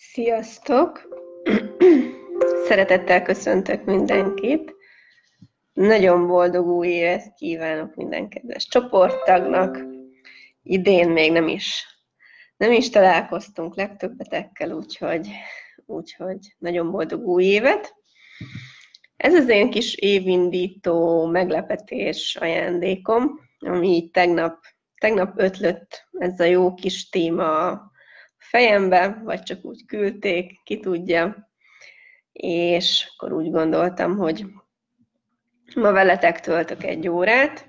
Sziasztok! 0.00 1.08
Szeretettel 2.66 3.22
köszöntök 3.22 3.84
mindenkit. 3.84 4.74
Nagyon 5.72 6.26
boldog 6.26 6.66
új 6.66 6.88
évet 6.88 7.34
kívánok 7.34 7.94
minden 7.94 8.28
kedves 8.28 8.66
csoporttagnak. 8.66 9.78
Idén 10.62 11.10
még 11.10 11.32
nem 11.32 11.48
is, 11.48 11.86
nem 12.56 12.72
is 12.72 12.90
találkoztunk 12.90 13.76
legtöbbetekkel, 13.76 14.70
úgyhogy, 14.70 15.28
úgyhogy 15.86 16.54
nagyon 16.58 16.90
boldog 16.90 17.26
új 17.26 17.44
évet. 17.44 17.94
Ez 19.16 19.34
az 19.34 19.48
én 19.48 19.70
kis 19.70 19.94
évindító 19.94 21.26
meglepetés 21.26 22.36
ajándékom, 22.36 23.40
ami 23.58 23.88
így 23.88 24.10
tegnap, 24.10 24.64
tegnap 25.00 25.32
ötlött 25.36 26.08
ez 26.12 26.40
a 26.40 26.44
jó 26.44 26.74
kis 26.74 27.08
téma 27.08 27.80
fejembe, 28.48 29.20
vagy 29.24 29.42
csak 29.42 29.64
úgy 29.64 29.84
küldték, 29.86 30.62
ki 30.64 30.80
tudja. 30.80 31.50
És 32.32 33.12
akkor 33.12 33.32
úgy 33.32 33.50
gondoltam, 33.50 34.16
hogy 34.16 34.44
ma 35.74 35.92
veletek 35.92 36.40
töltök 36.40 36.84
egy 36.84 37.08
órát 37.08 37.68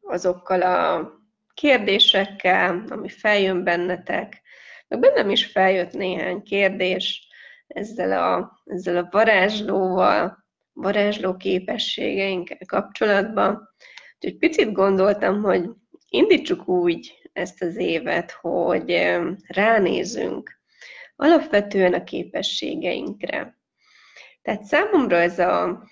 azokkal 0.00 0.62
a 0.62 1.12
kérdésekkel, 1.54 2.84
ami 2.88 3.08
feljön 3.08 3.64
bennetek, 3.64 4.42
meg 4.88 5.00
bennem 5.00 5.30
is 5.30 5.46
feljött 5.46 5.92
néhány 5.92 6.42
kérdés 6.42 7.28
ezzel 7.66 8.22
a, 8.22 8.62
ezzel 8.64 8.96
a 8.96 9.08
varázslóval, 9.10 10.44
varázsló 10.72 11.36
képességeinkkel 11.36 12.58
kapcsolatban. 12.66 13.68
Úgyhogy 14.14 14.38
picit 14.38 14.72
gondoltam, 14.72 15.42
hogy 15.42 15.68
indítsuk 16.08 16.68
úgy 16.68 17.19
ezt 17.32 17.62
az 17.62 17.76
évet, 17.76 18.30
hogy 18.30 19.18
ránézünk 19.46 20.60
alapvetően 21.16 21.94
a 21.94 22.04
képességeinkre. 22.04 23.58
Tehát 24.42 24.64
számomra 24.64 25.16
ez 25.16 25.38
a, 25.38 25.84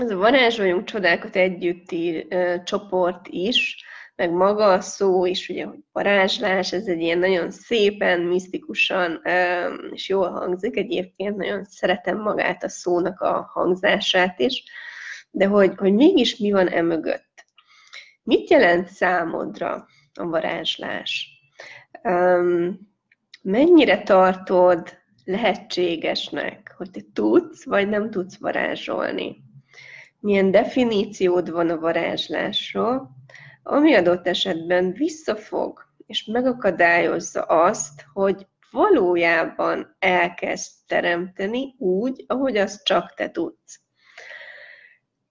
ez 0.00 0.10
a 0.10 0.16
varázsoljunk 0.16 0.84
csodákat 0.84 1.36
együtti 1.36 2.26
ö, 2.28 2.54
csoport 2.64 3.28
is, 3.28 3.84
meg 4.14 4.30
maga 4.30 4.72
a 4.72 4.80
szó 4.80 5.24
is, 5.24 5.48
ugye, 5.48 5.64
hogy 5.64 5.78
varázslás, 5.92 6.72
ez 6.72 6.86
egy 6.86 7.00
ilyen 7.00 7.18
nagyon 7.18 7.50
szépen, 7.50 8.20
misztikusan 8.20 9.20
ö, 9.24 9.74
és 9.90 10.08
jól 10.08 10.30
hangzik, 10.30 10.76
egyébként 10.76 11.36
nagyon 11.36 11.64
szeretem 11.64 12.20
magát 12.20 12.64
a 12.64 12.68
szónak 12.68 13.20
a 13.20 13.50
hangzását 13.52 14.38
is, 14.38 14.64
de 15.30 15.46
hogy, 15.46 15.72
hogy 15.76 15.94
mégis 15.94 16.36
mi 16.36 16.50
van 16.50 16.68
emögött. 16.68 17.44
Mit 18.22 18.50
jelent 18.50 18.88
számodra 18.88 19.86
a 20.18 20.26
varázslás. 20.26 21.28
Mennyire 23.42 24.02
tartod 24.02 24.98
lehetségesnek, 25.24 26.74
hogy 26.76 26.90
te 26.90 27.00
tudsz, 27.12 27.64
vagy 27.64 27.88
nem 27.88 28.10
tudsz 28.10 28.38
varázsolni? 28.38 29.36
Milyen 30.20 30.50
definíciód 30.50 31.50
van 31.50 31.70
a 31.70 31.78
varázslásról, 31.78 33.10
ami 33.62 33.94
adott 33.94 34.26
esetben 34.26 34.92
visszafog, 34.92 35.86
és 36.06 36.24
megakadályozza 36.24 37.42
azt, 37.42 38.04
hogy 38.12 38.46
valójában 38.70 39.96
elkezd 39.98 40.72
teremteni 40.86 41.74
úgy, 41.78 42.24
ahogy 42.26 42.56
azt 42.56 42.84
csak 42.84 43.14
te 43.14 43.30
tudsz. 43.30 43.80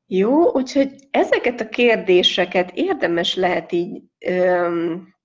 Jó, 0.09 0.51
úgyhogy 0.51 0.89
ezeket 1.11 1.61
a 1.61 1.69
kérdéseket 1.69 2.71
érdemes 2.73 3.35
lehet 3.35 3.71
így 3.71 4.01
öm, 4.25 5.15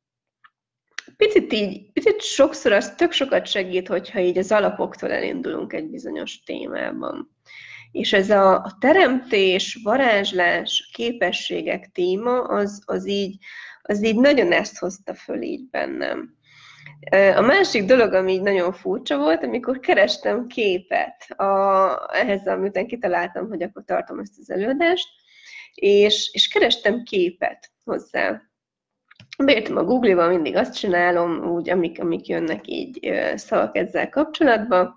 picit 1.16 1.52
így, 1.52 1.92
picit 1.92 2.20
sokszor 2.20 2.72
az 2.72 2.94
tök 2.94 3.12
sokat 3.12 3.47
segít, 3.47 3.89
hogyha 3.89 4.20
így 4.20 4.39
az 4.39 4.52
alapoktól 4.52 5.11
elindulunk 5.11 5.72
egy 5.72 5.91
bizonyos 5.91 6.42
témában. 6.42 7.30
És 7.91 8.12
ez 8.12 8.30
a, 8.30 8.55
a 8.55 8.77
teremtés, 8.80 9.80
varázslás, 9.83 10.90
képességek 10.92 11.90
téma, 11.92 12.42
az, 12.42 12.83
az, 12.85 13.08
így, 13.08 13.36
az 13.83 14.05
így 14.05 14.17
nagyon 14.17 14.52
ezt 14.52 14.79
hozta 14.79 15.14
föl 15.14 15.42
így 15.42 15.68
bennem. 15.70 16.36
A 17.11 17.40
másik 17.40 17.85
dolog, 17.85 18.13
ami 18.13 18.33
így 18.33 18.42
nagyon 18.42 18.73
furcsa 18.73 19.18
volt, 19.18 19.42
amikor 19.42 19.80
kerestem 19.80 20.46
képet 20.46 21.30
a, 21.30 21.45
ehhez, 22.13 22.46
amit 22.46 22.86
kitaláltam, 22.86 23.48
hogy 23.48 23.63
akkor 23.63 23.83
tartom 23.85 24.18
ezt 24.18 24.39
az 24.40 24.51
előadást, 24.51 25.08
és, 25.74 26.30
és 26.33 26.48
kerestem 26.48 27.02
képet 27.02 27.70
hozzá. 27.85 28.42
Beírtam 29.45 29.77
a 29.77 29.85
Google-ba, 29.85 30.29
mindig 30.29 30.57
azt 30.57 30.79
csinálom, 30.79 31.51
úgy, 31.51 31.70
amik, 31.70 32.01
amik 32.01 32.27
jönnek 32.27 32.67
így 32.67 33.12
szavak 33.35 33.77
ezzel 33.77 34.08
kapcsolatban, 34.08 34.95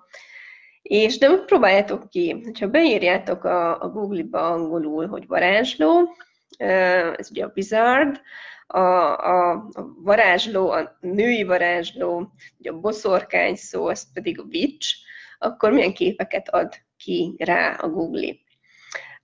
és 0.81 1.17
de 1.17 1.29
próbáljátok 1.45 2.09
ki, 2.09 2.41
hogyha 2.43 2.67
beírjátok 2.67 3.43
a, 3.43 3.81
a 3.81 3.89
Google-ba 3.89 4.51
angolul, 4.51 5.07
hogy 5.07 5.27
varázsló, 5.27 6.15
ez 6.57 7.29
ugye 7.31 7.45
a 7.45 7.51
wizard, 7.55 8.21
a, 8.67 8.79
a, 9.13 9.67
varázsló, 10.03 10.69
a 10.69 10.97
női 10.99 11.43
varázsló, 11.43 12.31
ugye 12.59 12.69
a 12.69 12.79
boszorkány 12.79 13.55
szó, 13.55 13.87
az 13.87 14.13
pedig 14.13 14.39
a 14.39 14.43
witch, 14.43 14.95
akkor 15.39 15.71
milyen 15.71 15.93
képeket 15.93 16.49
ad 16.49 16.73
ki 16.97 17.35
rá 17.37 17.73
a 17.73 17.89
Google. 17.89 18.33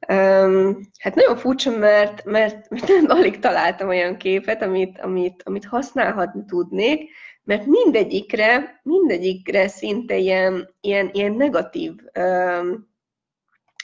Um, 0.07 0.79
hát 0.99 1.15
nagyon 1.15 1.37
furcsa, 1.37 1.77
mert, 1.77 2.25
mert, 2.25 2.69
mert 2.69 2.89
alig 3.11 3.39
találtam 3.39 3.87
olyan 3.87 4.17
képet, 4.17 4.61
amit, 4.61 4.99
amit, 4.99 5.43
amit 5.43 5.65
használhatni 5.65 6.45
tudnék, 6.45 7.09
mert 7.43 7.65
mindegyikre, 7.65 8.79
mindegyikre 8.83 9.67
szinte 9.67 10.17
ilyen, 10.17 10.75
ilyen, 10.81 11.09
ilyen 11.13 11.33
negatív, 11.33 11.93
um, 12.19 12.89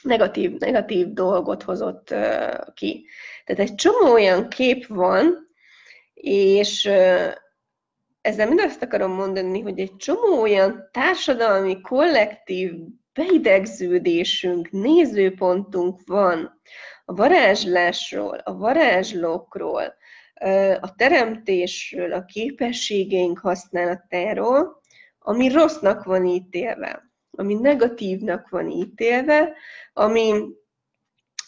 negatív, 0.02 0.58
negatív 0.58 1.12
dolgot 1.12 1.62
hozott 1.62 2.10
uh, 2.10 2.74
ki. 2.74 3.06
Tehát 3.44 3.62
egy 3.62 3.74
csomó 3.74 4.12
olyan 4.12 4.48
kép 4.48 4.86
van, 4.86 5.47
és 6.20 6.84
ezzel 8.20 8.48
mind 8.48 8.60
azt 8.60 8.82
akarom 8.82 9.12
mondani, 9.12 9.60
hogy 9.60 9.78
egy 9.78 9.96
csomó 9.96 10.40
olyan 10.40 10.88
társadalmi, 10.92 11.80
kollektív 11.80 12.72
beidegződésünk, 13.12 14.70
nézőpontunk 14.70 16.00
van 16.06 16.60
a 17.04 17.14
varázslásról, 17.14 18.36
a 18.44 18.56
varázslókról, 18.56 19.94
a 20.80 20.94
teremtésről, 20.94 22.12
a 22.12 22.24
képességeink 22.24 23.38
használatáról, 23.38 24.80
ami 25.18 25.48
rossznak 25.48 26.04
van 26.04 26.26
ítélve, 26.26 27.12
ami 27.30 27.54
negatívnak 27.54 28.48
van 28.48 28.70
ítélve, 28.70 29.52
ami, 29.92 30.44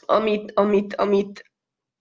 amit, 0.06 0.52
amit, 0.54 0.94
amit, 0.94 1.49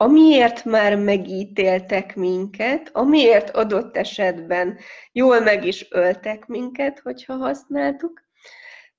amiért 0.01 0.65
már 0.65 0.95
megítéltek 0.95 2.15
minket, 2.15 2.89
amiért 2.93 3.49
adott 3.49 3.97
esetben 3.97 4.77
jól 5.11 5.39
meg 5.39 5.65
is 5.65 5.87
öltek 5.91 6.45
minket, 6.45 6.99
hogyha 6.99 7.33
használtuk. 7.33 8.21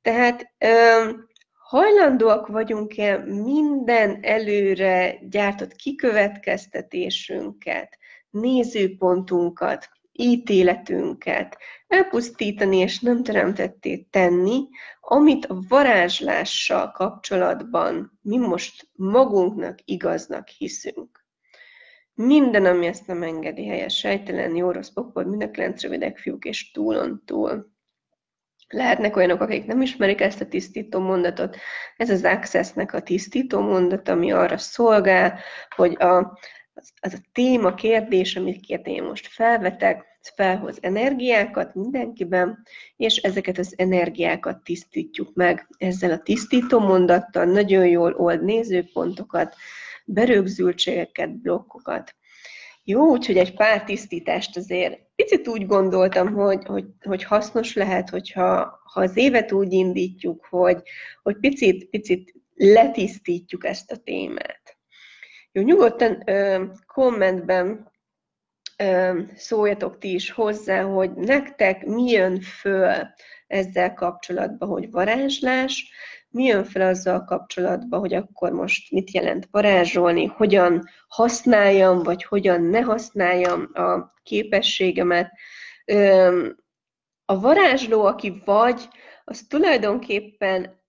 Tehát 0.03 0.53
hajlandóak 1.59 2.47
vagyunk-e 2.47 3.19
minden 3.19 4.19
előre 4.23 5.19
gyártott 5.29 5.73
kikövetkeztetésünket, 5.73 7.99
nézőpontunkat, 8.31 9.89
ítéletünket 10.21 11.59
elpusztítani 11.89 12.77
és 12.77 13.01
nem 13.01 13.23
teremtetté 13.23 13.97
tenni, 13.97 14.69
amit 15.01 15.47
a 15.47 15.59
varázslással 15.69 16.91
kapcsolatban 16.91 18.19
mi 18.23 18.37
most 18.37 18.89
magunknak 18.93 19.79
igaznak 19.85 20.49
hiszünk. 20.49 21.25
Minden, 22.15 22.65
ami 22.65 22.87
ezt 22.87 23.07
nem 23.07 23.23
engedi 23.23 23.67
helyes, 23.67 23.97
sejtelen, 23.97 24.57
jó, 24.57 24.71
rossz, 24.71 24.89
pokol, 24.89 25.25
mind 25.25 25.43
a 25.43 25.51
kilenc 25.51 25.83
rövidek 25.83 26.19
fiúk 26.19 26.45
és 26.45 26.71
túlon 26.71 27.23
túl. 27.25 27.71
Lehetnek 28.69 29.17
olyanok, 29.17 29.41
akik 29.41 29.67
nem 29.67 29.83
ismerik 29.83 30.21
ezt 30.21 30.41
a 30.41 30.47
tisztító 30.47 31.01
mondatot. 31.01 31.57
Ez 31.97 32.11
az 32.11 32.25
Accessnek 32.25 32.93
a 32.93 33.03
tisztító 33.03 33.61
mondat, 33.61 34.09
ami 34.09 34.33
arra 34.33 34.59
szolgál, 34.59 35.39
hogy 35.77 35.97
a, 35.99 36.39
az, 36.75 36.93
az 37.01 37.15
a 37.15 37.29
téma, 37.33 37.75
kérdés, 37.75 38.37
amit 38.37 38.67
én 38.69 39.03
most 39.03 39.27
felvetek, 39.27 40.10
felhoz 40.29 40.79
energiákat 40.81 41.75
mindenkiben, 41.75 42.63
és 42.97 43.17
ezeket 43.17 43.59
az 43.59 43.75
energiákat 43.77 44.65
tisztítjuk 44.65 45.35
meg 45.35 45.69
ezzel 45.79 46.11
a 46.11 46.19
tisztító 46.19 46.79
mondattal, 46.79 47.45
nagyon 47.45 47.87
jól 47.87 48.15
old 48.15 48.45
nézőpontokat, 48.45 49.55
berögzültségeket, 50.05 51.31
blokkokat. 51.31 52.15
Jó, 52.85 53.11
úgyhogy 53.11 53.37
egy 53.37 53.55
pár 53.55 53.85
tisztítást 53.85 54.57
azért 54.57 55.01
picit 55.15 55.49
úgy 55.49 55.67
gondoltam, 55.67 56.33
hogy, 56.33 56.65
hogy, 56.65 56.85
hogy 57.01 57.25
hasznos 57.25 57.75
lehet, 57.75 58.11
hogyha 58.11 58.81
ha 58.93 59.01
az 59.01 59.17
évet 59.17 59.53
úgy 59.53 59.73
indítjuk, 59.73 60.47
hogy, 60.51 60.83
hogy 61.23 61.37
picit, 61.37 61.89
picit 61.89 62.35
letisztítjuk 62.55 63.65
ezt 63.65 63.93
a 63.93 63.97
témát. 63.97 64.79
Jó, 65.53 65.63
nyugodtan 65.63 66.23
ö, 66.27 66.65
kommentben 66.87 67.90
szóljatok 69.37 69.99
ti 69.99 70.15
is 70.15 70.31
hozzá, 70.31 70.83
hogy 70.83 71.11
nektek 71.11 71.85
mi 71.85 72.11
jön 72.11 72.41
föl 72.41 72.93
ezzel 73.47 73.95
kapcsolatban, 73.95 74.69
hogy 74.69 74.91
varázslás, 74.91 75.91
mi 76.29 76.45
jön 76.45 76.65
fel 76.65 76.89
azzal 76.89 77.25
kapcsolatban, 77.25 78.01
hogy 78.01 78.15
akkor 78.15 78.53
most 78.53 78.91
mit 78.91 79.11
jelent 79.11 79.49
varázsolni, 79.51 80.25
hogyan 80.25 80.89
használjam, 81.09 82.03
vagy 82.03 82.25
hogyan 82.25 82.63
ne 82.63 82.81
használjam 82.81 83.71
a 83.73 84.13
képességemet. 84.23 85.33
A 87.25 87.41
varázsló, 87.41 88.05
aki 88.05 88.43
vagy, 88.45 88.89
az 89.25 89.47
tulajdonképpen 89.49 90.83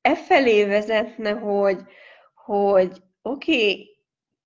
e 0.00 0.16
felé 0.16 0.64
vezetne, 0.64 1.30
hogy, 1.30 1.78
hogy 2.34 3.02
oké, 3.22 3.52
okay, 3.52 3.97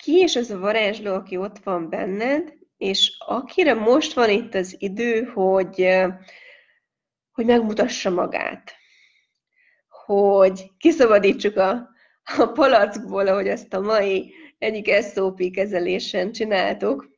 ki 0.02 0.22
is 0.22 0.36
az 0.36 0.50
a 0.50 0.58
varázsló, 0.58 1.14
aki 1.14 1.36
ott 1.36 1.58
van 1.58 1.88
benned, 1.88 2.54
és 2.76 3.16
akire 3.18 3.74
most 3.74 4.12
van 4.12 4.30
itt 4.30 4.54
az 4.54 4.76
idő, 4.78 5.22
hogy, 5.22 5.88
hogy 7.32 7.44
megmutassa 7.44 8.10
magát. 8.10 8.72
Hogy 9.88 10.70
kiszabadítsuk 10.78 11.56
a, 11.56 11.88
a 12.38 12.46
palackból, 12.46 13.26
ahogy 13.26 13.48
ezt 13.48 13.74
a 13.74 13.80
mai 13.80 14.32
egyik 14.58 14.92
SOP 15.02 15.50
kezelésen 15.50 16.32
csináltuk. 16.32 17.10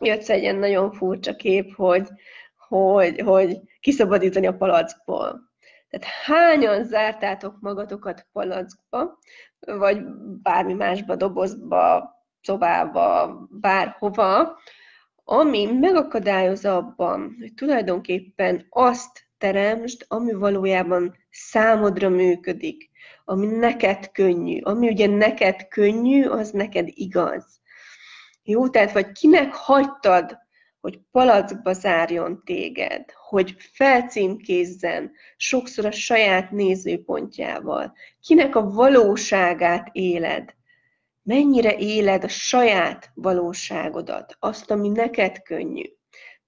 Jött 0.00 0.28
egy 0.28 0.42
ilyen 0.42 0.56
nagyon 0.56 0.92
furcsa 0.92 1.36
kép, 1.36 1.74
hogy, 1.74 2.08
hogy, 2.68 3.20
hogy 3.20 3.60
kiszabadítani 3.80 4.46
a 4.46 4.56
palackból. 4.56 5.49
Tehát 5.90 6.06
hányan 6.24 6.84
zártátok 6.84 7.60
magatokat 7.60 8.26
palackba, 8.32 9.18
vagy 9.58 10.02
bármi 10.42 10.72
másba, 10.72 11.16
dobozba, 11.16 12.10
szobába, 12.42 13.38
bárhova, 13.50 14.58
ami 15.24 15.64
megakadályoz 15.64 16.64
abban, 16.64 17.36
hogy 17.38 17.54
tulajdonképpen 17.54 18.66
azt 18.68 19.28
teremtsd, 19.38 20.04
ami 20.08 20.32
valójában 20.32 21.16
számodra 21.30 22.08
működik, 22.08 22.90
ami 23.24 23.46
neked 23.46 24.10
könnyű. 24.10 24.60
Ami 24.60 24.88
ugye 24.88 25.06
neked 25.06 25.68
könnyű, 25.68 26.24
az 26.24 26.50
neked 26.50 26.88
igaz. 26.88 27.60
Jó, 28.42 28.68
tehát 28.68 28.92
vagy 28.92 29.12
kinek 29.12 29.54
hagytad 29.54 30.38
hogy 30.80 30.98
palackba 31.10 31.72
zárjon 31.72 32.42
téged, 32.44 33.04
hogy 33.28 33.54
felcímkézzen 33.58 35.12
sokszor 35.36 35.84
a 35.84 35.90
saját 35.90 36.50
nézőpontjával, 36.50 37.92
kinek 38.20 38.56
a 38.56 38.70
valóságát 38.70 39.88
éled, 39.92 40.54
mennyire 41.22 41.76
éled 41.76 42.24
a 42.24 42.28
saját 42.28 43.10
valóságodat, 43.14 44.36
azt, 44.38 44.70
ami 44.70 44.88
neked 44.88 45.42
könnyű. 45.42 45.84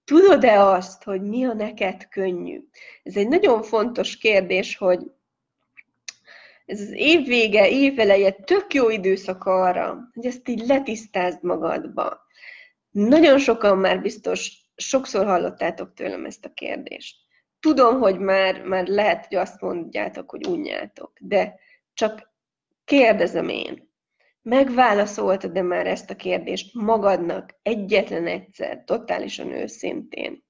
Tudod-e 0.05 0.61
azt, 0.65 1.03
hogy 1.03 1.23
mi 1.23 1.45
a 1.45 1.53
neked 1.53 2.09
könnyű? 2.09 2.61
Ez 3.03 3.17
egy 3.17 3.29
nagyon 3.29 3.63
fontos 3.63 4.17
kérdés, 4.17 4.77
hogy 4.77 5.01
ez 6.67 6.81
az 6.81 6.93
év 6.93 7.29
éveleje 7.29 8.31
tök 8.31 8.75
jó 8.75 8.91
időszak 8.91 9.45
arra, 9.45 10.11
hogy 10.15 10.27
ezt 10.27 10.49
így 10.49 10.67
letisztázd 10.67 11.43
magadba. 11.43 12.21
Nagyon 12.93 13.39
sokan 13.39 13.79
már 13.79 14.01
biztos, 14.01 14.67
sokszor 14.77 15.25
hallottátok 15.25 15.95
tőlem 15.95 16.25
ezt 16.25 16.45
a 16.45 16.53
kérdést. 16.53 17.17
Tudom, 17.61 18.01
hogy 18.01 18.19
már, 18.19 18.63
már 18.63 18.87
lehet, 18.87 19.27
hogy 19.27 19.37
azt 19.37 19.61
mondjátok, 19.61 20.31
hogy 20.31 20.47
unjátok, 20.47 21.13
de 21.21 21.55
csak 21.93 22.31
kérdezem 22.85 23.49
én. 23.49 23.91
Megválaszoltad-e 24.43 25.63
már 25.63 25.87
ezt 25.87 26.11
a 26.11 26.17
kérdést 26.17 26.75
magadnak 26.75 27.59
egyetlen 27.63 28.27
egyszer, 28.27 28.83
totálisan 28.85 29.51
őszintén? 29.53 30.45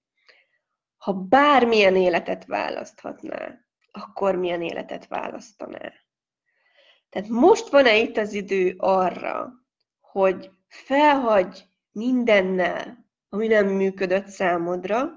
Ha 0.97 1.13
bármilyen 1.13 1.97
életet 1.97 2.45
választhatnál, 2.45 3.69
akkor 3.91 4.37
milyen 4.37 4.63
életet 4.63 5.07
választanál? 5.07 5.93
Tehát 7.11 7.29
most 7.29 7.69
van-e 7.69 7.97
itt 7.97 8.17
az 8.17 8.33
idő 8.33 8.75
arra, 8.79 9.53
hogy 10.01 10.51
felhagy 10.69 11.72
mindennel, 11.93 13.07
ami 13.29 13.47
nem 13.47 13.67
működött 13.67 14.27
számodra, 14.27 15.11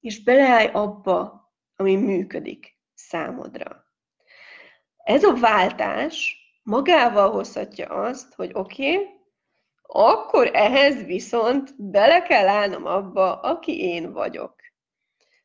és 0.00 0.22
beleállj 0.22 0.70
abba, 0.72 1.50
ami 1.76 1.96
működik 1.96 2.78
számodra. 2.94 3.84
Ez 4.96 5.24
a 5.24 5.34
váltás 5.34 6.36
magával 6.62 7.30
hozhatja 7.30 7.86
azt, 7.86 8.34
hogy 8.34 8.50
oké, 8.54 8.96
okay, 8.96 9.14
akkor 9.82 10.50
ehhez 10.52 11.04
viszont 11.04 11.74
bele 11.76 12.22
kell 12.22 12.48
állnom 12.48 12.84
abba, 12.86 13.40
aki 13.40 13.80
én 13.80 14.12
vagyok. 14.12 14.54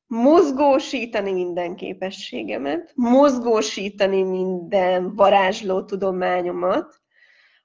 Mozgósítani 0.05 1.31
minden 1.31 1.75
képességemet, 1.75 2.91
mozgósítani 2.95 4.23
minden 4.23 5.15
varázsló 5.15 5.83
tudományomat, 5.83 7.00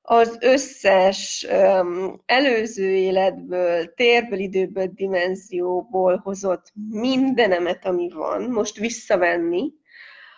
az 0.08 0.36
összes 0.40 1.46
előző 2.26 2.88
életből, 2.88 3.94
térből, 3.94 4.38
időből, 4.38 4.86
dimenzióból 4.86 6.16
hozott 6.16 6.72
mindenemet, 6.90 7.86
ami 7.86 8.08
van, 8.08 8.42
most 8.42 8.76
visszavenni, 8.76 9.72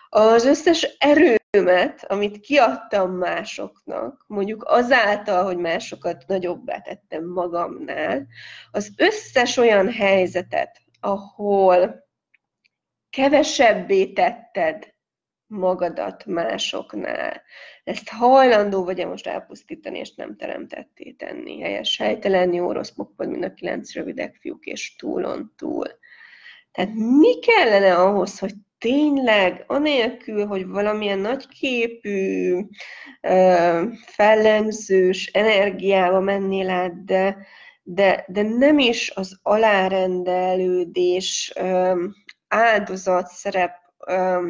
az 0.08 0.44
összes 0.44 0.96
erőmet, 0.98 2.04
amit 2.06 2.40
kiadtam 2.40 3.10
másoknak, 3.10 4.24
mondjuk 4.26 4.64
azáltal, 4.64 5.44
hogy 5.44 5.56
másokat 5.56 6.24
nagyobbá 6.26 6.80
tettem 6.80 7.24
magamnál, 7.24 8.26
az 8.70 8.92
összes 8.96 9.56
olyan 9.56 9.92
helyzetet, 9.92 10.80
ahol 11.00 12.08
kevesebbé 13.10 14.12
tetted 14.12 14.94
magadat 15.48 16.26
másoknál. 16.26 17.42
Ezt 17.84 18.08
hajlandó 18.08 18.84
vagy-e 18.84 19.06
most 19.06 19.26
elpusztítani, 19.26 19.98
és 19.98 20.14
nem 20.14 20.36
teremtetté 20.36 21.10
tenni. 21.10 21.60
Helyes, 21.60 21.98
helytelen, 21.98 22.52
jó, 22.52 22.72
rossz, 22.72 22.90
pokpod, 22.90 23.28
mind 23.28 23.44
a 23.44 23.54
kilenc 23.54 23.94
rövidek 23.94 24.36
fiúk, 24.40 24.64
és 24.64 24.96
túlon 24.96 25.52
túl. 25.56 25.86
Tehát 26.72 26.94
mi 26.94 27.38
kellene 27.38 27.94
ahhoz, 27.94 28.38
hogy 28.38 28.54
tényleg, 28.78 29.64
anélkül, 29.66 30.46
hogy 30.46 30.66
valamilyen 30.66 31.18
nagyképű, 31.18 32.60
fellemzős 34.06 35.26
energiába 35.26 36.20
mennél 36.20 36.70
át, 36.70 37.04
de, 37.04 37.36
de, 37.82 38.24
de 38.28 38.42
nem 38.42 38.78
is 38.78 39.10
az 39.14 39.38
alárendelődés, 39.42 41.52
áldozat 42.48 43.26
szerep 43.26 43.87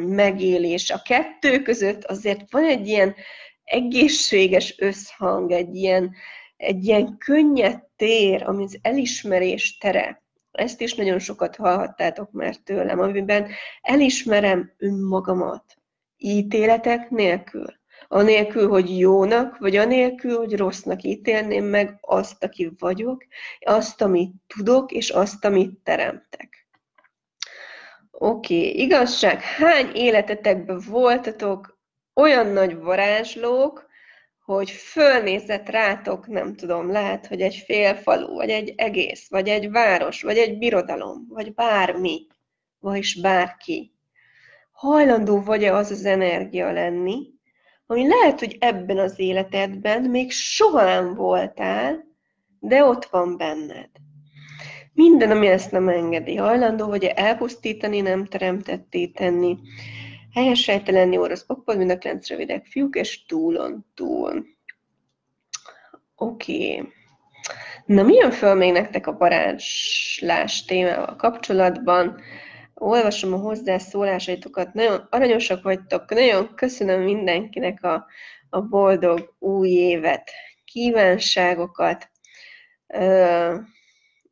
megélés. 0.07 0.89
A 0.89 1.01
kettő 1.01 1.61
között 1.61 2.03
azért 2.03 2.51
van 2.51 2.63
egy 2.63 2.87
ilyen 2.87 3.15
egészséges 3.63 4.75
összhang, 4.77 5.51
egy 5.51 5.75
ilyen, 5.75 6.11
egy 6.57 6.85
ilyen 6.85 7.17
könnyed 7.17 7.83
tér, 7.95 8.43
ami 8.43 8.63
az 8.63 8.79
elismerés 8.81 9.77
tere. 9.77 10.23
Ezt 10.51 10.81
is 10.81 10.93
nagyon 10.93 11.19
sokat 11.19 11.55
hallhattátok 11.55 12.31
már 12.31 12.55
tőlem, 12.55 12.99
amiben 12.99 13.47
elismerem 13.81 14.73
önmagamat 14.77 15.63
ítéletek 16.17 17.09
nélkül. 17.09 17.77
Anélkül, 18.07 18.69
hogy 18.69 18.99
jónak, 18.99 19.57
vagy 19.57 19.75
anélkül, 19.75 20.37
hogy 20.37 20.55
rossznak 20.55 21.03
ítélném 21.03 21.65
meg 21.65 21.97
azt, 22.01 22.43
aki 22.43 22.71
vagyok, 22.77 23.25
azt, 23.59 24.01
amit 24.01 24.33
tudok, 24.47 24.91
és 24.91 25.09
azt, 25.09 25.45
amit 25.45 25.79
teremtek. 25.83 26.58
Oké, 28.21 28.57
okay. 28.57 28.79
igazság, 28.79 29.41
hány 29.41 29.91
életetekben 29.93 30.81
voltatok 30.89 31.79
olyan 32.13 32.47
nagy 32.47 32.77
varázslók, 32.77 33.89
hogy 34.45 34.69
fölnézett 34.69 35.69
rátok, 35.69 36.27
nem 36.27 36.55
tudom, 36.55 36.91
lehet, 36.91 37.27
hogy 37.27 37.41
egy 37.41 37.55
fél 37.55 37.95
falu, 37.95 38.33
vagy 38.33 38.49
egy 38.49 38.73
egész, 38.77 39.29
vagy 39.29 39.47
egy 39.47 39.71
város, 39.71 40.21
vagy 40.21 40.37
egy 40.37 40.57
birodalom, 40.57 41.25
vagy 41.29 41.53
bármi, 41.53 42.27
vagy 42.79 43.13
bárki. 43.21 43.93
Hajlandó 44.71 45.41
vagy-e 45.41 45.75
az 45.75 45.91
az 45.91 46.05
energia 46.05 46.71
lenni, 46.71 47.27
ami 47.85 48.07
lehet, 48.07 48.39
hogy 48.39 48.57
ebben 48.59 48.97
az 48.97 49.19
életedben 49.19 50.01
még 50.01 50.31
soha 50.31 50.83
nem 50.83 51.13
voltál, 51.13 52.05
de 52.59 52.83
ott 52.83 53.05
van 53.05 53.37
benned. 53.37 53.89
Minden, 54.99 55.31
ami 55.31 55.47
ezt 55.47 55.71
nem 55.71 55.89
engedi, 55.89 56.35
hajlandó 56.35 56.87
vagy 56.87 57.03
elpusztítani, 57.03 58.01
nem 58.01 58.25
teremtetté 58.25 59.07
tenni. 59.07 59.57
Helyes 60.33 60.61
sejtelen 60.61 61.11
jó 61.11 61.25
rossz 61.25 61.43
pokpol, 61.43 61.75
mind 61.75 61.89
a 61.89 61.97
kilenc 61.97 62.29
rövidek 62.29 62.65
fiúk, 62.65 62.95
és 62.95 63.25
túlon 63.25 63.85
túl. 63.95 64.45
Oké. 66.15 66.71
Okay. 66.71 66.91
Na, 67.85 68.03
mi 68.03 68.13
jön 68.13 68.31
föl 68.31 68.53
még 68.53 68.71
nektek 68.71 69.07
a 69.07 69.17
varázslás 69.17 70.65
témával 70.65 71.15
kapcsolatban? 71.15 72.21
Olvasom 72.73 73.33
a 73.33 73.37
hozzászólásaitokat, 73.37 74.73
nagyon 74.73 75.07
aranyosak 75.09 75.63
vagytok, 75.63 76.09
nagyon 76.09 76.55
köszönöm 76.55 77.01
mindenkinek 77.01 77.83
a, 77.83 78.05
a 78.49 78.61
boldog 78.61 79.35
új 79.39 79.69
évet, 79.69 80.31
kívánságokat, 80.65 82.09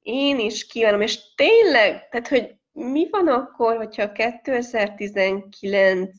én 0.07 0.39
is 0.39 0.67
kívánom, 0.67 1.01
és 1.01 1.33
tényleg, 1.35 2.09
tehát, 2.09 2.27
hogy 2.27 2.55
mi 2.71 3.07
van 3.09 3.27
akkor, 3.27 3.77
hogyha 3.77 4.11
2019 4.11 6.09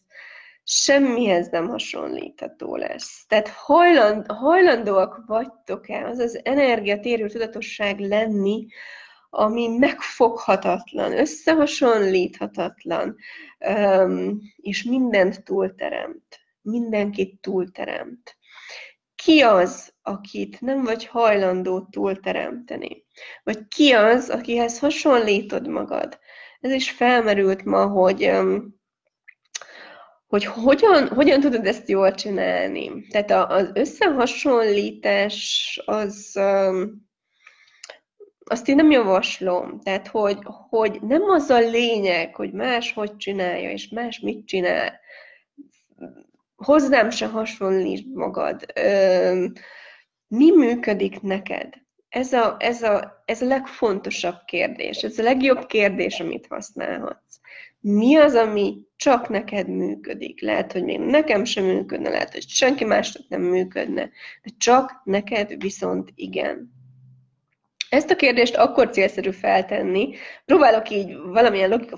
semmihez 0.65 1.49
nem 1.49 1.69
hasonlítható 1.69 2.77
lesz. 2.77 3.25
Tehát 3.27 3.49
hajland, 3.49 4.27
hajlandóak 4.27 5.23
vagytok-e 5.27 6.07
az 6.07 6.19
az 6.19 6.41
energiatérő 6.43 7.29
tudatosság 7.29 7.99
lenni, 7.99 8.67
ami 9.31 9.69
megfoghatatlan, 9.69 11.19
összehasonlíthatatlan, 11.19 13.17
és 14.57 14.83
mindent 14.83 15.45
túlteremt. 15.45 16.41
Mindenkit 16.61 17.41
túlteremt. 17.41 18.37
Ki 19.15 19.41
az, 19.41 19.93
akit 20.09 20.61
nem 20.61 20.83
vagy 20.83 21.07
hajlandó 21.07 21.89
túlteremteni? 21.91 23.05
Vagy 23.45 23.69
ki 23.69 23.93
az, 23.93 24.31
akihez 24.31 24.79
hasonlítod 24.79 25.69
magad? 25.69 26.19
Ez 26.61 26.73
is 26.73 26.91
felmerült 26.91 27.65
ma, 27.65 27.87
hogy 27.87 28.31
hogy 30.29 30.45
hogyan, 30.45 31.09
hogyan 31.09 31.41
tudod 31.41 31.67
ezt 31.67 31.89
jól 31.89 32.15
csinálni. 32.15 33.07
Tehát 33.07 33.51
az 33.51 33.71
összehasonlítás 33.75 35.81
az, 35.85 36.41
azt 38.45 38.69
én 38.69 38.75
nem 38.75 38.91
javaslom. 38.91 39.81
Tehát, 39.81 40.09
hogy, 40.09 40.39
hogy 40.69 40.99
nem 41.03 41.23
az 41.23 41.51
a 41.51 41.59
lényeg, 41.59 42.35
hogy 42.35 42.53
más 42.53 42.93
hogy 42.93 43.17
csinálja, 43.17 43.71
és 43.71 43.89
más 43.89 44.21
mit 44.21 44.47
csinál. 44.47 45.01
Hozzám 46.57 47.11
se 47.11 47.27
hasonlíts 47.27 48.05
magad. 48.15 48.67
Mi 50.29 50.51
működik 50.51 51.21
neked? 51.21 51.75
Ez 52.09 52.33
a, 52.33 52.57
ez, 52.59 52.83
a, 52.83 53.23
ez 53.25 53.43
a 53.43 53.47
legfontosabb 53.47 54.39
kérdés, 54.47 55.03
ez 55.03 55.19
a 55.19 55.23
legjobb 55.23 55.67
kérdés, 55.67 56.21
amit 56.21 56.47
használhatsz. 56.47 57.41
Mi 57.81 58.17
az, 58.17 58.35
ami 58.35 58.79
csak 58.97 59.29
neked 59.29 59.69
működik? 59.69 60.41
Lehet, 60.41 60.73
hogy 60.73 60.85
még 60.85 60.99
nekem 60.99 61.45
sem 61.45 61.65
működne, 61.65 62.09
lehet, 62.09 62.33
hogy 62.33 62.49
senki 62.49 62.85
másnak 62.85 63.29
nem 63.29 63.43
működne, 63.43 64.11
de 64.43 64.51
csak 64.59 65.01
neked 65.05 65.63
viszont 65.63 66.13
igen. 66.15 66.77
Ezt 67.89 68.11
a 68.11 68.17
kérdést 68.17 68.57
akkor 68.57 68.91
célszerű 68.91 69.31
feltenni. 69.31 70.15
Próbálok 70.45 70.91
így 70.91 71.17
valamilyen 71.17 71.71
logika 71.71 71.97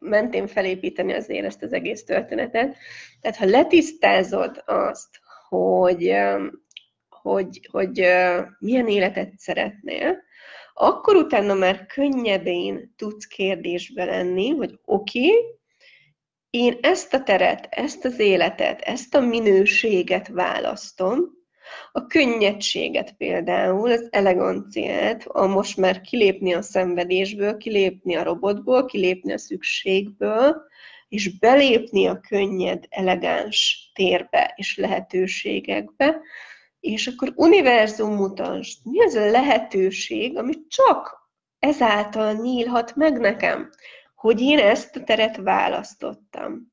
mentén 0.00 0.46
felépíteni 0.46 1.12
azért 1.12 1.44
ezt 1.44 1.62
az 1.62 1.72
egész 1.72 2.04
történetet. 2.04 2.76
Tehát 3.20 3.36
ha 3.36 3.44
letisztázod 3.44 4.62
azt, 4.66 5.20
hogy 5.48 6.14
hogy, 7.22 7.68
hogy 7.70 8.06
milyen 8.58 8.88
életet 8.88 9.32
szeretnél, 9.36 10.16
akkor 10.74 11.16
utána 11.16 11.54
már 11.54 11.86
könnyedén 11.86 12.94
tudsz 12.96 13.24
kérdésbe 13.24 14.04
lenni, 14.04 14.48
hogy 14.48 14.78
oké, 14.84 15.26
okay, 15.26 15.60
én 16.50 16.78
ezt 16.80 17.14
a 17.14 17.22
teret, 17.22 17.66
ezt 17.70 18.04
az 18.04 18.18
életet, 18.18 18.80
ezt 18.80 19.14
a 19.14 19.20
minőséget 19.20 20.28
választom, 20.28 21.40
a 21.92 22.06
könnyedséget 22.06 23.12
például, 23.12 23.90
az 23.90 24.08
eleganciát, 24.10 25.24
a 25.26 25.46
most 25.46 25.76
már 25.76 26.00
kilépni 26.00 26.52
a 26.52 26.62
szenvedésből, 26.62 27.56
kilépni 27.56 28.14
a 28.14 28.22
robotból, 28.22 28.86
kilépni 28.86 29.32
a 29.32 29.38
szükségből, 29.38 30.62
és 31.08 31.38
belépni 31.38 32.06
a 32.06 32.20
könnyed, 32.20 32.84
elegáns 32.88 33.90
térbe 33.94 34.52
és 34.56 34.76
lehetőségekbe, 34.76 36.20
és 36.82 37.06
akkor 37.06 37.32
univerzum 37.34 38.14
mutasd, 38.14 38.78
mi 38.84 39.02
az 39.02 39.14
a 39.14 39.30
lehetőség, 39.30 40.36
ami 40.36 40.66
csak 40.68 41.30
ezáltal 41.58 42.32
nyílhat 42.32 42.96
meg 42.96 43.18
nekem, 43.18 43.70
hogy 44.14 44.40
én 44.40 44.58
ezt 44.58 44.96
a 44.96 45.02
teret 45.04 45.36
választottam. 45.36 46.72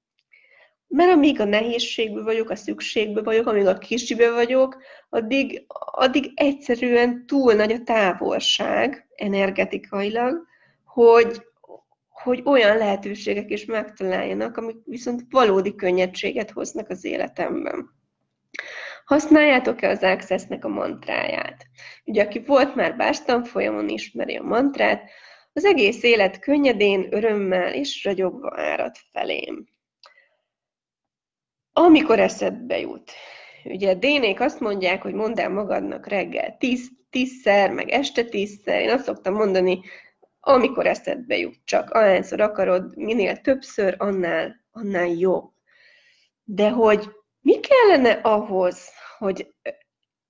Mert 0.88 1.12
amíg 1.12 1.40
a 1.40 1.46
nehézségből 1.46 2.24
vagyok, 2.24 2.50
a 2.50 2.56
szükségből 2.56 3.24
vagyok, 3.24 3.48
amíg 3.48 3.66
a 3.66 3.78
kicsibe 3.78 4.32
vagyok, 4.32 4.78
addig, 5.10 5.66
addig 5.92 6.32
egyszerűen 6.36 7.26
túl 7.26 7.54
nagy 7.54 7.72
a 7.72 7.84
távolság 7.84 9.08
energetikailag, 9.16 10.46
hogy, 10.86 11.42
hogy 12.10 12.42
olyan 12.46 12.78
lehetőségek 12.78 13.50
is 13.50 13.66
megtaláljanak, 13.66 14.58
amik 14.58 14.78
viszont 14.86 15.22
valódi 15.30 15.76
könnyedséget 15.76 16.52
hoznak 16.52 16.90
az 16.90 17.06
életemben. 17.06 17.98
Használjátok-e 19.10 19.90
az 19.90 20.04
Access-nek 20.04 20.66
a 20.66 20.68
mantráját? 20.68 21.68
Ugye, 22.06 22.24
aki 22.24 22.40
volt 22.40 22.76
már 22.76 22.96
bástan 22.96 23.44
folyamon, 23.44 23.90
ismeri 23.90 24.36
a 24.36 24.44
mantrát, 24.44 25.10
az 25.54 25.66
egész 25.66 26.04
élet 26.04 26.40
könnyedén, 26.40 27.08
örömmel 27.10 27.74
és 27.74 28.04
ragyogva 28.04 28.54
árad 28.56 28.96
felém. 29.12 29.68
Amikor 31.74 32.20
eszedbe 32.20 32.80
jut. 32.80 33.12
Ugye 33.64 33.94
Dénék 33.94 34.40
azt 34.40 34.60
mondják, 34.60 35.02
hogy 35.02 35.14
mondd 35.14 35.40
el 35.40 35.50
magadnak 35.50 36.08
reggel 36.08 36.58
tíz, 36.58 36.90
tízszer, 37.10 37.72
meg 37.72 37.90
este 37.90 38.24
tízszer. 38.24 38.82
Én 38.82 38.90
azt 38.90 39.04
szoktam 39.04 39.34
mondani, 39.34 39.82
amikor 40.40 40.88
eszedbe 40.88 41.38
jut, 41.38 41.60
csak 41.64 41.90
ahányszor 41.90 42.42
akarod, 42.42 42.98
minél 42.98 43.38
többször, 43.38 43.96
annál, 43.98 44.66
annál 44.72 45.08
jobb. 45.08 45.52
De 46.44 46.70
hogy 46.70 47.18
mi 47.42 47.60
kellene 47.60 48.12
ahhoz, 48.12 48.90
hogy 49.18 49.54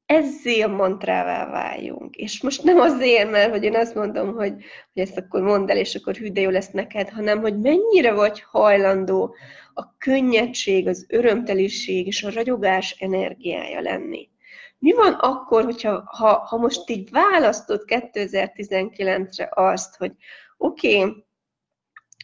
ezzé 0.10 0.62
a 0.62 0.68
mantrává 0.68 1.50
váljunk. 1.50 2.16
És 2.16 2.42
most 2.42 2.64
nem 2.64 2.80
azért, 2.80 3.32
mert 3.32 3.52
hogy 3.52 3.64
én 3.64 3.76
azt 3.76 3.96
mondom, 3.96 4.34
hogy, 4.34 4.54
hogy 4.94 5.02
ezt 5.02 5.18
akkor 5.18 5.42
mondd 5.42 5.70
el, 5.70 5.78
és 5.78 5.96
akkor 5.96 6.16
hű, 6.16 6.32
jó 6.34 6.50
lesz 6.50 6.72
neked, 6.72 7.10
hanem 7.10 7.42
hogy 7.42 7.60
mennyire 7.60 8.14
vagy 8.14 8.42
hajlandó 8.42 9.36
a 9.74 9.98
könnyedség, 9.98 10.88
az 10.88 11.06
örömteliség 11.10 12.08
és 12.08 12.24
a 12.24 12.32
ragyogás 12.32 12.96
energiája 13.00 13.82
lenni. 13.82 14.30
Mi 14.78 14.94
van 14.94 15.14
akkor, 15.14 15.64
hogyha 15.64 16.04
ha, 16.06 16.34
ha 16.34 16.58
most 16.58 16.90
így 16.90 17.10
választod 17.10 17.84
2019-re 17.88 19.50
azt, 19.54 19.96
hogy 19.96 20.12
oké, 20.58 20.98
okay, 21.04 21.26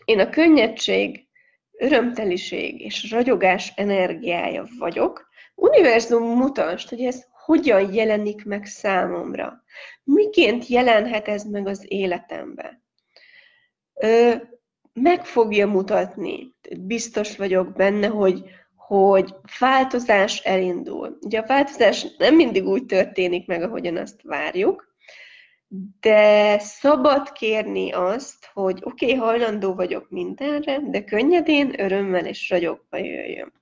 én 0.05 0.19
a 0.19 0.29
könnyedség, 0.29 1.24
örömteliség 1.77 2.81
és 2.81 3.11
ragyogás 3.11 3.73
energiája 3.75 4.67
vagyok, 4.79 5.29
univerzum 5.55 6.23
mutasd, 6.23 6.89
hogy 6.89 7.01
ez 7.01 7.25
hogyan 7.45 7.93
jelenik 7.93 8.45
meg 8.45 8.65
számomra. 8.65 9.63
Miként 10.03 10.67
jelenhet 10.67 11.27
ez 11.27 11.43
meg 11.43 11.67
az 11.67 11.85
életembe? 11.87 12.81
Ö, 13.93 14.33
meg 14.93 15.25
fogja 15.25 15.67
mutatni, 15.67 16.55
biztos 16.79 17.37
vagyok 17.37 17.73
benne, 17.73 18.07
hogy, 18.07 18.43
hogy 18.75 19.35
változás 19.59 20.39
elindul. 20.39 21.17
Ugye 21.21 21.39
a 21.39 21.47
változás 21.47 22.07
nem 22.17 22.35
mindig 22.35 22.67
úgy 22.67 22.85
történik 22.85 23.47
meg, 23.47 23.63
ahogyan 23.63 23.97
azt 23.97 24.21
várjuk, 24.23 24.94
de 25.99 26.59
szabad 26.59 27.31
kérni 27.31 27.91
azt, 27.91 28.49
hogy 28.53 28.79
oké, 28.83 29.05
okay, 29.05 29.17
hajlandó 29.17 29.73
vagyok 29.73 30.09
mindenre, 30.09 30.79
de 30.79 31.03
könnyedén, 31.03 31.79
örömmel 31.79 32.25
és 32.25 32.49
ragyogva 32.49 32.97
jöjjön. 32.97 33.53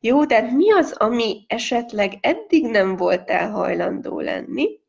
Jó, 0.00 0.26
tehát 0.26 0.50
mi 0.50 0.72
az, 0.72 0.92
ami 0.92 1.44
esetleg 1.46 2.12
eddig 2.20 2.66
nem 2.66 2.96
voltál 2.96 3.50
hajlandó 3.50 4.20
lenni, 4.20 4.82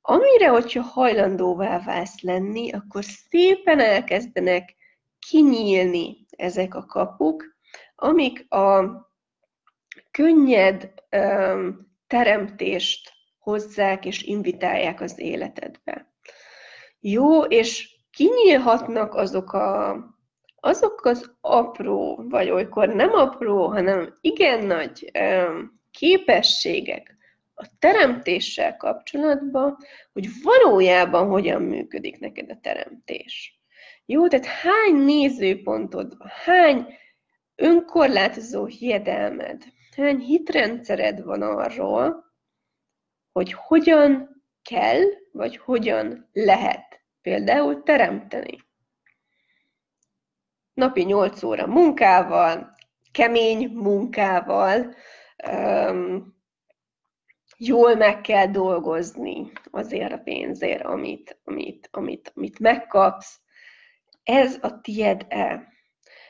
amire, 0.00 0.48
hogyha 0.48 0.82
hajlandóvá 0.82 1.82
válsz 1.84 2.20
lenni, 2.20 2.72
akkor 2.72 3.04
szépen 3.04 3.80
elkezdenek 3.80 4.74
kinyílni 5.28 6.26
ezek 6.36 6.74
a 6.74 6.84
kapuk, 6.84 7.44
amik 7.94 8.52
a 8.52 8.84
könnyed 10.10 10.92
um, 11.16 11.92
teremtést 12.06 13.11
hozzák 13.42 14.04
és 14.04 14.22
invitálják 14.22 15.00
az 15.00 15.20
életedbe. 15.20 16.12
Jó, 17.00 17.42
és 17.42 17.96
kinyílhatnak 18.10 19.14
azok 19.14 19.52
a 19.52 19.96
azok 20.64 21.04
az 21.04 21.34
apró, 21.40 22.24
vagy 22.28 22.50
olykor 22.50 22.88
nem 22.88 23.12
apró, 23.12 23.66
hanem 23.66 24.14
igen 24.20 24.66
nagy 24.66 25.10
képességek 25.90 27.16
a 27.54 27.66
teremtéssel 27.78 28.76
kapcsolatban, 28.76 29.76
hogy 30.12 30.26
valójában 30.42 31.28
hogyan 31.28 31.62
működik 31.62 32.18
neked 32.18 32.50
a 32.50 32.58
teremtés. 32.62 33.60
Jó, 34.06 34.28
tehát 34.28 34.46
hány 34.46 34.94
nézőpontod 34.94 36.16
hány 36.44 36.86
önkorlátozó 37.56 38.64
hiedelmed, 38.64 39.62
hány 39.96 40.18
hitrendszered 40.18 41.22
van 41.22 41.42
arról, 41.42 42.31
hogy 43.32 43.52
hogyan 43.52 44.42
kell, 44.62 45.02
vagy 45.32 45.56
hogyan 45.56 46.28
lehet 46.32 47.00
például 47.22 47.82
teremteni 47.82 48.58
napi 50.74 51.02
8 51.02 51.42
óra 51.42 51.66
munkával, 51.66 52.74
kemény 53.12 53.68
munkával, 53.68 54.94
jól 57.56 57.94
meg 57.94 58.20
kell 58.20 58.46
dolgozni 58.46 59.52
azért 59.70 60.12
a 60.12 60.18
pénzért, 60.18 60.84
amit, 60.84 61.40
amit, 61.44 61.88
amit, 61.92 62.32
amit 62.34 62.58
megkapsz. 62.58 63.40
Ez 64.22 64.58
a 64.60 64.80
tied-e? 64.80 65.70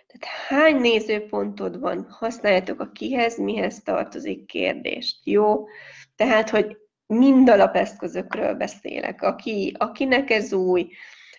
Tehát 0.06 0.36
hány 0.48 0.76
nézőpontod 0.76 1.80
van? 1.80 2.06
Használjátok 2.10 2.80
a 2.80 2.90
kihez, 2.90 3.38
mihez 3.38 3.82
tartozik 3.82 4.46
kérdést. 4.46 5.26
Jó? 5.26 5.66
Tehát, 6.16 6.50
hogy 6.50 6.76
mind 7.12 7.48
alapeszközökről 7.48 8.54
beszélek. 8.54 9.22
Aki, 9.22 9.74
akinek 9.78 10.30
ez 10.30 10.52
új, 10.52 10.88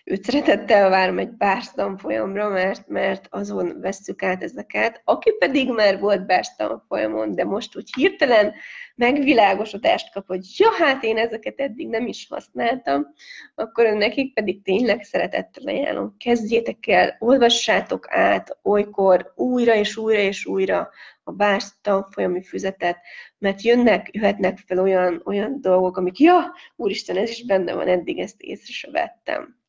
őt 0.06 0.24
szeretettel 0.24 0.88
várom 0.88 1.18
egy 1.18 1.30
bárs 1.30 1.70
tanfolyamra, 1.72 2.48
mert, 2.48 2.88
mert 2.88 3.26
azon 3.30 3.80
vesszük 3.80 4.22
át 4.22 4.42
ezeket. 4.42 5.00
Aki 5.04 5.30
pedig 5.38 5.70
már 5.70 6.00
volt 6.00 6.26
bárs 6.26 6.48
tanfolyamon, 6.56 7.34
de 7.34 7.44
most 7.44 7.76
úgy 7.76 7.94
hirtelen 7.96 8.54
megvilágosodást 8.94 10.12
kap, 10.12 10.26
hogy 10.26 10.40
ja, 10.56 10.68
hát 10.78 11.02
én 11.02 11.18
ezeket 11.18 11.60
eddig 11.60 11.88
nem 11.88 12.06
is 12.06 12.26
használtam, 12.30 13.06
akkor 13.54 13.86
nekik 13.86 14.34
pedig 14.34 14.62
tényleg 14.62 15.02
szeretettel 15.02 15.66
ajánlom. 15.66 16.16
Kezdjétek 16.18 16.86
el, 16.86 17.16
olvassátok 17.18 18.06
át 18.08 18.58
olykor 18.62 19.32
újra 19.36 19.74
és 19.74 19.96
újra 19.96 20.18
és 20.18 20.46
újra 20.46 20.90
a 21.22 21.32
bárs 21.32 21.64
tanfolyami 21.82 22.42
füzetet, 22.42 22.98
mert 23.38 23.62
jönnek, 23.62 24.08
jöhetnek 24.12 24.58
fel 24.58 24.78
olyan, 24.78 25.22
olyan 25.24 25.60
dolgok, 25.60 25.96
amik, 25.96 26.18
ja, 26.18 26.54
úristen, 26.76 27.16
ez 27.16 27.30
is 27.30 27.44
benne 27.44 27.74
van, 27.74 27.88
eddig 27.88 28.18
ezt 28.18 28.40
észre 28.40 28.72
se 28.72 28.90
vettem. 28.90 29.62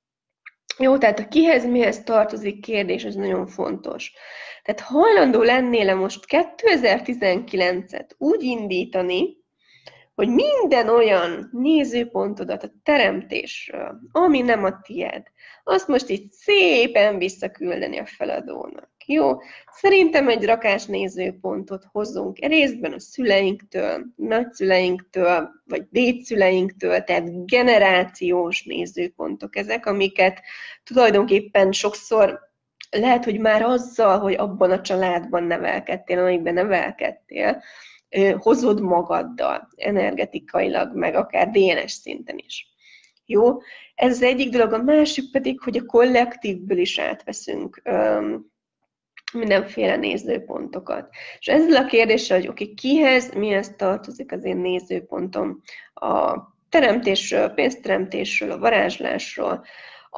Jó, 0.78 0.98
tehát 0.98 1.20
a 1.20 1.28
kihez 1.28 1.66
mihez 1.66 2.04
tartozik 2.04 2.62
kérdés, 2.62 3.04
ez 3.04 3.16
nagyon 3.16 3.48
fontos. 3.48 4.14
Tehát 4.64 4.82
hajlandó 4.82 5.42
lennél 5.42 5.96
most 5.96 6.26
2019-et 6.28 8.10
úgy 8.18 8.44
indítani, 8.44 9.38
hogy 10.16 10.30
minden 10.30 10.90
olyan 10.90 11.50
nézőpontodat 11.52 12.64
a 12.64 12.72
teremtésről, 12.84 14.00
ami 14.12 14.42
nem 14.42 14.64
a 14.64 14.82
tied, 14.82 15.24
azt 15.64 15.88
most 15.88 16.10
így 16.10 16.32
szépen 16.32 17.18
visszaküldeni 17.18 17.98
a 17.98 18.06
feladónak. 18.06 18.90
Jó? 19.06 19.38
Szerintem 19.72 20.30
egy 20.30 20.46
rakás 20.46 20.86
nézőpontot 20.86 21.84
hozzunk 21.92 22.38
részben 22.38 22.94
a 22.94 23.00
szüleinktől, 23.00 24.06
nagyszüleinktől, 24.16 25.50
vagy 25.66 25.88
dédszüleinktől, 25.90 27.04
tehát 27.04 27.46
generációs 27.46 28.64
nézőpontok 28.64 29.56
ezek, 29.56 29.86
amiket 29.86 30.42
tulajdonképpen 30.84 31.72
sokszor 31.72 32.40
lehet, 32.90 33.24
hogy 33.24 33.40
már 33.40 33.62
azzal, 33.62 34.20
hogy 34.20 34.34
abban 34.34 34.72
a 34.72 34.82
családban 34.82 35.44
nevelkedtél, 35.44 36.20
amikben 36.20 36.54
nevelkedtél, 36.54 37.64
hozod 38.38 38.82
magaddal 38.82 39.68
energetikailag, 39.76 40.96
meg 40.96 41.16
akár 41.16 41.50
DNS 41.50 41.92
szinten 41.92 42.38
is. 42.38 42.68
Jó? 43.26 43.58
Ez 43.96 44.12
az 44.12 44.22
egyik 44.22 44.50
dolog. 44.50 44.74
A 44.74 44.84
másik 44.84 45.32
pedig, 45.32 45.60
hogy 45.60 45.78
a 45.78 45.86
kollektívből 45.86 46.78
is 46.78 47.00
átveszünk 47.00 47.82
mindenféle 49.34 49.96
nézőpontokat. 49.96 51.10
És 51.40 51.48
ezzel 51.48 51.84
a 51.84 51.86
kérdéssel, 51.86 52.38
hogy 52.38 52.48
oké, 52.48 52.64
okay, 52.64 52.76
kihez, 52.76 53.34
mihez 53.34 53.74
tartozik 53.78 54.32
az 54.32 54.44
én 54.44 54.58
nézőpontom 54.58 55.62
a 55.94 56.38
teremtésről, 56.70 57.50
pénzteremtésről, 57.50 58.52
a 58.52 58.58
varázslásról, 58.58 59.66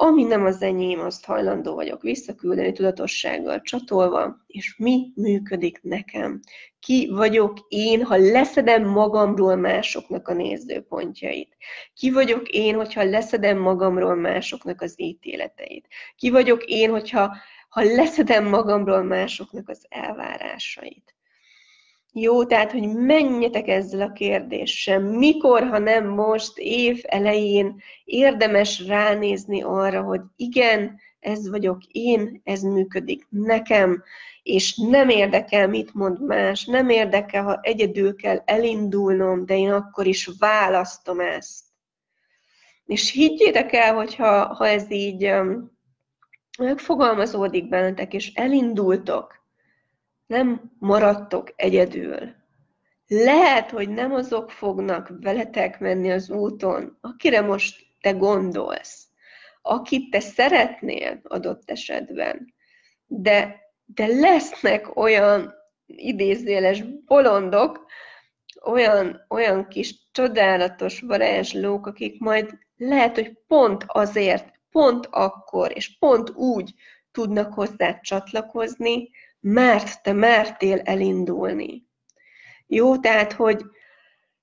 ami 0.00 0.22
nem 0.22 0.44
az 0.44 0.62
enyém, 0.62 1.00
azt 1.00 1.24
hajlandó 1.24 1.74
vagyok 1.74 2.02
visszaküldeni 2.02 2.72
tudatossággal 2.72 3.60
csatolva, 3.60 4.44
és 4.46 4.76
mi 4.76 5.12
működik 5.14 5.82
nekem. 5.82 6.40
Ki 6.80 7.08
vagyok 7.10 7.58
én, 7.68 8.04
ha 8.04 8.16
leszedem 8.16 8.84
magamról 8.84 9.56
másoknak 9.56 10.28
a 10.28 10.34
nézőpontjait. 10.34 11.56
Ki 11.94 12.10
vagyok 12.10 12.48
én, 12.48 12.74
hogyha 12.74 13.04
leszedem 13.04 13.58
magamról 13.58 14.14
másoknak 14.14 14.80
az 14.80 14.94
ítéleteit. 14.96 15.88
Ki 16.16 16.30
vagyok 16.30 16.64
én, 16.64 16.90
hogyha 16.90 17.36
ha 17.68 17.82
leszedem 17.82 18.44
magamról 18.44 19.02
másoknak 19.02 19.68
az 19.68 19.86
elvárásait. 19.88 21.17
Jó, 22.20 22.44
tehát, 22.44 22.72
hogy 22.72 22.88
menjetek 22.88 23.68
ezzel 23.68 24.00
a 24.00 24.12
kérdéssel. 24.12 25.00
Mikor, 25.00 25.68
ha 25.68 25.78
nem 25.78 26.06
most, 26.06 26.58
év 26.58 27.02
elején 27.06 27.80
érdemes 28.04 28.86
ránézni 28.86 29.62
arra, 29.62 30.02
hogy 30.02 30.20
igen, 30.36 31.00
ez 31.20 31.50
vagyok 31.50 31.84
én, 31.84 32.40
ez 32.44 32.62
működik 32.62 33.26
nekem, 33.28 34.02
és 34.42 34.76
nem 34.76 35.08
érdekel, 35.08 35.68
mit 35.68 35.94
mond 35.94 36.22
más, 36.26 36.64
nem 36.64 36.88
érdekel, 36.88 37.42
ha 37.42 37.58
egyedül 37.62 38.16
kell 38.16 38.42
elindulnom, 38.44 39.46
de 39.46 39.56
én 39.56 39.72
akkor 39.72 40.06
is 40.06 40.30
választom 40.38 41.20
ezt. 41.20 41.64
És 42.86 43.12
higgyétek 43.12 43.72
el, 43.72 43.94
hogyha 43.94 44.54
ha 44.54 44.66
ez 44.66 44.90
így 44.90 45.32
megfogalmazódik 46.58 47.68
bennetek, 47.68 48.14
és 48.14 48.32
elindultok, 48.34 49.37
nem 50.28 50.72
maradtok 50.78 51.52
egyedül. 51.56 52.34
Lehet, 53.06 53.70
hogy 53.70 53.88
nem 53.88 54.12
azok 54.12 54.50
fognak 54.50 55.12
veletek 55.20 55.80
menni 55.80 56.10
az 56.10 56.30
úton, 56.30 56.98
akire 57.00 57.40
most 57.40 57.86
te 58.00 58.10
gondolsz, 58.10 59.06
akit 59.62 60.10
te 60.10 60.20
szeretnél 60.20 61.20
adott 61.22 61.70
esetben, 61.70 62.54
de, 63.06 63.60
de 63.84 64.06
lesznek 64.06 64.96
olyan 64.96 65.54
idézőjeles 65.86 66.82
bolondok, 67.04 67.86
olyan, 68.64 69.26
olyan 69.28 69.68
kis 69.68 69.94
csodálatos 70.12 71.00
varázslók, 71.00 71.86
akik 71.86 72.20
majd 72.20 72.58
lehet, 72.76 73.14
hogy 73.14 73.38
pont 73.46 73.84
azért 73.86 74.52
pont 74.70 75.08
akkor 75.10 75.72
és 75.74 75.98
pont 75.98 76.30
úgy 76.30 76.74
tudnak 77.10 77.54
hozzá 77.54 78.00
csatlakozni, 78.00 79.10
mert 79.40 80.02
te 80.02 80.12
mertél 80.12 80.80
elindulni. 80.84 81.86
Jó, 82.66 82.98
tehát, 82.98 83.32
hogy 83.32 83.64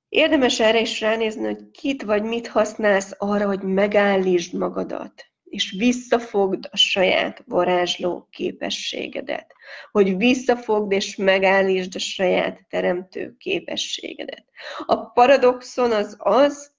érdemes 0.09 0.59
erre 0.59 0.79
is 0.79 1.01
ránézni, 1.01 1.43
hogy 1.43 1.71
kit 1.71 2.03
vagy 2.03 2.23
mit 2.23 2.47
használsz 2.47 3.15
arra, 3.17 3.45
hogy 3.45 3.61
megállítsd 3.61 4.53
magadat, 4.53 5.25
és 5.43 5.75
visszafogd 5.77 6.67
a 6.71 6.77
saját 6.77 7.43
varázsló 7.45 8.27
képességedet. 8.31 9.53
Hogy 9.91 10.17
visszafogd 10.17 10.91
és 10.91 11.15
megállítsd 11.15 11.95
a 11.95 11.99
saját 11.99 12.65
teremtő 12.69 13.35
képességedet. 13.37 14.45
A 14.85 15.05
paradoxon 15.05 15.91
az 15.91 16.15
az, 16.19 16.73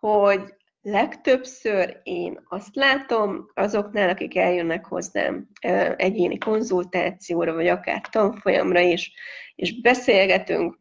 hogy 0.00 0.54
Legtöbbször 0.82 2.00
én 2.02 2.40
azt 2.48 2.74
látom 2.74 3.50
azoknál, 3.54 4.08
akik 4.08 4.36
eljönnek 4.36 4.86
hozzám 4.86 5.48
egyéni 5.96 6.38
konzultációra, 6.38 7.54
vagy 7.54 7.66
akár 7.66 8.00
tanfolyamra 8.08 8.80
is, 8.80 9.12
és 9.54 9.80
beszélgetünk, 9.80 10.78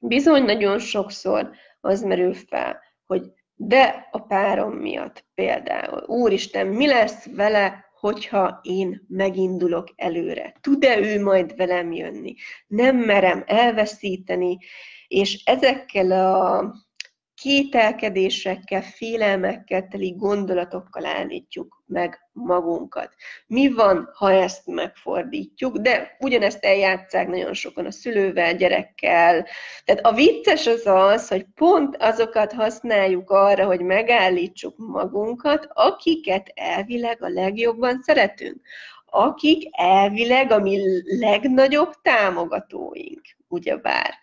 bizony 0.00 0.42
nagyon 0.42 0.78
sokszor 0.78 1.50
az 1.80 2.02
merül 2.02 2.34
fel, 2.34 2.82
hogy 3.06 3.22
de 3.54 4.08
a 4.10 4.18
párom 4.18 4.72
miatt 4.72 5.24
például, 5.34 6.04
úristen, 6.06 6.66
mi 6.66 6.86
lesz 6.86 7.26
vele, 7.34 7.84
hogyha 8.00 8.58
én 8.62 9.04
megindulok 9.08 9.88
előre? 9.96 10.54
Tud-e 10.60 10.98
ő 10.98 11.22
majd 11.22 11.56
velem 11.56 11.92
jönni? 11.92 12.34
Nem 12.66 12.96
merem 12.96 13.44
elveszíteni, 13.46 14.58
és 15.08 15.42
ezekkel 15.44 16.10
a 16.10 16.72
kételkedésekkel, 17.42 18.82
félelmekkel 18.82 19.88
teli 19.88 20.14
gondolatokkal 20.16 21.06
állítjuk 21.06 21.82
meg 21.86 22.18
magunkat. 22.32 23.14
Mi 23.46 23.72
van, 23.72 24.10
ha 24.14 24.32
ezt 24.32 24.66
megfordítjuk? 24.66 25.76
De 25.76 26.16
ugyanezt 26.18 26.64
eljátszák 26.64 27.28
nagyon 27.28 27.54
sokan 27.54 27.86
a 27.86 27.90
szülővel, 27.90 28.54
gyerekkel. 28.54 29.46
Tehát 29.84 30.06
a 30.06 30.12
vicces 30.12 30.66
az 30.66 30.86
az, 30.86 31.28
hogy 31.28 31.46
pont 31.54 31.96
azokat 31.96 32.52
használjuk 32.52 33.30
arra, 33.30 33.66
hogy 33.66 33.80
megállítsuk 33.80 34.74
magunkat, 34.76 35.68
akiket 35.72 36.52
elvileg 36.54 37.22
a 37.22 37.28
legjobban 37.28 38.02
szeretünk. 38.02 38.60
Akik 39.06 39.68
elvileg 39.70 40.50
a 40.50 40.58
mi 40.58 40.80
legnagyobb 41.18 41.92
támogatóink, 42.02 43.22
ugyebár. 43.48 44.14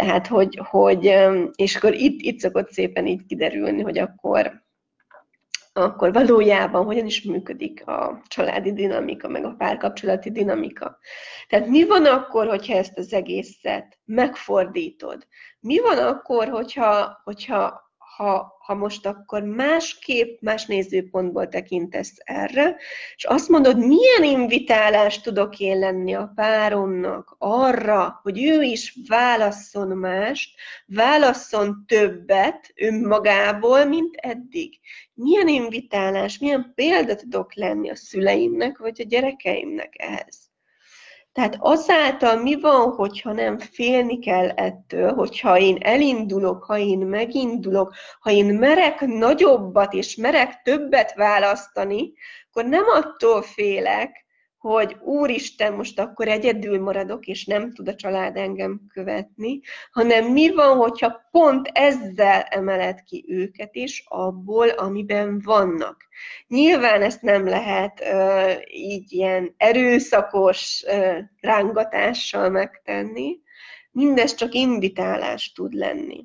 Tehát, 0.00 0.26
hogy, 0.26 0.60
hogy 0.62 1.14
és 1.54 1.76
akkor 1.76 1.94
itt, 1.94 2.20
itt 2.20 2.38
szokott 2.38 2.72
szépen 2.72 3.06
így 3.06 3.26
kiderülni, 3.26 3.82
hogy 3.82 3.98
akkor, 3.98 4.62
akkor 5.72 6.12
valójában 6.12 6.84
hogyan 6.84 7.06
is 7.06 7.22
működik 7.22 7.86
a 7.86 8.22
családi 8.26 8.72
dinamika, 8.72 9.28
meg 9.28 9.44
a 9.44 9.54
párkapcsolati 9.58 10.30
dinamika. 10.30 10.98
Tehát 11.48 11.66
mi 11.66 11.86
van 11.86 12.06
akkor, 12.06 12.46
hogyha 12.46 12.74
ezt 12.74 12.98
az 12.98 13.12
egészet 13.12 13.98
megfordítod? 14.04 15.26
Mi 15.60 15.78
van 15.78 15.98
akkor, 15.98 16.48
hogyha, 16.48 17.20
hogyha 17.24 17.89
ha, 18.20 18.58
ha 18.58 18.74
most 18.74 19.06
akkor 19.06 19.42
másképp, 19.42 20.40
más 20.40 20.66
nézőpontból 20.66 21.48
tekintesz 21.48 22.12
erre, 22.24 22.76
és 23.16 23.24
azt 23.24 23.48
mondod, 23.48 23.78
milyen 23.78 24.24
invitálást 24.24 25.22
tudok 25.22 25.58
én 25.58 25.78
lenni 25.78 26.14
a 26.14 26.32
páromnak 26.34 27.34
arra, 27.38 28.20
hogy 28.22 28.44
ő 28.44 28.62
is 28.62 28.98
válasszon 29.08 29.88
mást, 29.88 30.54
válasszon 30.86 31.84
többet 31.86 32.72
önmagából, 32.74 33.84
mint 33.84 34.16
eddig. 34.16 34.78
Milyen 35.14 35.48
invitálás, 35.48 36.38
milyen 36.38 36.72
példát 36.74 37.18
tudok 37.18 37.54
lenni 37.54 37.90
a 37.90 37.96
szüleimnek, 37.96 38.78
vagy 38.78 39.00
a 39.00 39.04
gyerekeimnek 39.04 39.94
ehhez. 39.98 40.49
Tehát 41.32 41.56
azáltal 41.58 42.36
mi 42.36 42.60
van, 42.60 42.90
hogyha 42.90 43.32
nem 43.32 43.58
félni 43.58 44.18
kell 44.18 44.48
ettől, 44.48 45.12
hogyha 45.12 45.58
én 45.58 45.76
elindulok, 45.80 46.64
ha 46.64 46.78
én 46.78 46.98
megindulok, 46.98 47.94
ha 48.20 48.30
én 48.30 48.54
merek 48.54 49.00
nagyobbat 49.00 49.92
és 49.92 50.16
merek 50.16 50.62
többet 50.62 51.14
választani, 51.14 52.12
akkor 52.48 52.64
nem 52.64 52.84
attól 52.86 53.42
félek, 53.42 54.28
hogy 54.60 54.96
úristen, 55.00 55.72
most 55.72 56.00
akkor 56.00 56.28
egyedül 56.28 56.80
maradok, 56.80 57.26
és 57.26 57.44
nem 57.44 57.72
tud 57.72 57.88
a 57.88 57.94
család 57.94 58.36
engem 58.36 58.80
követni, 58.92 59.60
hanem 59.92 60.32
mi 60.32 60.54
van, 60.54 60.76
hogyha 60.76 61.28
pont 61.30 61.70
ezzel 61.72 62.40
emeled 62.40 63.02
ki 63.02 63.24
őket 63.28 63.74
is 63.74 64.04
abból, 64.08 64.68
amiben 64.68 65.40
vannak. 65.44 65.96
Nyilván 66.48 67.02
ezt 67.02 67.22
nem 67.22 67.46
lehet 67.46 68.00
uh, 68.00 68.52
így 68.72 69.12
ilyen 69.12 69.54
erőszakos 69.56 70.84
uh, 70.86 71.18
rángatással 71.40 72.48
megtenni, 72.48 73.38
mindez 73.90 74.34
csak 74.34 74.54
invitálás 74.54 75.52
tud 75.52 75.72
lenni. 75.72 76.24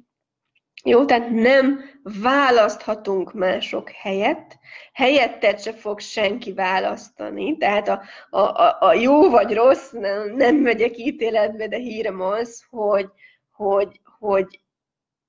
Jó, 0.88 1.06
tehát 1.06 1.30
nem 1.30 1.80
választhatunk 2.22 3.34
mások 3.34 3.90
helyett, 3.90 4.58
helyettet 4.94 5.62
se 5.62 5.74
fog 5.74 6.00
senki 6.00 6.54
választani, 6.54 7.58
tehát 7.58 7.88
a, 7.88 8.02
a, 8.38 8.78
a 8.80 8.94
jó 8.94 9.30
vagy 9.30 9.54
rossz, 9.54 9.92
nem, 9.92 10.36
nem 10.36 10.56
megyek 10.56 10.98
ítéletbe, 10.98 11.68
de 11.68 11.78
hírem 11.78 12.22
az, 12.22 12.66
hogy, 12.70 13.10
hogy, 13.52 14.00
hogy 14.20 14.60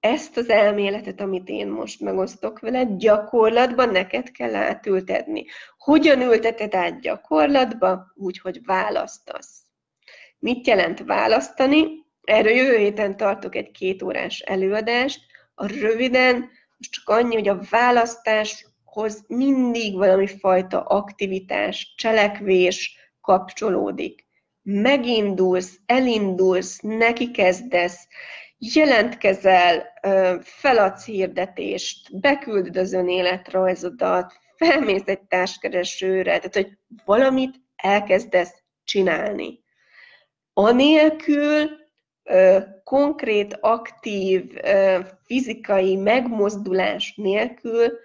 ezt 0.01 0.37
az 0.37 0.49
elméletet, 0.49 1.21
amit 1.21 1.49
én 1.49 1.69
most 1.69 2.01
megosztok 2.01 2.59
veled, 2.59 2.97
gyakorlatban 2.97 3.89
neked 3.89 4.31
kell 4.31 4.55
átültetni. 4.55 5.45
Hogyan 5.79 6.21
ülteted 6.21 6.75
át 6.75 7.01
gyakorlatba? 7.01 8.13
Úgy, 8.15 8.39
hogy 8.39 8.65
választasz. 8.65 9.63
Mit 10.39 10.67
jelent 10.67 11.05
választani? 11.05 11.87
Erről 12.23 12.53
jövő 12.53 12.77
héten 12.77 13.17
tartok 13.17 13.55
egy 13.55 13.71
két 13.71 14.03
órás 14.03 14.41
előadást, 14.41 15.35
a 15.59 15.67
röviden, 15.67 16.51
most 16.77 16.93
csak 16.93 17.09
annyi, 17.09 17.35
hogy 17.35 17.49
a 17.49 17.61
választáshoz 17.71 19.25
mindig 19.27 19.95
valami 19.95 20.27
fajta 20.27 20.83
aktivitás, 20.83 21.95
cselekvés 21.97 22.99
kapcsolódik. 23.21 24.27
Megindulsz, 24.63 25.79
elindulsz, 25.87 26.79
neki 26.81 27.31
kezdesz, 27.31 28.07
jelentkezel, 28.59 29.85
feladsz 30.43 31.05
hirdetést, 31.05 32.21
beküldöd 32.21 32.77
az 32.77 32.93
önéletrajzodat, 32.93 34.33
felmész 34.57 35.07
egy 35.07 35.23
társkeresőre, 35.23 36.39
tehát 36.39 36.55
hogy 36.55 36.79
valamit 37.05 37.55
elkezdesz 37.77 38.63
csinálni. 38.85 39.65
Anélkül, 40.53 41.71
konkrét, 42.85 43.59
aktív, 43.61 44.53
fizikai 45.25 45.97
megmozdulás 45.97 47.15
nélkül 47.17 47.99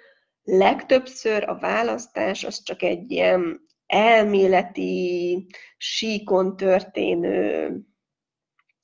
legtöbbször 0.44 1.50
a 1.50 1.58
választás 1.58 2.44
az 2.44 2.64
csak 2.64 2.82
egy 2.82 3.12
ilyen 3.12 3.62
elméleti, 3.88 5.46
síkon 5.78 6.58
történő 6.58 7.70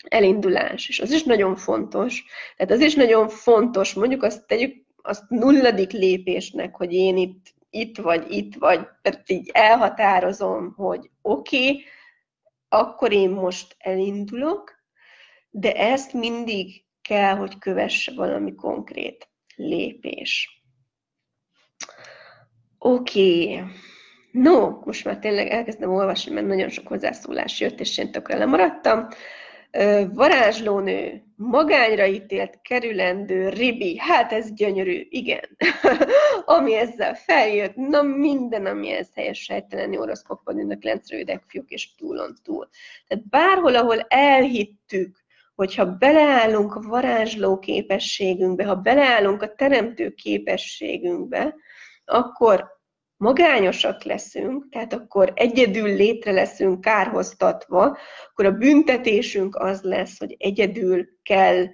elindulás. 0.08 0.90
És 0.90 1.00
az 1.00 1.12
is 1.12 1.24
nagyon 1.24 1.56
fontos. 1.56 2.26
Tehát 2.58 2.72
az 2.74 2.80
is 2.80 2.96
nagyon 2.96 3.30
fontos, 3.30 3.94
mondjuk 3.94 4.24
azt 4.24 4.48
tegyük 4.48 4.86
azt 5.02 5.30
nulladik 5.30 5.92
lépésnek, 5.92 6.76
hogy 6.76 6.94
én 6.94 7.18
itt, 7.18 7.54
itt 7.70 7.98
vagy 7.98 8.32
itt 8.32 8.56
vagy, 8.56 8.88
tehát 9.02 9.30
így 9.30 9.50
elhatározom, 9.54 10.74
hogy 10.76 11.10
oké, 11.22 11.70
okay, 11.70 11.84
akkor 12.70 13.12
én 13.12 13.30
most 13.30 13.76
elindulok, 13.80 14.77
de 15.60 15.74
ezt 15.74 16.14
mindig 16.14 16.84
kell, 17.02 17.36
hogy 17.36 17.58
kövesse 17.58 18.12
valami 18.16 18.56
konkrét 18.56 19.30
lépés. 19.56 20.62
Oké. 22.80 23.54
Okay. 23.54 23.64
No, 24.32 24.70
most 24.86 25.06
már 25.06 25.20
tényleg 25.20 25.48
elkezdem 25.48 25.94
olvasni, 25.94 26.34
mert 26.34 26.48
nagyon 26.48 26.70
sok 26.70 26.88
hozzászólás 26.88 27.60
jött, 27.60 27.80
és 27.80 27.98
én 27.98 28.12
tökre 28.12 28.38
lemaradtam. 28.38 29.08
Varázslónő, 30.14 31.24
magányra 31.36 32.06
ítélt, 32.06 32.60
kerülendő, 32.62 33.50
ribi, 33.50 33.98
hát 33.98 34.32
ez 34.32 34.54
gyönyörű, 34.54 35.08
igen. 35.10 35.58
ami 36.46 36.74
ezzel 36.76 37.16
feljött, 37.16 37.76
na 37.76 38.02
minden, 38.02 38.66
ami 38.66 38.92
ez 38.92 39.08
helyes 39.14 39.44
sejteleni 39.44 39.98
orosz 39.98 40.22
koppadőnek, 40.22 40.84
lencrődek, 40.84 41.44
fiúk 41.48 41.70
és 41.70 41.96
túlon 41.96 42.36
túl. 42.44 42.70
Tehát 43.08 43.30
bárhol, 43.30 43.76
ahol 43.76 44.00
elhittük, 44.00 45.26
hogyha 45.58 45.86
beleállunk 45.86 46.76
a 46.76 46.82
varázsló 46.82 47.60
képességünkbe, 47.60 48.66
ha 48.66 48.76
beleállunk 48.76 49.42
a 49.42 49.56
teremtő 49.56 50.10
képességünkbe, 50.14 51.56
akkor 52.06 52.66
magányosak 53.18 54.04
leszünk, 54.04 54.70
tehát 54.70 54.94
akkor 54.94 55.32
egyedül 55.36 55.96
létre 55.96 56.32
leszünk 56.32 56.82
kárhoztatva, 56.82 57.98
akkor 58.30 58.46
a 58.46 58.52
büntetésünk 58.52 59.56
az 59.56 59.82
lesz, 59.82 60.20
hogy 60.20 60.36
egyedül 60.40 61.08
kell 61.24 61.66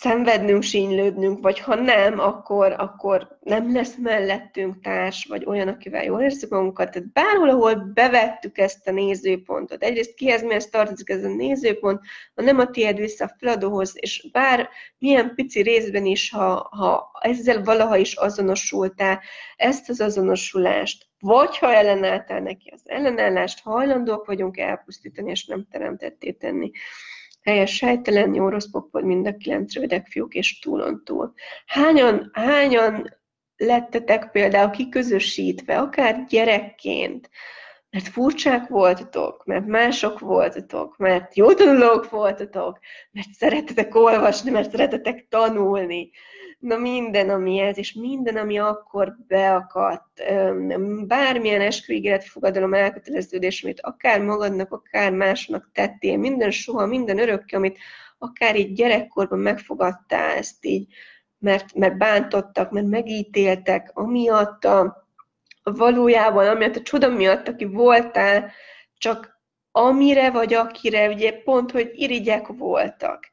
szenvednünk, 0.00 0.62
sínylődnünk, 0.62 1.42
vagy 1.42 1.58
ha 1.58 1.74
nem, 1.74 2.18
akkor, 2.18 2.74
akkor 2.78 3.38
nem 3.40 3.72
lesz 3.72 3.94
mellettünk 3.96 4.80
társ, 4.82 5.26
vagy 5.28 5.44
olyan, 5.44 5.68
akivel 5.68 6.04
jól 6.04 6.22
érzük 6.22 6.50
magunkat. 6.50 6.90
Tehát 6.90 7.12
bárhol, 7.12 7.48
ahol 7.48 7.74
bevettük 7.74 8.58
ezt 8.58 8.88
a 8.88 8.90
nézőpontot, 8.90 9.82
egyrészt 9.82 10.14
kihez 10.14 10.42
mihez 10.42 10.66
tartozik 10.66 11.08
ez 11.08 11.24
a 11.24 11.28
nézőpont, 11.28 12.00
ha 12.34 12.42
nem 12.42 12.58
a 12.58 12.70
tiéd 12.70 12.96
vissza 12.96 13.24
a 13.24 13.34
feladóhoz, 13.38 13.92
és 13.94 14.28
bár 14.32 14.68
milyen 14.98 15.34
pici 15.34 15.62
részben 15.62 16.06
is, 16.06 16.30
ha, 16.30 16.68
ha 16.70 17.10
ezzel 17.20 17.62
valaha 17.62 17.96
is 17.96 18.14
azonosultál, 18.14 19.20
ezt 19.56 19.88
az 19.88 20.00
azonosulást, 20.00 21.06
vagy 21.20 21.58
ha 21.58 21.72
ellenálltál 21.72 22.40
neki 22.40 22.70
az 22.74 22.82
ellenállást, 22.84 23.62
hajlandók 23.62 24.26
vagyunk 24.26 24.58
elpusztítani, 24.58 25.30
és 25.30 25.46
nem 25.46 25.66
teremtetté 25.70 26.32
tenni 26.32 26.70
helyes 27.42 27.74
sejtelen, 27.74 28.34
jó 28.34 28.48
rossz 28.48 28.70
pokpod, 28.70 29.04
mind 29.04 29.26
a 29.26 29.36
kilenc 29.36 29.74
rövidek 29.74 30.06
fiúk 30.06 30.34
és 30.34 30.58
túlon 30.58 31.04
túl. 31.04 31.32
Hányan, 31.66 32.30
hányan 32.32 33.18
lettetek 33.56 34.30
például 34.30 34.70
kiközösítve, 34.70 35.78
akár 35.78 36.24
gyerekként, 36.28 37.30
mert 37.90 38.08
furcsák 38.08 38.68
voltatok, 38.68 39.44
mert 39.44 39.66
mások 39.66 40.18
voltatok, 40.18 40.96
mert 40.96 41.36
jó 41.36 41.52
tanulók 41.52 42.10
voltatok, 42.10 42.78
mert 43.10 43.32
szeretetek 43.32 43.94
olvasni, 43.94 44.50
mert 44.50 44.70
szeretetek 44.70 45.26
tanulni, 45.28 46.10
na 46.58 46.76
minden, 46.76 47.30
ami 47.30 47.58
ez, 47.58 47.78
és 47.78 47.92
minden, 47.92 48.36
ami 48.36 48.58
akkor 48.58 49.16
beakadt, 49.26 50.22
bármilyen 51.06 51.60
esküígéreti 51.60 52.28
fogadalom 52.28 52.74
elköteleződés, 52.74 53.64
amit 53.64 53.80
akár 53.80 54.20
magadnak, 54.20 54.72
akár 54.72 55.12
másnak 55.12 55.70
tettél, 55.72 56.16
minden 56.16 56.50
soha, 56.50 56.86
minden 56.86 57.18
örökké, 57.18 57.56
amit 57.56 57.78
akár 58.18 58.56
így 58.56 58.72
gyerekkorban 58.72 59.38
megfogadtál 59.38 60.36
ezt 60.36 60.64
így, 60.64 60.94
mert, 61.38 61.74
mert 61.74 61.96
bántottak, 61.96 62.70
mert 62.70 62.86
megítéltek, 62.86 63.90
amiatt 63.94 64.64
a, 64.64 65.06
a 65.62 65.72
valójában, 65.72 66.48
amiatt 66.48 66.76
a 66.76 66.82
csoda 66.82 67.08
miatt, 67.08 67.48
aki 67.48 67.64
voltál, 67.64 68.50
csak 68.96 69.40
amire 69.70 70.30
vagy 70.30 70.54
akire, 70.54 71.08
ugye 71.08 71.32
pont, 71.32 71.70
hogy 71.70 71.90
irigyek 71.94 72.46
voltak. 72.46 73.28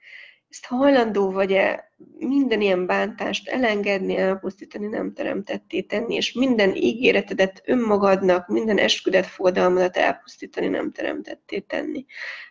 Ezt 0.49 0.65
hajlandó 0.65 1.31
vagy-e 1.31 1.84
minden 2.17 2.61
ilyen 2.61 2.85
bántást 2.85 3.47
elengedni, 3.47 4.17
elpusztítani, 4.17 4.87
nem 4.87 5.13
teremtetté 5.13 5.81
tenni, 5.81 6.15
és 6.15 6.33
minden 6.33 6.75
ígéretedet 6.75 7.61
önmagadnak, 7.65 8.47
minden 8.47 8.77
esküdet 8.77 9.25
fogadalmadat 9.25 9.97
elpusztítani, 9.97 10.67
nem 10.67 10.91
teremtetté 10.91 11.59
tenni. 11.59 12.05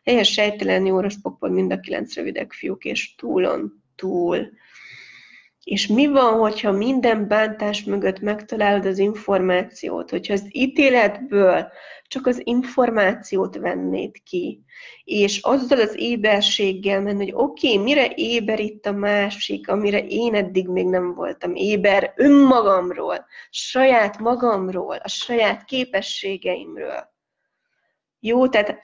Helyes 0.05 0.33
sejtelen, 0.33 0.87
jó 0.87 1.01
pokpod, 1.23 1.53
mind 1.53 1.73
a 1.73 1.81
kilenc 1.81 2.15
rövidek 2.15 2.53
fiúk, 2.53 2.85
és 2.85 3.15
túlon 3.15 3.83
túl. 3.97 4.49
És 5.65 5.87
mi 5.87 6.07
van, 6.07 6.39
hogyha 6.39 6.73
minden 6.73 7.29
bántás 7.29 7.85
mögött 7.85 8.21
megtalálod 8.21 8.87
az 8.87 8.99
információt, 8.99 10.11
hogyha 10.11 10.33
az 10.33 10.47
ítéletből 10.51 11.69
csak 12.07 12.27
az 12.27 12.41
információt 12.45 13.57
vennéd 13.57 14.23
ki, 14.23 14.65
és 15.05 15.39
azzal 15.43 15.81
az 15.81 15.95
éberséggel 15.99 17.01
menni, 17.01 17.25
hogy 17.25 17.33
oké, 17.35 17.73
okay, 17.73 17.83
mire 17.83 18.13
éber 18.15 18.61
itt 18.61 18.87
a 18.87 18.93
másik, 18.93 19.69
amire 19.69 20.07
én 20.07 20.35
eddig 20.35 20.69
még 20.69 20.87
nem 20.87 21.15
voltam 21.15 21.55
éber 21.55 22.13
önmagamról, 22.17 23.27
saját 23.51 24.19
magamról, 24.19 24.97
a 24.97 25.09
saját 25.09 25.65
képességeimről. 25.65 27.13
Jó, 28.21 28.49
tehát 28.49 28.79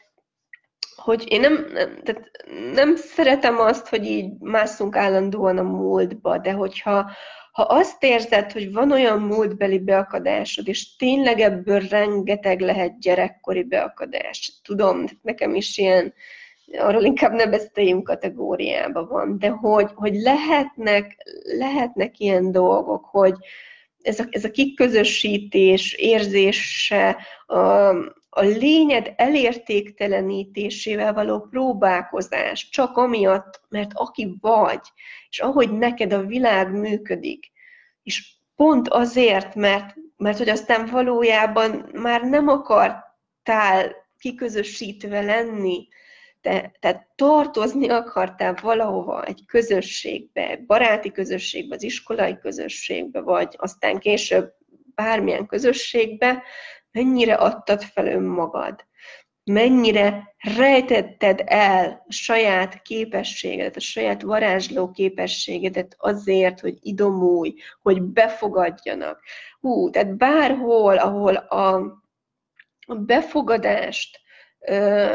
hogy 1.00 1.24
én 1.28 1.40
nem, 1.40 1.66
nem, 1.72 1.98
tehát 2.02 2.30
nem 2.74 2.96
szeretem 2.96 3.58
azt, 3.58 3.88
hogy 3.88 4.04
így 4.04 4.30
mászunk 4.38 4.96
állandóan 4.96 5.58
a 5.58 5.62
múltba, 5.62 6.38
de 6.38 6.52
hogyha 6.52 7.10
ha 7.52 7.62
azt 7.62 8.04
érzed, 8.04 8.52
hogy 8.52 8.72
van 8.72 8.92
olyan 8.92 9.20
múltbeli 9.20 9.78
beakadásod, 9.78 10.68
és 10.68 10.96
tényleg 10.96 11.40
ebből 11.40 11.80
rengeteg 11.80 12.60
lehet 12.60 13.00
gyerekkori 13.00 13.62
beakadás, 13.62 14.60
tudom, 14.64 15.04
nekem 15.22 15.54
is 15.54 15.78
ilyen, 15.78 16.14
arról 16.78 17.04
inkább 17.04 17.32
ne 17.32 17.46
beszéljünk 17.46 18.04
kategóriában 18.04 19.08
van, 19.08 19.38
de 19.38 19.48
hogy, 19.48 19.90
hogy 19.94 20.14
lehetnek, 20.14 21.16
lehetnek 21.58 22.18
ilyen 22.18 22.52
dolgok, 22.52 23.04
hogy 23.04 23.34
ez 24.02 24.20
a, 24.20 24.24
ez 24.30 24.44
a 24.44 24.50
kiközösítés 24.50 25.92
érzése, 25.92 27.16
a, 27.46 27.94
a 28.30 28.40
lényed 28.40 29.12
elértéktelenítésével 29.16 31.12
való 31.12 31.40
próbálkozás, 31.40 32.68
csak 32.68 32.96
amiatt, 32.96 33.60
mert 33.68 33.90
aki 33.94 34.36
vagy, 34.40 34.80
és 35.28 35.38
ahogy 35.38 35.72
neked 35.72 36.12
a 36.12 36.22
világ 36.22 36.72
működik, 36.72 37.50
és 38.02 38.32
pont 38.56 38.88
azért, 38.88 39.54
mert, 39.54 39.94
mert 40.16 40.38
hogy 40.38 40.48
aztán 40.48 40.86
valójában 40.86 41.90
már 41.92 42.22
nem 42.22 42.48
akartál 42.48 43.96
kiközösítve 44.18 45.20
lenni, 45.20 45.88
te, 46.40 46.72
tehát 46.80 47.08
tartozni 47.14 47.88
akartál 47.88 48.58
valahova, 48.62 49.24
egy 49.24 49.42
közösségbe, 49.46 50.62
baráti 50.66 51.12
közösségbe, 51.12 51.74
az 51.74 51.82
iskolai 51.82 52.38
közösségbe, 52.38 53.20
vagy 53.20 53.54
aztán 53.58 53.98
később 53.98 54.52
bármilyen 54.94 55.46
közösségbe, 55.46 56.42
mennyire 56.92 57.34
adtad 57.34 57.82
fel 57.82 58.06
önmagad, 58.06 58.88
mennyire 59.44 60.34
rejtetted 60.56 61.42
el 61.46 62.04
a 62.08 62.12
saját 62.12 62.82
képességedet, 62.82 63.76
a 63.76 63.80
saját 63.80 64.22
varázsló 64.22 64.90
képességedet 64.90 65.94
azért, 65.98 66.60
hogy 66.60 66.78
idomulj, 66.80 67.54
hogy 67.82 68.02
befogadjanak. 68.02 69.22
Hú, 69.60 69.90
tehát 69.90 70.16
bárhol, 70.16 70.96
ahol 70.96 71.34
a, 71.34 71.74
a 72.86 72.94
befogadást 72.94 74.20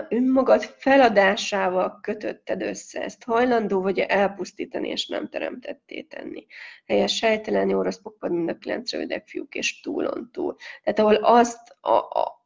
önmagad 0.09 0.63
feladásával 0.63 1.99
kötötted 2.01 2.61
össze, 2.61 3.03
ezt 3.03 3.23
hajlandó 3.23 3.81
vagy 3.81 3.99
elpusztítani, 3.99 4.89
és 4.89 5.07
nem 5.07 5.29
teremtetté 5.29 6.01
tenni. 6.01 6.45
Helyes 6.85 7.15
sejtelen, 7.15 7.69
jó 7.69 7.81
rossz 7.81 7.97
pokpad, 7.97 8.31
mind 8.31 8.49
a 8.49 8.57
kilenc 8.57 8.91
rövidek 8.91 9.27
fiúk, 9.27 9.55
és 9.55 9.79
túlon 9.81 10.29
túl. 10.31 10.55
Tehát 10.83 10.99
ahol 10.99 11.15
azt, 11.15 11.77
a, 11.81 11.93
a, 11.93 12.44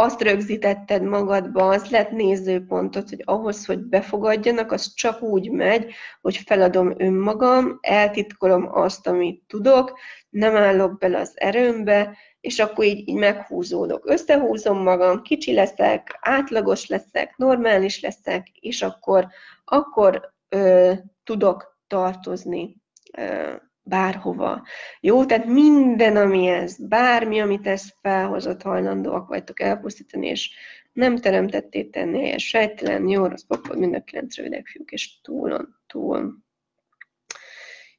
azt 0.00 0.22
rögzítetted 0.22 1.02
magadba, 1.02 1.68
az 1.68 1.90
lett 1.90 2.10
nézőpontot, 2.10 3.08
hogy 3.08 3.22
ahhoz, 3.24 3.66
hogy 3.66 3.78
befogadjanak, 3.78 4.72
az 4.72 4.94
csak 4.94 5.22
úgy 5.22 5.50
megy, 5.50 5.92
hogy 6.20 6.36
feladom 6.36 6.94
önmagam, 6.96 7.78
eltitkolom 7.80 8.68
azt, 8.72 9.06
amit 9.06 9.42
tudok, 9.46 9.98
nem 10.30 10.56
állok 10.56 10.98
bele 10.98 11.18
az 11.18 11.32
erőmbe, 11.34 12.16
és 12.40 12.58
akkor 12.58 12.84
így, 12.84 13.08
így 13.08 13.16
meghúzódok. 13.16 14.06
Összehúzom 14.06 14.82
magam, 14.82 15.22
kicsi 15.22 15.52
leszek, 15.52 16.18
átlagos 16.20 16.86
leszek, 16.86 17.36
normális 17.36 18.00
leszek, 18.00 18.48
és 18.60 18.82
akkor, 18.82 19.26
akkor 19.64 20.32
ö, 20.48 20.92
tudok 21.24 21.78
tartozni 21.86 22.76
ö, 23.18 23.52
bárhova. 23.82 24.66
Jó, 25.00 25.24
tehát 25.24 25.46
minden, 25.46 26.16
ami 26.16 26.46
ez, 26.46 26.88
bármi, 26.88 27.40
amit 27.40 27.66
ez 27.66 27.92
felhozott, 28.00 28.62
hajlandóak 28.62 29.28
vagytok 29.28 29.60
elpusztítani, 29.60 30.26
és 30.26 30.50
nem 30.92 31.16
teremtetté 31.16 31.84
tenni 31.84 32.20
helyes 32.20 32.48
sejtelen, 32.48 33.08
jó, 33.08 33.26
rossz 33.26 33.42
pokol, 33.42 33.76
mind 33.76 33.94
a 33.94 34.02
kilenc 34.02 34.36
rövidek 34.36 34.66
fiúk, 34.66 34.90
és 34.90 35.20
túlon, 35.20 35.76
túl. 35.86 36.34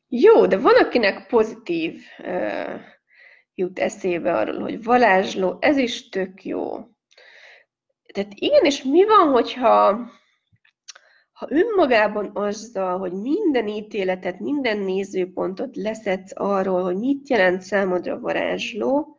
Jó, 0.08 0.46
de 0.46 0.58
van, 0.58 0.76
akinek 0.76 1.28
pozitív 1.28 2.02
uh, 2.20 2.80
jut 3.56 3.80
eszébe 3.80 4.38
arról, 4.38 4.60
hogy 4.60 4.84
varázsló, 4.84 5.58
ez 5.60 5.78
is 5.78 6.10
tök 6.10 6.44
jó. 6.44 6.70
Tehát 8.14 8.32
igen, 8.36 8.64
és 8.64 8.84
mi 8.84 9.06
van, 9.06 9.28
hogyha 9.28 10.00
ha 11.42 11.48
önmagában 11.50 12.32
azzal, 12.34 12.98
hogy 12.98 13.12
minden 13.12 13.68
ítéletet, 13.68 14.40
minden 14.40 14.78
nézőpontot 14.78 15.76
leszedsz 15.76 16.32
arról, 16.36 16.84
hogy 16.84 16.98
mit 16.98 17.30
jelent 17.30 17.62
számodra 17.62 18.20
varázsló, 18.20 19.18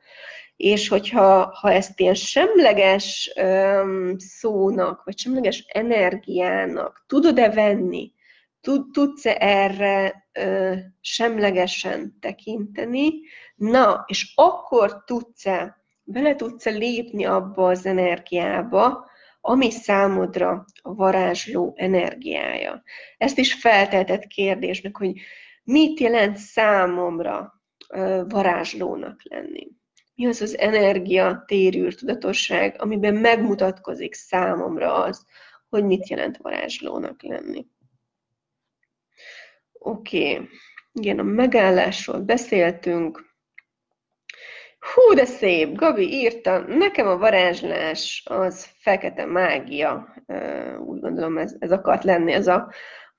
és 0.57 0.89
hogyha 0.89 1.55
ha 1.61 1.73
ezt 1.73 2.01
ilyen 2.01 2.15
semleges 2.15 3.33
öm, 3.37 4.15
szónak, 4.19 5.05
vagy 5.05 5.19
semleges 5.19 5.65
energiának 5.73 7.05
tudod-e 7.07 7.51
venni, 7.51 8.13
tud, 8.61 8.91
tudsz-e 8.93 9.37
erre 9.39 10.27
ö, 10.33 10.75
semlegesen 11.01 12.17
tekinteni, 12.21 13.11
na, 13.55 14.05
és 14.07 14.33
akkor 14.35 15.05
tudsz-e, 15.05 15.83
bele 16.03 16.35
tudsz-e 16.35 16.71
lépni 16.71 17.25
abba 17.25 17.69
az 17.69 17.87
energiába, 17.87 19.11
ami 19.45 19.71
számodra 19.71 20.65
a 20.83 20.95
varázsló 20.95 21.75
energiája. 21.77 22.83
Ezt 23.17 23.39
is 23.39 23.55
feltetett 23.55 24.27
kérdésnek, 24.27 24.97
hogy 24.97 25.21
mit 25.65 26.01
jelent 26.01 26.37
számomra 26.37 27.63
varázslónak 28.29 29.21
lenni. 29.23 29.69
Mi 30.15 30.27
az 30.27 30.41
az 30.41 30.59
energia 30.59 31.45
térűr 31.47 31.95
tudatosság, 31.95 32.75
amiben 32.79 33.15
megmutatkozik 33.15 34.15
számomra 34.15 34.95
az, 34.95 35.27
hogy 35.69 35.85
mit 35.85 36.09
jelent 36.09 36.37
varázslónak 36.37 37.23
lenni. 37.23 37.67
Oké, 39.73 40.33
okay. 40.33 40.49
igen, 40.93 41.19
a 41.19 41.23
megállásról 41.23 42.21
beszéltünk, 42.21 43.32
Hú, 44.83 45.15
de 45.15 45.25
szép! 45.25 45.77
Gabi 45.77 46.13
írta, 46.13 46.59
nekem 46.59 47.07
a 47.07 47.17
varázslás 47.17 48.23
az 48.27 48.69
fekete 48.79 49.25
mágia. 49.25 50.15
Úgy 50.87 51.01
gondolom, 51.01 51.39
ez, 51.39 51.55
ez 51.59 51.73
akart 51.73 52.05
lenni 52.05 52.33
ez 52.33 52.47
a 52.47 52.71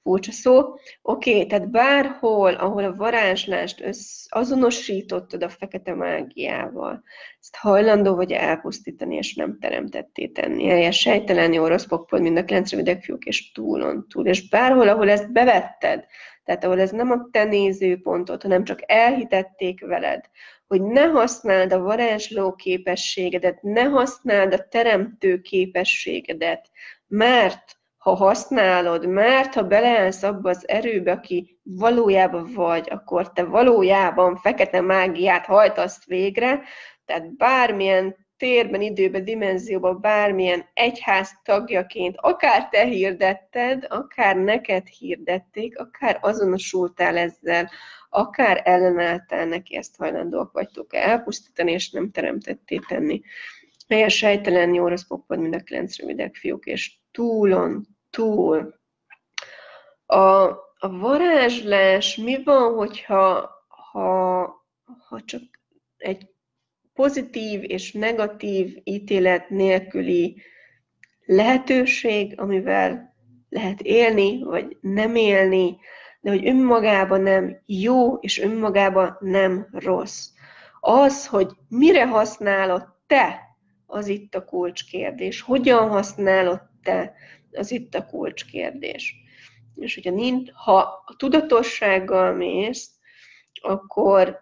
furcsa 0.02 0.32
szó. 0.32 0.74
Oké, 1.02 1.46
tehát 1.46 1.70
bárhol, 1.70 2.54
ahol 2.54 2.84
a 2.84 2.96
varázslást 2.96 3.82
össz, 3.82 4.26
azonosítottad 4.30 5.44
a 5.44 5.50
fekete 5.50 5.94
mágiával, 5.94 7.04
ezt 7.40 7.56
hajlandó 7.56 8.16
vagy 8.16 8.32
elpusztítani, 8.32 9.16
és 9.16 9.36
nem 9.36 9.58
teremtetté 9.60 10.28
tenni. 10.28 10.68
Helyes 10.68 11.00
sejtelen, 11.00 11.54
jó, 11.54 11.68
rossz 11.68 11.86
pokpol, 11.86 12.20
mind 12.20 12.38
a 12.38 12.44
kilenc 12.44 12.72
rövidek 12.72 13.04
fiúk, 13.04 13.26
és 13.26 13.52
túlon 13.52 14.06
túl. 14.10 14.26
És 14.26 14.50
bárhol, 14.50 14.88
ahol 14.88 15.10
ezt 15.10 15.32
bevetted, 15.32 16.06
tehát 16.44 16.64
ahol 16.64 16.80
ez 16.80 16.92
nem 16.92 17.12
a 17.12 17.28
te 17.32 17.44
nézőpontod, 17.44 18.42
hanem 18.42 18.64
csak 18.64 18.80
elhitették 18.86 19.86
veled, 19.86 20.30
hogy 20.74 20.82
ne 20.82 21.06
használd 21.06 21.74
a 21.74 21.80
varázsló 21.80 22.54
képességedet, 22.56 23.62
ne 23.62 23.84
használd 23.84 24.54
a 24.54 24.68
teremtő 24.68 25.42
képességedet, 25.42 26.70
mert 27.08 27.78
ha 27.98 28.16
használod, 28.16 29.08
mert 29.08 29.54
ha 29.54 29.64
beleállsz 29.64 30.24
abba 30.24 30.50
az 30.50 30.68
erőbe, 30.68 31.12
aki 31.12 31.60
valójában 31.64 32.54
vagy, 32.54 32.88
akkor 32.92 33.32
te 33.32 33.44
valójában 33.44 34.36
fekete 34.36 34.82
mágiát 34.82 35.46
hajtasz 35.46 36.06
végre, 36.06 36.62
tehát 37.06 37.36
bármilyen 37.36 38.16
térben, 38.38 38.82
időben, 38.82 39.24
dimenzióban, 39.24 40.02
bármilyen 40.02 40.66
egyház 40.74 41.32
tagjaként, 41.44 42.16
akár 42.18 42.70
te 42.70 42.84
hirdetted, 42.84 43.86
akár 43.90 44.36
neked 44.36 44.88
hirdették, 44.88 45.80
akár 45.80 46.18
azonosultál 46.22 47.18
ezzel, 47.18 47.70
akár 48.14 48.62
ellenálltál 48.64 49.46
neki, 49.46 49.76
ezt 49.76 49.96
hajlandóak 49.96 50.52
vagytok 50.52 50.96
elpusztítani, 50.96 51.72
és 51.72 51.92
nem 51.92 52.12
teremtetté 52.12 52.80
tenni. 52.88 53.22
Helyes 53.88 54.16
sejtelen, 54.16 54.74
jó 54.74 54.88
rossz 54.88 55.08
popod, 55.08 55.40
mind 55.40 55.56
a 55.56 55.60
kilenc 55.60 56.00
rövidek 56.00 56.36
fiúk, 56.36 56.66
és 56.66 56.98
túlon, 57.12 57.88
túl. 58.10 58.80
A, 60.06 60.44
a 60.78 60.90
varázslás 60.90 62.16
mi 62.16 62.44
van, 62.44 62.74
hogyha 62.74 63.52
ha, 63.68 64.42
ha 65.08 65.22
csak 65.26 65.42
egy 65.98 66.30
pozitív 66.94 67.72
és 67.72 67.92
negatív 67.92 68.78
ítélet 68.84 69.50
nélküli 69.50 70.42
lehetőség, 71.26 72.40
amivel 72.40 73.16
lehet 73.50 73.82
élni, 73.82 74.44
vagy 74.44 74.78
nem 74.82 75.16
élni, 75.16 75.78
de 76.24 76.30
hogy 76.30 76.48
önmagában 76.48 77.22
nem 77.22 77.62
jó, 77.66 78.16
és 78.16 78.40
önmagában 78.40 79.18
nem 79.20 79.68
rossz. 79.72 80.28
Az, 80.80 81.28
hogy 81.28 81.52
mire 81.70 82.08
használod 82.08 82.88
te, 83.08 83.40
az 83.86 84.08
itt 84.08 84.36
a 84.36 84.46
kulcskérdés. 84.46 85.42
Hogyan 85.42 85.90
használod 85.90 86.62
te, 86.84 87.14
az 87.52 87.72
itt 87.72 87.96
a 87.96 88.06
kulcskérdés. 88.06 89.16
És 89.76 89.94
hogyha 89.94 90.12
nincs, 90.12 90.52
ha 90.54 90.78
a 91.06 91.16
tudatossággal 91.18 92.34
mész, 92.34 92.90
akkor, 93.62 94.40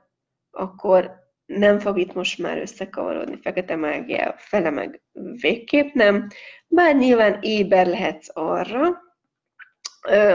akkor 0.52 1.12
nem 1.46 1.80
fog 1.80 1.98
itt 1.98 2.14
most 2.14 2.40
már 2.40 2.58
összekavarodni 2.58 3.40
fekete 3.42 3.76
mágia, 3.76 4.36
fele 4.38 4.70
meg 4.70 5.02
végképp 5.42 5.94
nem, 5.94 6.28
bár 6.68 6.96
nyilván 6.96 7.38
éber 7.42 7.88
lehetsz 7.88 8.30
arra, 8.34 9.10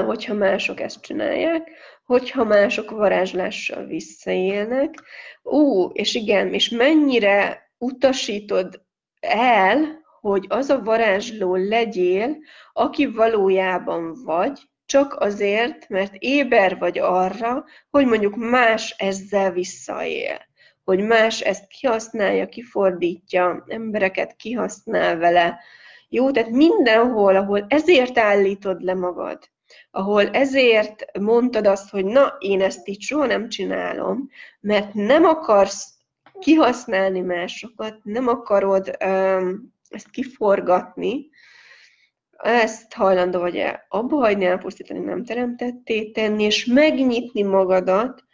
hogyha 0.07 0.35
mások 0.35 0.81
ezt 0.81 1.01
csinálják, 1.01 1.71
hogyha 2.05 2.45
mások 2.45 2.91
varázslással 2.91 3.85
visszaélnek. 3.85 4.95
Ú, 5.43 5.91
és 5.93 6.15
igen, 6.15 6.53
és 6.53 6.69
mennyire 6.69 7.71
utasítod 7.79 8.85
el, 9.21 10.05
hogy 10.21 10.45
az 10.49 10.71
a 10.71 10.83
varázsló 10.83 11.55
legyél, 11.55 12.37
aki 12.73 13.07
valójában 13.07 14.15
vagy, 14.25 14.61
csak 14.87 15.15
azért, 15.15 15.89
mert 15.89 16.15
éber 16.19 16.79
vagy 16.79 16.99
arra, 16.99 17.65
hogy 17.91 18.07
mondjuk 18.07 18.37
más 18.37 18.95
ezzel 18.99 19.53
visszaél. 19.53 20.39
Hogy 20.85 21.01
más 21.01 21.41
ezt 21.41 21.67
kihasználja, 21.67 22.49
kifordítja, 22.49 23.65
embereket 23.69 24.37
kihasznál 24.37 25.17
vele. 25.17 25.59
Jó, 26.09 26.31
tehát 26.31 26.51
mindenhol, 26.51 27.37
ahol 27.37 27.67
ezért 27.69 28.19
állítod 28.19 28.83
le 28.83 28.95
magad, 28.95 29.39
ahol 29.91 30.29
ezért 30.29 31.19
mondtad 31.19 31.67
azt, 31.67 31.91
hogy 31.91 32.05
na, 32.05 32.37
én 32.39 32.63
ezt 32.63 32.89
így 32.89 33.01
soha 33.01 33.27
nem 33.27 33.49
csinálom, 33.49 34.31
mert 34.61 34.95
nem 34.95 35.25
akarsz 35.25 35.95
kihasználni 36.39 37.21
másokat, 37.21 37.99
nem 38.03 38.29
akarod 38.29 38.97
um, 39.05 39.75
ezt 39.89 40.11
kiforgatni, 40.11 41.31
ezt 42.37 42.93
hajlandó 42.93 43.39
vagy 43.41 43.57
-e 43.57 43.87
abba 43.89 44.17
hagyni, 44.17 44.45
elpusztítani, 44.45 44.99
nem 44.99 45.25
teremtetté 45.25 46.11
tenni, 46.11 46.45
és 46.45 46.65
megnyitni 46.65 47.43
magadat, 47.43 48.25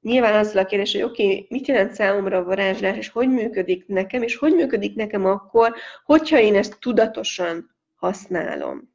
nyilván 0.00 0.34
azzal 0.34 0.62
a 0.62 0.66
kérdés, 0.66 0.92
hogy 0.92 1.02
oké, 1.02 1.24
okay, 1.24 1.46
mit 1.48 1.66
jelent 1.66 1.92
számomra 1.92 2.38
a 2.38 2.44
varázslás, 2.44 2.96
és 2.96 3.08
hogy 3.08 3.28
működik 3.28 3.86
nekem, 3.86 4.22
és 4.22 4.36
hogy 4.36 4.54
működik 4.54 4.94
nekem 4.94 5.24
akkor, 5.24 5.74
hogyha 6.04 6.38
én 6.38 6.54
ezt 6.54 6.80
tudatosan 6.80 7.76
használom. 7.94 8.89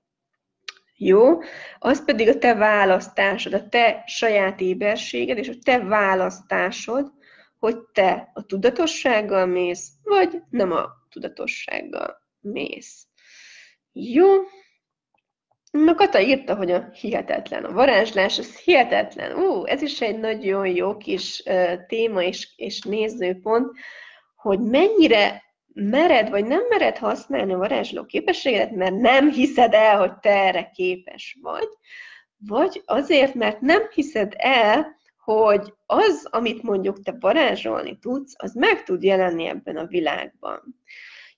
Jó? 0.97 1.41
Az 1.79 2.05
pedig 2.05 2.27
a 2.27 2.37
te 2.37 2.53
választásod, 2.53 3.53
a 3.53 3.67
te 3.69 4.03
saját 4.05 4.59
éberséged, 4.59 5.37
és 5.37 5.49
a 5.49 5.57
te 5.63 5.79
választásod, 5.79 7.11
hogy 7.59 7.77
te 7.93 8.31
a 8.33 8.45
tudatossággal 8.45 9.45
mész, 9.45 9.87
vagy 10.03 10.41
nem 10.49 10.71
a 10.71 10.89
tudatossággal 11.09 12.21
mész. 12.39 13.07
Jó. 13.91 14.27
Na, 15.71 15.95
Kata 15.95 16.21
írta, 16.21 16.55
hogy 16.55 16.71
a 16.71 16.89
hihetetlen. 16.91 17.63
A 17.65 17.71
varázslás, 17.71 18.37
ez 18.37 18.57
hihetetlen. 18.57 19.37
Ú, 19.37 19.65
ez 19.65 19.81
is 19.81 20.01
egy 20.01 20.19
nagyon 20.19 20.67
jó 20.67 20.97
kis 20.97 21.43
uh, 21.45 21.85
téma 21.87 22.23
és, 22.23 22.53
és 22.55 22.81
nézőpont, 22.81 23.71
hogy 24.35 24.59
mennyire 24.59 25.44
mered 25.77 26.29
vagy 26.29 26.45
nem 26.45 26.61
mered 26.69 26.97
használni 26.97 27.53
a 27.53 27.57
varázsló 27.57 28.05
képességedet, 28.05 28.71
mert 28.71 28.95
nem 28.95 29.31
hiszed 29.31 29.73
el, 29.73 29.97
hogy 29.97 30.13
te 30.19 30.29
erre 30.29 30.69
képes 30.73 31.37
vagy, 31.41 31.67
vagy 32.37 32.81
azért, 32.85 33.33
mert 33.33 33.61
nem 33.61 33.81
hiszed 33.93 34.33
el, 34.37 34.95
hogy 35.17 35.73
az, 35.85 36.27
amit 36.31 36.63
mondjuk 36.63 37.03
te 37.03 37.15
varázsolni 37.19 37.97
tudsz, 37.99 38.33
az 38.37 38.53
meg 38.53 38.83
tud 38.83 39.03
jelenni 39.03 39.45
ebben 39.45 39.77
a 39.77 39.85
világban. 39.85 40.75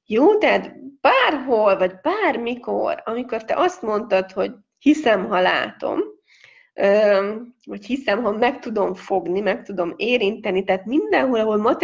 Jó, 0.05 0.37
tehát 0.37 0.73
bárhol, 1.01 1.77
vagy 1.77 1.93
bármikor, 2.01 3.01
amikor 3.05 3.43
te 3.43 3.55
azt 3.55 3.81
mondtad, 3.81 4.31
hogy 4.31 4.51
hiszem, 4.79 5.27
ha 5.27 5.41
látom, 5.41 5.99
vagy 7.65 7.85
hiszem, 7.85 8.23
ha 8.23 8.31
meg 8.31 8.59
tudom 8.59 8.93
fogni, 8.93 9.39
meg 9.39 9.63
tudom 9.63 9.93
érinteni, 9.95 10.63
tehát 10.63 10.85
mindenhol, 10.85 11.39
ahol 11.39 11.77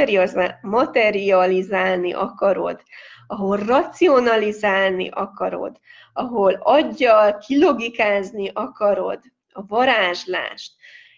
materializálni 0.62 2.14
akarod, 2.14 2.84
ahol 3.28 3.58
racionalizálni 3.58 5.10
akarod, 5.10 5.80
ahol 6.14 6.54
aggyal 6.54 7.38
kilogikázni 7.38 8.50
akarod 8.54 9.20
a 9.52 9.66
varázslást, 9.66 10.72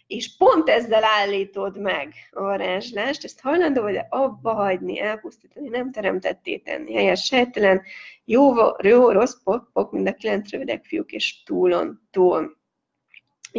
és 0.08 0.38
pont 0.38 0.70
ezzel 0.70 1.04
állítod 1.04 1.80
meg 1.80 2.14
a 2.32 2.42
varázslást, 2.42 3.24
ezt 3.24 3.42
hajlandó 3.42 3.82
vagy 3.82 4.00
abba 4.10 4.54
hagyni, 4.54 5.00
elpusztítani, 5.00 5.70
nem 5.70 5.92
teremtetté 5.92 6.58
tenni, 6.58 6.94
helyes, 6.94 7.24
sejtelen, 7.24 7.82
jó, 8.26 8.54
jó 8.82 9.12
rossz, 9.12 9.36
pok, 9.44 9.70
pok, 9.74 9.92
mind 9.92 10.08
a 10.08 10.14
kilenc 10.14 10.52
rövidek 10.52 10.86
fiúk, 10.86 11.12
és 11.12 11.44
túlon 11.44 12.08
túl. 12.12 12.64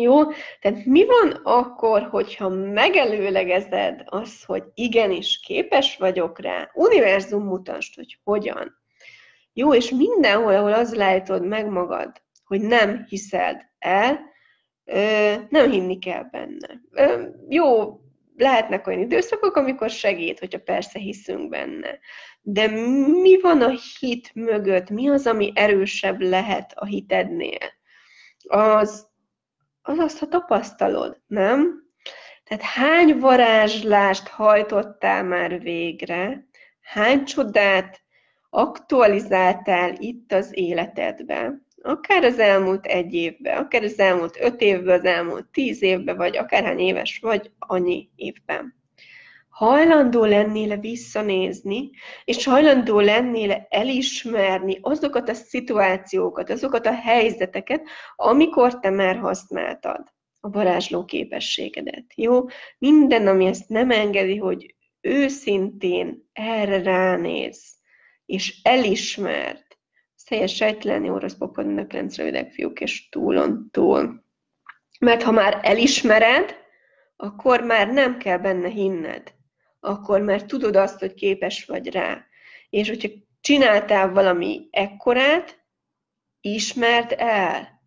Jó? 0.01 0.31
Tehát 0.61 0.85
mi 0.85 1.05
van 1.05 1.41
akkor, 1.43 2.03
hogyha 2.03 2.49
megelőlegezed 2.49 4.03
azt, 4.07 4.45
hogy 4.45 4.63
igenis 4.75 5.41
képes 5.41 5.97
vagyok 5.97 6.41
rá, 6.41 6.71
univerzum 6.75 7.45
mutasd, 7.45 7.95
hogy 7.95 8.19
hogyan. 8.25 8.79
Jó, 9.53 9.75
és 9.75 9.91
mindenhol, 9.91 10.55
ahol 10.55 10.73
az 10.73 10.95
látod 10.95 11.47
meg 11.47 11.69
magad, 11.69 12.13
hogy 12.45 12.61
nem 12.61 13.05
hiszed 13.09 13.61
el, 13.79 14.21
nem 15.49 15.71
hinni 15.71 15.99
kell 15.99 16.23
benne. 16.23 16.81
Jó, 17.49 18.01
lehetnek 18.37 18.87
olyan 18.87 19.01
időszakok, 19.01 19.57
amikor 19.57 19.91
segít, 19.91 20.39
hogyha 20.39 20.61
persze 20.61 20.99
hiszünk 20.99 21.49
benne. 21.49 21.99
De 22.43 22.67
mi 23.23 23.41
van 23.41 23.63
a 23.63 23.73
hit 23.99 24.35
mögött? 24.35 24.91
Mi 24.91 25.09
az, 25.09 25.27
ami 25.27 25.53
erősebb 25.55 26.21
lehet 26.21 26.73
a 26.75 26.85
hitednél? 26.85 27.75
Az, 28.49 29.15
az 29.87 29.99
azt, 29.99 30.19
ha 30.19 30.27
tapasztalod, 30.27 31.21
nem? 31.27 31.85
Tehát 32.45 32.63
hány 32.63 33.19
varázslást 33.19 34.29
hajtottál 34.29 35.25
már 35.25 35.61
végre, 35.61 36.47
hány 36.81 37.25
csodát 37.25 38.01
aktualizáltál 38.51 39.95
itt 39.99 40.33
az 40.33 40.51
életedben, 40.53 41.67
akár 41.83 42.25
az 42.25 42.39
elmúlt 42.39 42.87
egy 42.87 43.15
évben, 43.15 43.57
akár 43.57 43.83
az 43.83 43.99
elmúlt 43.99 44.37
öt 44.41 44.61
évben, 44.61 44.99
az 44.99 45.05
elmúlt 45.05 45.47
tíz 45.47 45.83
évben, 45.83 46.17
vagy 46.17 46.37
akárhány 46.37 46.79
éves 46.79 47.19
vagy, 47.19 47.51
annyi 47.59 48.11
évben. 48.17 48.75
Hajlandó 49.57 50.25
lennél 50.25 50.77
visszanézni, 50.77 51.91
és 52.25 52.45
hajlandó 52.45 53.01
lennél 53.01 53.67
elismerni 53.69 54.79
azokat 54.81 55.29
a 55.29 55.35
szituációkat, 55.35 56.51
azokat 56.51 56.87
a 56.87 56.95
helyzeteket, 56.95 57.89
amikor 58.17 58.79
te 58.79 58.91
már 58.91 59.17
használtad 59.17 60.13
a 60.41 60.51
varázsló 60.51 61.05
képességedet. 61.05 62.05
Jó? 62.15 62.45
Minden, 62.79 63.27
ami 63.27 63.47
ezt 63.47 63.69
nem 63.69 63.91
engedi, 63.91 64.37
hogy 64.37 64.75
őszintén 65.01 66.29
erre 66.33 66.83
ránéz, 66.83 67.75
és 68.27 68.61
elismert, 68.63 69.79
teljes 70.29 70.55
sejtlenni 70.55 71.11
orosz 71.11 71.37
popadnak 71.37 71.93
lenc 71.93 72.17
rövidek 72.17 72.53
fiúk, 72.53 72.81
és 72.81 73.09
túlon 73.09 73.69
túl. 73.71 74.25
Mert 75.01 75.23
ha 75.23 75.31
már 75.31 75.61
elismered, 75.63 76.57
akkor 77.17 77.61
már 77.61 77.93
nem 77.93 78.19
kell 78.19 78.39
benne 78.39 78.69
hinned. 78.69 79.35
Akkor 79.81 80.21
már 80.21 80.43
tudod 80.43 80.77
azt, 80.77 80.99
hogy 80.99 81.15
képes 81.15 81.65
vagy 81.65 81.91
rá. 81.91 82.25
És 82.71 82.89
hogyha 82.89 83.09
csináltál 83.41 84.13
valami 84.13 84.69
ekkorát, 84.71 85.65
ismerd 86.41 87.15
el. 87.19 87.81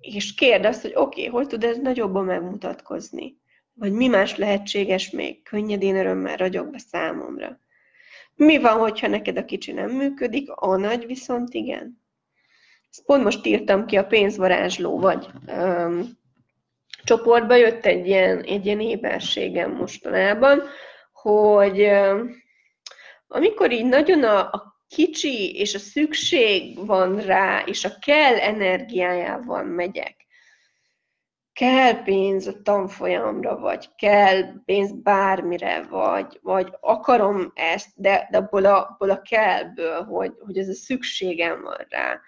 És 0.00 0.34
kérd 0.34 0.64
azt, 0.64 0.82
hogy 0.82 0.92
oké, 0.94 1.26
okay, 1.26 1.32
hogy 1.32 1.46
tud 1.46 1.64
ez 1.64 1.78
nagyobban 1.78 2.24
megmutatkozni? 2.24 3.40
Vagy 3.74 3.92
mi 3.92 4.06
más 4.06 4.36
lehetséges 4.36 5.10
még? 5.10 5.42
Könnyedén 5.42 5.96
örömmel 5.96 6.36
ragyog 6.36 6.70
be 6.70 6.78
számomra. 6.78 7.60
Mi 8.34 8.58
van, 8.58 8.78
hogyha 8.78 9.06
neked 9.06 9.36
a 9.36 9.44
kicsi 9.44 9.72
nem 9.72 9.90
működik, 9.90 10.50
a 10.50 10.76
nagy 10.76 11.06
viszont 11.06 11.54
igen? 11.54 12.00
Ezt 12.90 13.04
pont 13.04 13.24
most 13.24 13.46
írtam 13.46 13.86
ki 13.86 13.96
a 13.96 14.06
pénzvarázsló 14.06 14.98
vagy 14.98 15.28
um, 15.46 16.08
csoportba, 17.04 17.54
jött 17.54 17.86
egy 17.86 18.06
ilyen, 18.06 18.42
egy 18.42 18.66
ilyen 18.66 18.80
éberségem 18.80 19.70
mostanában, 19.70 20.62
hogy 21.22 21.90
amikor 23.26 23.72
így 23.72 23.84
nagyon 23.84 24.24
a, 24.24 24.38
a 24.38 24.80
kicsi 24.88 25.58
és 25.58 25.74
a 25.74 25.78
szükség 25.78 26.86
van 26.86 27.20
rá, 27.20 27.62
és 27.66 27.84
a 27.84 27.98
kell 28.00 28.38
energiájával 28.38 29.62
megyek, 29.62 30.16
kell 31.52 32.02
pénz 32.02 32.46
a 32.46 32.62
tanfolyamra, 32.62 33.58
vagy 33.58 33.94
kell 33.94 34.62
pénz 34.64 35.02
bármire, 35.02 35.82
vagy, 35.82 36.38
vagy 36.42 36.76
akarom 36.80 37.52
ezt, 37.54 37.88
de, 37.94 38.28
de 38.30 38.38
abból, 38.38 38.64
a, 38.64 38.88
abból 38.88 39.10
a 39.10 39.20
kellből, 39.20 40.02
hogy, 40.04 40.32
hogy 40.44 40.58
ez 40.58 40.68
a 40.68 40.74
szükségem 40.74 41.62
van 41.62 41.86
rá, 41.88 42.20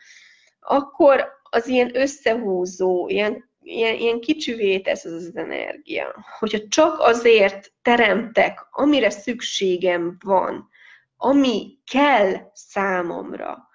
akkor 0.60 1.32
az 1.42 1.66
ilyen 1.66 1.96
összehúzó, 1.96 3.08
ilyen 3.08 3.52
ilyen, 3.64 3.94
ilyen 3.94 4.20
kicsivé 4.20 4.80
tesz 4.80 5.04
az 5.04 5.12
az 5.12 5.36
energia. 5.36 6.24
Hogyha 6.38 6.58
csak 6.68 7.00
azért 7.00 7.72
teremtek, 7.82 8.66
amire 8.70 9.10
szükségem 9.10 10.16
van, 10.24 10.68
ami 11.16 11.78
kell 11.90 12.50
számomra, 12.52 13.68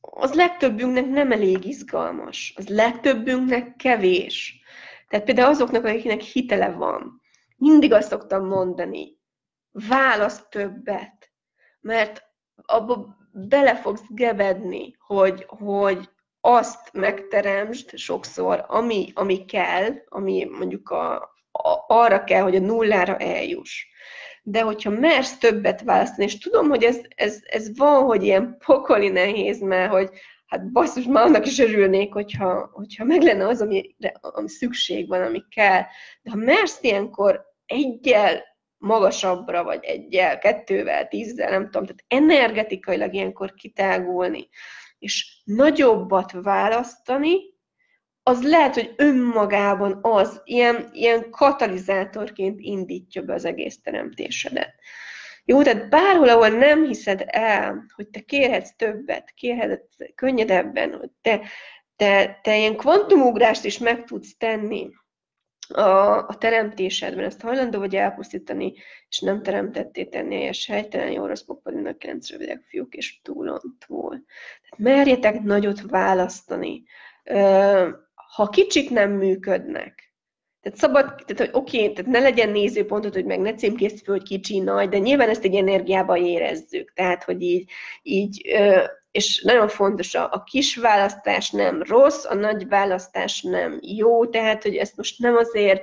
az 0.00 0.34
legtöbbünknek 0.34 1.08
nem 1.08 1.32
elég 1.32 1.64
izgalmas, 1.64 2.54
az 2.56 2.68
legtöbbünknek 2.68 3.76
kevés. 3.76 4.60
Tehát 5.08 5.24
például 5.24 5.48
azoknak, 5.48 5.84
akiknek 5.84 6.20
hitele 6.20 6.70
van, 6.70 7.20
mindig 7.56 7.92
azt 7.92 8.08
szoktam 8.08 8.46
mondani, 8.46 9.18
válasz 9.70 10.48
többet, 10.48 11.32
mert 11.80 12.22
abba 12.56 13.16
bele 13.32 13.76
fogsz 13.76 14.04
gebedni, 14.08 14.96
hogy, 14.98 15.44
hogy 15.48 16.08
azt 16.46 16.92
megteremtsd 16.92 17.96
sokszor, 17.96 18.64
ami, 18.68 19.12
ami 19.14 19.44
kell, 19.44 19.90
ami 20.08 20.48
mondjuk 20.58 20.90
a, 20.90 21.14
a, 21.52 21.84
arra 21.86 22.24
kell, 22.24 22.42
hogy 22.42 22.56
a 22.56 22.60
nullára 22.60 23.16
eljuss. 23.16 23.86
De 24.42 24.62
hogyha 24.62 24.90
mersz 24.90 25.38
többet 25.38 25.82
választani, 25.82 26.24
és 26.24 26.38
tudom, 26.38 26.68
hogy 26.68 26.82
ez, 26.82 27.00
ez, 27.16 27.40
ez 27.42 27.76
van, 27.76 28.02
hogy 28.02 28.22
ilyen 28.22 28.56
pokoli 28.66 29.08
nehéz, 29.08 29.60
mert 29.60 29.90
hogy 29.90 30.10
hát 30.46 30.72
basszus, 30.72 31.04
már 31.04 31.24
annak 31.24 31.46
is 31.46 31.58
örülnék, 31.58 32.12
hogyha, 32.12 32.70
hogyha 32.72 33.04
meg 33.04 33.22
lenne 33.22 33.46
az, 33.46 33.60
ami, 33.60 33.96
ami 34.20 34.48
szükség 34.48 35.08
van, 35.08 35.22
ami 35.22 35.44
kell. 35.54 35.82
De 36.22 36.30
ha 36.30 36.36
mersz 36.36 36.78
ilyenkor 36.82 37.44
egyel 37.66 38.42
magasabbra, 38.78 39.64
vagy 39.64 39.84
egyel, 39.84 40.38
kettővel, 40.38 41.08
tízzel, 41.08 41.50
nem 41.50 41.64
tudom, 41.64 41.86
tehát 41.86 42.04
energetikailag 42.08 43.14
ilyenkor 43.14 43.54
kitágulni, 43.54 44.48
és 45.04 45.42
nagyobbat 45.44 46.32
választani, 46.32 47.36
az 48.22 48.42
lehet, 48.42 48.74
hogy 48.74 48.94
önmagában 48.96 49.98
az 50.02 50.40
ilyen, 50.44 50.90
ilyen 50.92 51.30
katalizátorként 51.30 52.60
indítja 52.60 53.22
be 53.22 53.34
az 53.34 53.44
egész 53.44 53.80
teremtésedet. 53.80 54.74
Jó, 55.44 55.62
tehát 55.62 55.88
bárhol, 55.88 56.28
ahol 56.28 56.48
nem 56.48 56.84
hiszed 56.84 57.24
el, 57.26 57.86
hogy 57.94 58.08
te 58.08 58.20
kérhetsz 58.20 58.76
többet, 58.76 59.32
kérhetsz 59.34 59.96
könnyedebben, 60.14 60.92
hogy 60.92 61.10
te, 61.22 61.40
te, 61.96 62.40
te 62.42 62.56
ilyen 62.56 62.76
kvantumugrást 62.76 63.64
is 63.64 63.78
meg 63.78 64.04
tudsz 64.04 64.36
tenni, 64.36 64.90
a, 65.68 66.26
a 66.28 66.36
teremtésedben 66.38 67.24
ezt 67.24 67.40
hajlandó 67.40 67.78
vagy 67.78 67.96
elpusztítani, 67.96 68.72
és 69.08 69.20
nem 69.20 69.42
teremtetté 69.42 70.04
tenni 70.04 70.48
a 70.48 70.52
sejtelen 70.52 71.10
jó 71.10 71.26
rossz 71.26 71.44
a 71.48 71.96
kerenc 71.98 72.30
rövidek 72.30 72.64
fiúk 72.68 72.94
és 72.94 73.20
túlon 73.22 73.60
túl. 73.86 74.10
Tehát 74.10 74.96
merjetek 74.96 75.42
nagyot 75.42 75.80
választani. 75.80 76.82
Ha 78.34 78.48
kicsik 78.48 78.90
nem 78.90 79.10
működnek, 79.10 80.14
tehát 80.64 80.78
szabad, 80.78 81.04
tehát 81.04 81.38
hogy 81.38 81.62
oké, 81.62 81.92
tehát 81.92 82.10
ne 82.10 82.18
legyen 82.18 82.50
nézőpontot, 82.50 83.14
hogy 83.14 83.24
meg 83.24 83.40
ne 83.40 83.54
címkész 83.54 84.02
fel, 84.02 84.14
hogy 84.14 84.22
kicsi, 84.22 84.58
nagy, 84.58 84.88
de 84.88 84.98
nyilván 84.98 85.28
ezt 85.28 85.44
egy 85.44 85.54
energiába 85.54 86.16
érezzük. 86.16 86.92
Tehát, 86.92 87.24
hogy 87.24 87.42
így, 87.42 87.70
így 88.02 88.42
és 89.14 89.42
nagyon 89.42 89.68
fontos, 89.68 90.14
a, 90.14 90.28
a 90.32 90.42
kis 90.42 90.76
választás 90.76 91.50
nem 91.50 91.82
rossz, 91.82 92.24
a 92.24 92.34
nagy 92.34 92.68
választás 92.68 93.42
nem 93.42 93.78
jó, 93.82 94.26
tehát, 94.26 94.62
hogy 94.62 94.76
ezt 94.76 94.96
most 94.96 95.18
nem 95.18 95.36
azért 95.36 95.82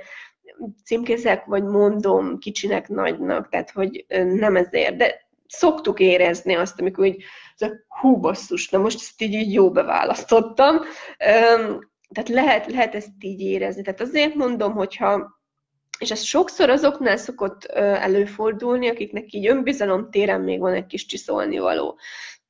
címkézek, 0.84 1.44
vagy 1.44 1.64
mondom 1.64 2.38
kicsinek, 2.38 2.88
nagynak, 2.88 3.48
tehát, 3.48 3.70
hogy 3.70 4.04
nem 4.08 4.56
ezért, 4.56 4.96
de 4.96 5.26
szoktuk 5.46 6.00
érezni 6.00 6.54
azt, 6.54 6.80
amikor 6.80 7.06
így, 7.06 7.24
hú, 7.88 8.16
basszus, 8.16 8.68
na 8.68 8.78
most 8.78 9.00
ezt 9.00 9.22
így, 9.22 9.34
így 9.34 9.52
jó 9.52 9.70
beválasztottam. 9.70 10.80
Tehát 12.08 12.28
lehet, 12.28 12.72
lehet 12.72 12.94
ezt 12.94 13.12
így 13.20 13.40
érezni. 13.40 13.82
Tehát 13.82 14.00
azért 14.00 14.34
mondom, 14.34 14.72
hogyha 14.72 15.40
és 15.98 16.10
ez 16.10 16.22
sokszor 16.22 16.70
azoknál 16.70 17.16
szokott 17.16 17.64
előfordulni, 17.74 18.88
akiknek 18.88 19.32
így 19.32 19.46
önbizalom 19.46 20.10
téren 20.10 20.40
még 20.40 20.60
van 20.60 20.72
egy 20.72 20.86
kis 20.86 21.06
csiszolni 21.06 21.58
való. 21.58 21.98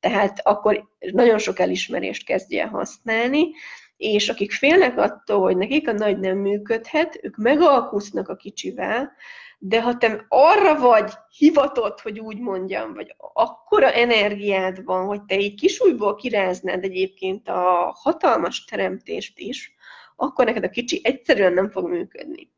Tehát 0.03 0.39
akkor 0.43 0.89
nagyon 0.99 1.37
sok 1.37 1.59
elismerést 1.59 2.25
kezdje 2.25 2.65
használni, 2.65 3.51
és 3.97 4.29
akik 4.29 4.51
félnek 4.51 4.97
attól, 4.97 5.39
hogy 5.41 5.57
nekik 5.57 5.87
a 5.87 5.91
nagy 5.91 6.19
nem 6.19 6.37
működhet, 6.37 7.19
ők 7.21 7.37
megalkusznak 7.37 8.29
a 8.29 8.35
kicsivel, 8.35 9.11
de 9.57 9.81
ha 9.81 9.97
te 9.97 10.25
arra 10.27 10.79
vagy 10.79 11.11
hivatott, 11.37 12.01
hogy 12.01 12.19
úgy 12.19 12.39
mondjam, 12.39 12.93
vagy 12.93 13.15
akkora 13.17 13.91
energiád 13.91 14.83
van, 14.83 15.05
hogy 15.05 15.23
te 15.23 15.39
így 15.39 15.59
kisújból 15.59 16.15
kiráznád 16.15 16.83
egyébként 16.83 17.49
a 17.49 17.95
hatalmas 18.01 18.65
teremtést 18.65 19.39
is, 19.39 19.75
akkor 20.15 20.45
neked 20.45 20.63
a 20.63 20.69
kicsi 20.69 21.01
egyszerűen 21.03 21.53
nem 21.53 21.69
fog 21.69 21.89
működni. 21.89 22.51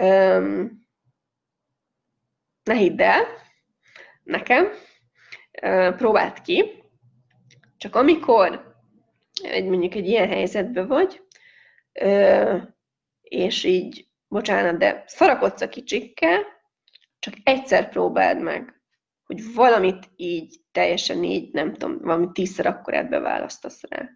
Um, 0.00 0.86
ne 2.62 2.74
hidd 2.74 3.00
el, 3.00 3.24
nekem, 4.22 4.68
próbáld 5.96 6.40
ki, 6.40 6.82
csak 7.76 7.94
amikor 7.94 8.76
egy, 9.42 9.64
mondjuk 9.68 9.94
egy 9.94 10.06
ilyen 10.06 10.28
helyzetben 10.28 10.86
vagy, 10.86 11.22
és 13.22 13.64
így, 13.64 14.08
bocsánat, 14.28 14.78
de 14.78 15.04
szarakodsz 15.06 15.60
a 15.60 15.68
kicsikkel, 15.68 16.42
csak 17.18 17.34
egyszer 17.42 17.88
próbáld 17.88 18.42
meg, 18.42 18.82
hogy 19.24 19.54
valamit 19.54 20.10
így 20.16 20.60
teljesen 20.72 21.24
így, 21.24 21.52
nem 21.52 21.72
tudom, 21.72 21.98
valami 21.98 22.28
tízszer 22.32 22.66
akkorát 22.66 23.08
beválasztasz 23.08 23.82
rá. 23.88 24.10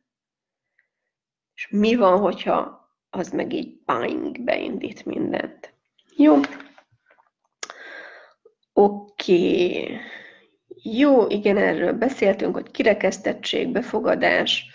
És 1.55 1.68
mi 1.68 1.95
van, 1.95 2.20
hogyha 2.20 2.80
az 3.11 3.30
meg 3.30 3.53
így 3.53 3.82
bang, 3.84 4.43
beindít 4.43 5.05
mindent. 5.05 5.74
Jó. 6.16 6.40
Oké. 8.72 9.82
Okay. 9.82 9.99
Jó, 10.82 11.26
igen, 11.28 11.56
erről 11.56 11.92
beszéltünk, 11.92 12.54
hogy 12.54 12.70
kirekesztettség, 12.70 13.68
befogadás. 13.68 14.66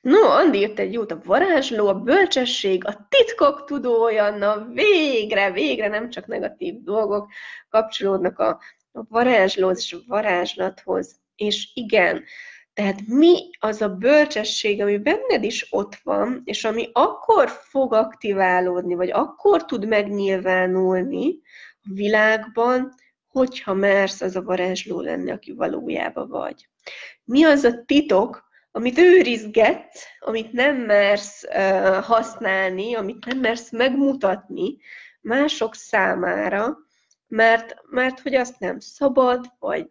No, 0.00 0.20
Andi 0.20 0.58
írt 0.58 0.78
egy 0.78 0.92
jót, 0.92 1.12
a 1.12 1.20
varázsló, 1.24 1.86
a 1.86 1.94
bölcsesség, 1.94 2.86
a 2.86 3.06
titkok 3.08 3.64
tudója, 3.64 4.30
na 4.30 4.66
végre, 4.72 5.50
végre 5.50 5.88
nem 5.88 6.10
csak 6.10 6.26
negatív 6.26 6.82
dolgok 6.82 7.30
kapcsolódnak 7.68 8.38
a, 8.38 8.60
a 8.92 9.02
varázslóhoz 9.08 9.78
és 9.78 9.92
a 9.92 9.98
varázslathoz. 10.06 11.16
És 11.36 11.70
igen, 11.74 12.24
tehát 12.74 13.00
mi 13.06 13.50
az 13.58 13.82
a 13.82 13.88
bölcsesség, 13.88 14.80
ami 14.80 14.98
benned 14.98 15.42
is 15.44 15.66
ott 15.70 15.94
van, 16.02 16.42
és 16.44 16.64
ami 16.64 16.88
akkor 16.92 17.48
fog 17.48 17.92
aktiválódni, 17.92 18.94
vagy 18.94 19.10
akkor 19.10 19.64
tud 19.64 19.86
megnyilvánulni 19.86 21.38
a 21.82 21.88
világban, 21.94 22.94
hogyha 23.36 23.74
mersz 23.74 24.20
az 24.20 24.36
a 24.36 24.42
varázsló 24.42 25.00
lenni, 25.00 25.30
aki 25.30 25.52
valójában 25.52 26.28
vagy. 26.28 26.68
Mi 27.24 27.44
az 27.44 27.64
a 27.64 27.84
titok, 27.86 28.48
amit 28.70 28.98
őrizgetsz, 28.98 30.04
amit 30.20 30.52
nem 30.52 30.76
mersz 30.76 31.42
uh, 31.42 32.04
használni, 32.04 32.94
amit 32.94 33.24
nem 33.24 33.38
mersz 33.38 33.70
megmutatni 33.70 34.76
mások 35.20 35.74
számára, 35.74 36.78
mert, 37.28 37.74
mert 37.90 38.20
hogy 38.20 38.34
azt 38.34 38.58
nem 38.58 38.78
szabad, 38.78 39.46
vagy, 39.58 39.88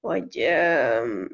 vagy, 0.00 0.38
uh, 0.38 1.26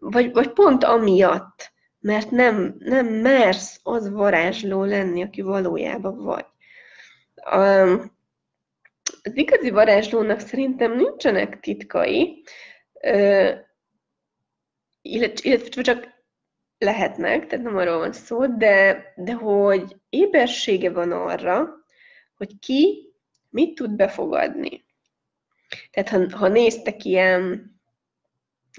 vagy, 0.00 0.32
vagy 0.32 0.52
pont 0.52 0.84
amiatt, 0.84 1.72
mert 2.00 2.30
nem, 2.30 2.74
nem 2.78 3.06
mersz 3.06 3.80
az 3.82 4.10
varázsló 4.10 4.84
lenni, 4.84 5.22
aki 5.22 5.42
valójában 5.42 6.24
vagy. 6.24 6.46
Um, 7.54 8.16
az 9.28 9.36
igazi 9.36 9.70
varázslónak 9.70 10.40
szerintem 10.40 10.96
nincsenek 10.96 11.60
titkai, 11.60 12.44
illetve 15.02 15.82
csak 15.82 16.16
lehetnek, 16.78 17.46
tehát 17.46 17.64
nem 17.64 17.76
arról 17.76 17.98
van 17.98 18.12
szó, 18.12 18.56
de, 18.56 19.04
de 19.16 19.32
hogy 19.32 19.96
ébersége 20.08 20.90
van 20.90 21.12
arra, 21.12 21.68
hogy 22.36 22.58
ki 22.58 23.12
mit 23.48 23.74
tud 23.74 23.90
befogadni. 23.90 24.84
Tehát 25.90 26.08
ha, 26.08 26.38
ha 26.38 26.48
néztek 26.48 27.04
ilyen, 27.04 27.72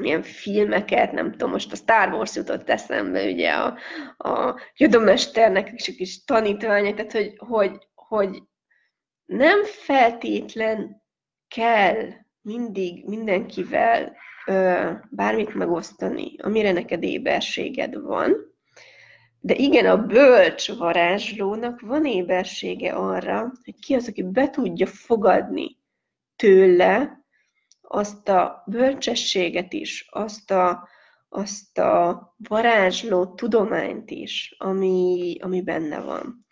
ilyen 0.01 0.23
filmeket, 0.23 1.11
nem 1.11 1.31
tudom, 1.31 1.51
most 1.51 1.71
a 1.71 1.75
Star 1.75 2.13
Wars 2.13 2.35
jutott 2.35 2.69
eszembe, 2.69 3.23
ugye 3.23 3.51
a, 3.51 3.77
a 4.17 4.59
Jodomesternek 4.75 5.71
is 5.73 5.87
a 5.87 5.91
kis 5.91 6.23
tanítványa, 6.23 6.93
tehát 6.93 7.11
hogy, 7.11 7.33
hogy, 7.37 7.87
hogy 7.95 8.43
nem 9.29 9.63
feltétlen 9.63 11.03
kell 11.47 12.09
mindig 12.41 13.05
mindenkivel 13.05 14.15
ö, 14.45 14.91
bármit 15.09 15.53
megosztani, 15.53 16.35
amire 16.37 16.71
neked 16.71 17.03
éberséged 17.03 18.01
van, 18.01 18.35
de 19.39 19.55
igen, 19.55 19.85
a 19.85 19.97
bölcs 19.97 20.71
varázslónak 20.71 21.79
van 21.81 22.05
ébersége 22.05 22.91
arra, 22.91 23.51
hogy 23.63 23.79
ki 23.79 23.93
az, 23.93 24.07
aki 24.07 24.23
be 24.23 24.49
tudja 24.49 24.87
fogadni 24.87 25.77
tőle 26.35 27.23
azt 27.81 28.29
a 28.29 28.63
bölcsességet 28.65 29.73
is, 29.73 30.07
azt 30.09 30.51
a, 30.51 30.87
azt 31.29 31.77
a 31.77 32.35
varázsló 32.37 33.33
tudományt 33.33 34.11
is, 34.11 34.55
ami, 34.57 35.37
ami 35.41 35.61
benne 35.61 35.99
van. 35.99 36.45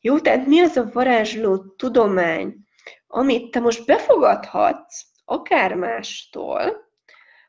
Jó, 0.00 0.18
tehát 0.18 0.46
mi 0.46 0.60
az 0.60 0.76
a 0.76 0.90
varázsló 0.92 1.58
tudomány, 1.58 2.56
amit 3.06 3.50
te 3.50 3.60
most 3.60 3.86
befogadhatsz, 3.86 5.04
akár 5.24 5.74
mástól, 5.74 6.90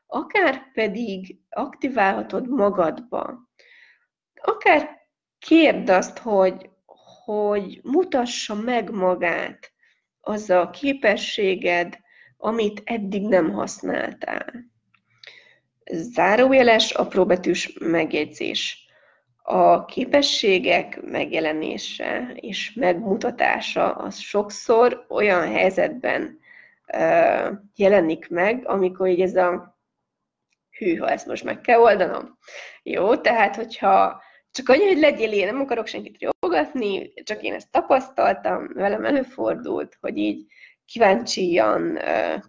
akár 0.06 0.72
pedig 0.72 1.40
aktiválhatod 1.50 2.48
magadba. 2.48 3.48
Akár 4.42 4.90
kérd 5.38 5.88
azt, 5.88 6.18
hogy, 6.18 6.70
hogy 7.24 7.80
mutassa 7.82 8.54
meg 8.54 8.90
magát 8.90 9.72
az 10.20 10.50
a 10.50 10.70
képességed, 10.70 11.98
amit 12.36 12.82
eddig 12.84 13.22
nem 13.28 13.50
használtál. 13.52 14.74
Zárójeles, 15.92 16.90
apróbetűs 16.90 17.72
megjegyzés. 17.80 18.84
A 19.42 19.84
képességek 19.84 21.00
megjelenése 21.02 22.32
és 22.34 22.72
megmutatása 22.74 23.92
az 23.92 24.18
sokszor 24.18 25.06
olyan 25.08 25.52
helyzetben 25.52 26.38
uh, 26.92 27.48
jelenik 27.74 28.28
meg, 28.28 28.68
amikor 28.68 29.08
így 29.08 29.20
ez 29.20 29.36
a 29.36 29.78
hűha, 30.78 31.10
ezt 31.10 31.26
most 31.26 31.44
meg 31.44 31.60
kell 31.60 31.80
oldanom. 31.80 32.38
Jó, 32.82 33.16
tehát 33.16 33.56
hogyha 33.56 34.22
csak 34.50 34.68
annyi, 34.68 34.86
hogy 34.86 34.98
legyél 34.98 35.32
én, 35.32 35.46
nem 35.46 35.60
akarok 35.60 35.86
senkit 35.86 36.34
jogatni, 36.40 37.12
csak 37.22 37.42
én 37.42 37.52
ezt 37.52 37.70
tapasztaltam, 37.70 38.68
velem 38.74 39.04
előfordult, 39.04 39.96
hogy 40.00 40.16
így 40.16 40.46
kíváncsian 40.86 41.98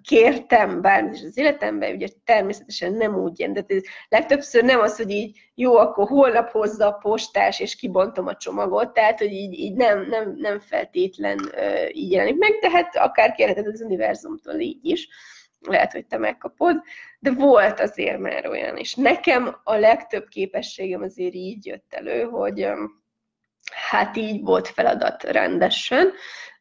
kértem 0.02 0.82
bármit 0.82 1.14
is 1.14 1.22
az 1.22 1.38
életemben, 1.38 1.96
ugye 1.96 2.08
természetesen 2.24 2.94
nem 2.94 3.16
úgy 3.16 3.40
jön, 3.40 3.54
de 3.54 3.66
legtöbbször 4.10 4.64
nem 4.64 4.80
az, 4.80 4.98
hogy 4.98 5.10
így 5.10 5.40
jó, 5.56 5.76
akkor 5.76 6.08
holnap 6.08 6.52
hozza 6.52 6.88
a 6.88 6.98
postás, 7.02 7.60
és 7.60 7.76
kibontom 7.76 8.28
a 8.28 8.36
csomagot, 8.36 8.94
tehát, 8.94 9.20
hogy 9.20 9.32
így, 9.32 9.60
így 9.60 9.76
nem, 9.76 10.06
nem, 10.06 10.36
nem 10.38 10.60
feltétlen 10.60 11.52
így 11.92 12.12
jelenik 12.12 12.38
meg, 12.38 12.52
de 12.62 12.70
hát 12.70 12.96
akár 12.96 13.32
kérheted 13.32 13.68
az 13.68 13.82
univerzumtól 13.82 14.60
így 14.60 14.86
is, 14.86 15.08
lehet, 15.60 15.92
hogy 15.92 16.06
te 16.06 16.18
megkapod, 16.18 16.82
de 17.20 17.32
volt 17.32 17.80
azért 17.80 18.20
már 18.20 18.48
olyan, 18.48 18.78
és 18.78 18.96
nekem 18.96 19.56
a 19.64 19.76
legtöbb 19.76 20.28
képességem 20.28 21.02
azért 21.02 21.34
így 21.34 21.66
jött 21.66 21.94
elő, 21.94 22.24
hogy 22.24 22.68
hát 23.90 24.18
így 24.18 24.44
volt 24.44 24.68
feladat 24.68 25.24
rendesen, 25.24 26.12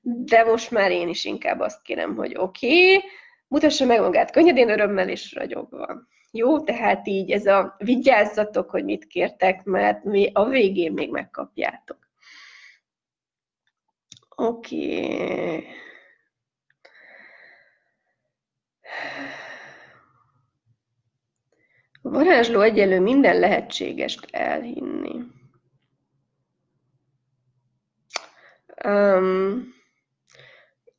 de 0.09 0.45
most 0.45 0.71
már 0.71 0.91
én 0.91 1.09
is 1.09 1.25
inkább 1.25 1.61
azt 1.61 1.83
kérem, 1.83 2.15
hogy 2.15 2.35
oké, 2.37 2.95
okay, 2.95 3.11
mutassa 3.49 3.85
meg 3.85 4.01
magát 4.01 4.31
könnyedén, 4.31 4.71
örömmel 4.71 5.09
és 5.09 5.35
ragyogva. 5.35 6.07
Jó, 6.31 6.61
tehát 6.61 7.07
így 7.07 7.31
ez 7.31 7.47
a 7.47 7.75
vigyázzatok, 7.79 8.71
hogy 8.71 8.85
mit 8.85 9.07
kértek, 9.07 9.65
mert 9.65 10.05
mi 10.05 10.31
a 10.33 10.45
végén 10.45 10.93
még 10.93 11.11
megkapjátok. 11.11 11.99
Oké. 14.37 15.05
Okay. 15.05 15.65
Varázsló 22.03 22.61
egyelő 22.61 23.01
minden 23.01 23.39
lehetségest 23.39 24.27
elhinni. 24.31 25.25
Um, 28.85 29.76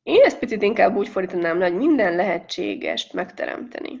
én 0.08 0.22
ezt 0.22 0.38
picit 0.38 0.62
inkább 0.62 0.96
úgy 0.96 1.08
fordítanám 1.08 1.58
le, 1.58 1.68
hogy 1.68 1.76
minden 1.76 2.16
lehetségest 2.16 3.12
megteremteni. 3.12 4.00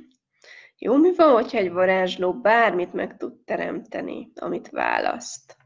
Jó, 0.78 0.96
mi 0.96 1.14
van, 1.14 1.32
hogyha 1.32 1.58
egy 1.58 1.72
varázsló 1.72 2.32
bármit 2.40 2.92
meg 2.92 3.16
tud 3.16 3.32
teremteni, 3.44 4.32
amit 4.34 4.70
választ? 4.70 5.56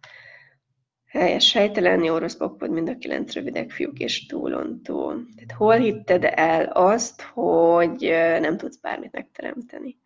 Helyes, 1.06 1.52
helytelen, 1.52 2.02
jó, 2.02 2.18
rossz, 2.18 2.34
pokpod, 2.34 2.70
mind 2.70 2.88
a 2.88 2.96
kilenc 2.96 3.32
rövidek 3.32 3.70
fiúk 3.70 3.98
és 3.98 4.26
túlontó. 4.26 5.08
Tehát 5.08 5.52
hol 5.56 5.74
hitted 5.74 6.24
el 6.24 6.64
azt, 6.64 7.22
hogy 7.22 8.00
nem 8.40 8.56
tudsz 8.56 8.76
bármit 8.76 9.12
megteremteni? 9.12 9.98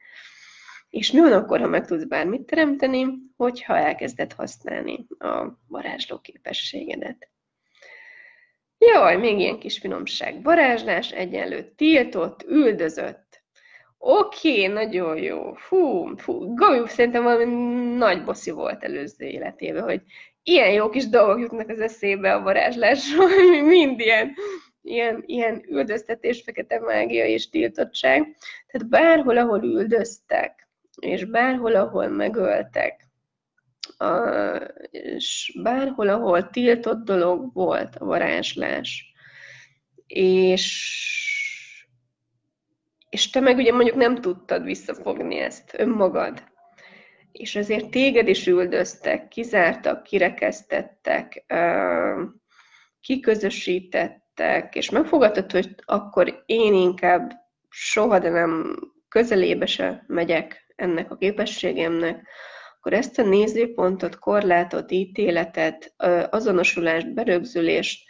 És 0.90 1.12
mi 1.12 1.20
van 1.20 1.32
akkor, 1.32 1.60
ha 1.60 1.66
meg 1.66 1.86
tudsz 1.86 2.04
bármit 2.04 2.46
teremteni, 2.46 3.06
hogyha 3.36 3.76
elkezded 3.76 4.32
hasznalni 4.32 5.06
a 5.18 5.46
varázsló 5.68 6.18
képességedet? 6.18 7.30
Jaj, 8.92 9.16
még 9.16 9.38
ilyen 9.38 9.58
kis 9.58 9.78
finomság. 9.78 10.42
Varázslás 10.42 11.10
egyenlő 11.10 11.72
tiltott, 11.76 12.44
üldözött. 12.48 13.42
Oké, 13.98 14.50
okay, 14.50 14.66
nagyon 14.66 15.16
jó. 15.16 15.54
Fú, 15.54 16.16
fú. 16.16 16.54
Gabi 16.54 16.88
szerintem 16.88 17.22
valami 17.22 17.44
nagy 17.96 18.24
boszi 18.24 18.50
volt 18.50 18.84
előző 18.84 19.26
életében, 19.26 19.82
hogy 19.82 20.02
ilyen 20.42 20.70
jó 20.70 20.88
kis 20.88 21.08
dolgok 21.08 21.40
jutnak 21.40 21.68
az 21.68 21.80
eszébe 21.80 22.34
a 22.34 22.42
varázslásról, 22.42 23.28
mind 23.76 24.00
ilyen, 24.00 24.34
ilyen, 24.82 25.22
ilyen 25.26 25.64
üldöztetés, 25.68 26.42
fekete 26.42 26.80
mágia 26.80 27.24
és 27.24 27.48
tiltottság. 27.48 28.36
Tehát 28.66 28.88
bárhol, 28.88 29.36
ahol 29.36 29.62
üldöztek, 29.62 30.68
és 31.00 31.24
bárhol, 31.24 31.74
ahol 31.74 32.08
megöltek, 32.08 33.05
és 34.90 35.58
bárhol, 35.62 36.08
ahol 36.08 36.50
tiltott 36.50 37.04
dolog 37.04 37.52
volt 37.52 37.96
a 37.96 38.04
varázslás, 38.04 39.12
és, 40.06 41.86
és 43.08 43.30
te 43.30 43.40
meg 43.40 43.56
ugye 43.56 43.72
mondjuk 43.72 43.96
nem 43.96 44.14
tudtad 44.14 44.64
visszafogni 44.64 45.38
ezt 45.38 45.74
önmagad, 45.78 46.42
és 47.32 47.56
azért 47.56 47.90
téged 47.90 48.28
is 48.28 48.46
üldöztek, 48.46 49.28
kizártak, 49.28 50.02
kirekesztettek, 50.02 51.44
kiközösítettek, 53.00 54.74
és 54.74 54.90
megfogadtad, 54.90 55.52
hogy 55.52 55.74
akkor 55.84 56.42
én 56.46 56.74
inkább 56.74 57.32
soha, 57.68 58.18
de 58.18 58.30
nem 58.30 58.76
közelébe 59.08 59.66
se 59.66 60.04
megyek 60.06 60.72
ennek 60.76 61.10
a 61.10 61.16
képességemnek, 61.16 62.28
akkor 62.86 62.98
ezt 62.98 63.18
a 63.18 63.22
nézőpontot, 63.22 64.18
korlátot, 64.18 64.90
ítéletet, 64.90 65.94
azonosulást, 66.30 67.14
berögzülést 67.14 68.08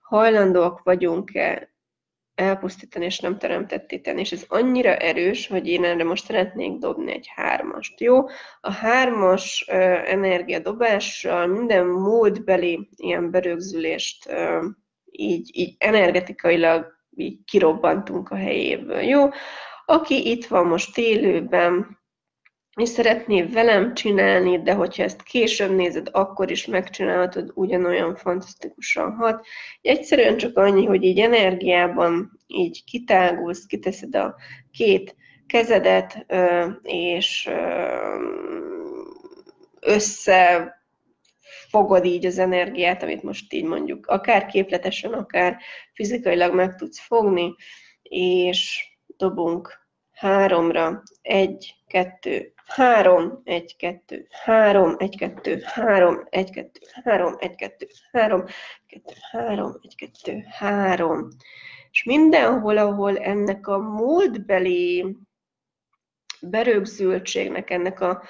hajlandóak 0.00 0.82
vagyunk-e 0.82 1.74
elpusztítani 2.34 3.04
és 3.04 3.18
nem 3.20 3.38
teremtettíteni. 3.38 4.20
És 4.20 4.32
ez 4.32 4.44
annyira 4.48 4.96
erős, 4.96 5.46
hogy 5.46 5.68
én 5.68 5.84
erre 5.84 6.04
most 6.04 6.24
szeretnék 6.24 6.78
dobni 6.78 7.12
egy 7.12 7.26
hármast. 7.34 8.00
Jó? 8.00 8.26
A 8.60 8.72
hármas 8.72 9.64
energiadobással 10.06 11.46
minden 11.46 11.86
múltbeli 11.86 12.88
ilyen 12.96 13.30
berögzülést 13.30 14.34
így, 15.10 15.50
így 15.52 15.74
energetikailag 15.78 16.86
így 17.16 17.38
kirobbantunk 17.44 18.30
a 18.30 18.36
helyéből. 18.36 19.00
Jó? 19.00 19.28
Aki 19.84 20.30
itt 20.30 20.46
van 20.46 20.66
most 20.66 20.98
élőben, 20.98 22.00
és 22.76 22.88
szeretné 22.88 23.42
velem 23.42 23.94
csinálni, 23.94 24.62
de 24.62 24.72
hogyha 24.74 25.02
ezt 25.02 25.22
később 25.22 25.70
nézed, 25.70 26.08
akkor 26.12 26.50
is 26.50 26.66
megcsinálhatod, 26.66 27.50
ugyanolyan 27.54 28.14
fantasztikusan 28.16 29.14
hat. 29.14 29.46
Egyszerűen 29.82 30.36
csak 30.36 30.56
annyi, 30.56 30.84
hogy 30.84 31.02
így 31.02 31.18
energiában 31.18 32.40
így 32.46 32.84
kitágulsz, 32.84 33.66
kiteszed 33.66 34.14
a 34.14 34.36
két 34.70 35.16
kezedet, 35.46 36.26
és 36.82 37.50
össze 39.80 40.72
fogod 41.68 42.04
így 42.04 42.26
az 42.26 42.38
energiát, 42.38 43.02
amit 43.02 43.22
most 43.22 43.52
így 43.52 43.64
mondjuk 43.64 44.06
akár 44.06 44.46
képletesen, 44.46 45.12
akár 45.12 45.56
fizikailag 45.94 46.54
meg 46.54 46.74
tudsz 46.74 47.00
fogni, 47.00 47.54
és 48.02 48.86
dobunk 49.16 49.81
háromra, 50.22 51.02
egy, 51.22 51.74
kettő, 51.86 52.52
három, 52.66 53.40
egy, 53.44 53.76
kettő, 53.76 54.26
három, 54.30 54.94
egy, 54.98 55.16
kettő, 55.16 55.62
három, 55.64 56.26
egy, 56.30 56.50
kettő, 56.50 56.80
három, 57.02 57.36
egy, 57.38 57.54
kettő, 57.54 57.86
három, 58.12 58.44
kettő, 58.86 59.14
három, 59.30 59.78
egy, 59.82 59.94
kettő, 59.96 60.44
három. 60.50 61.28
És 61.90 62.04
mindenhol, 62.04 62.78
ahol 62.78 63.18
ennek 63.18 63.66
a 63.66 63.78
múltbeli 63.78 65.16
berögzültségnek, 66.40 67.70
ennek 67.70 68.00
a, 68.00 68.22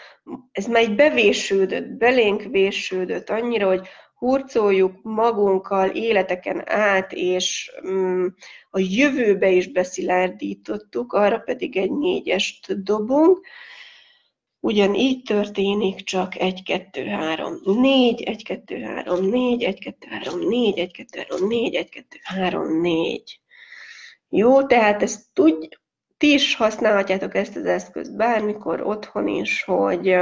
ez 0.52 0.66
már 0.66 0.82
egy 0.82 0.94
bevésődött, 0.94 1.86
belénk 1.86 2.42
vésődött 2.42 3.30
annyira, 3.30 3.66
hogy 3.66 3.88
hurcoljuk 4.22 5.02
magunkkal 5.02 5.88
életeken 5.88 6.62
át, 6.70 7.12
és 7.12 7.72
mm, 7.86 8.26
a 8.70 8.78
jövőbe 8.78 9.50
is 9.50 9.66
beszilárdítottuk, 9.72 11.12
arra 11.12 11.38
pedig 11.38 11.76
egy 11.76 11.92
négyest 11.92 12.82
dobunk. 12.82 13.46
Ugyanígy 14.60 15.22
történik, 15.22 16.04
csak 16.04 16.38
1, 16.38 16.62
2, 16.62 17.04
3, 17.04 17.60
4, 17.64 18.22
1, 18.22 18.44
2, 18.44 18.80
3, 18.80 19.28
4, 19.28 19.62
1, 19.62 19.78
2, 19.80 20.06
3, 20.08 20.48
4, 20.48 20.78
1, 20.78 20.90
2, 20.92 21.24
3, 21.28 21.48
4, 21.48 21.74
1, 21.74 21.88
2, 21.88 22.18
3, 22.22 22.80
4. 22.80 23.40
Jó, 24.28 24.66
tehát 24.66 25.02
ezt 25.02 25.22
tudj, 25.32 25.68
ti 26.16 26.32
is 26.32 26.56
használhatjátok 26.56 27.34
ezt 27.34 27.56
az 27.56 27.64
eszközt 27.64 28.16
bármikor, 28.16 28.80
otthon 28.80 29.28
is, 29.28 29.62
hogy, 29.62 30.14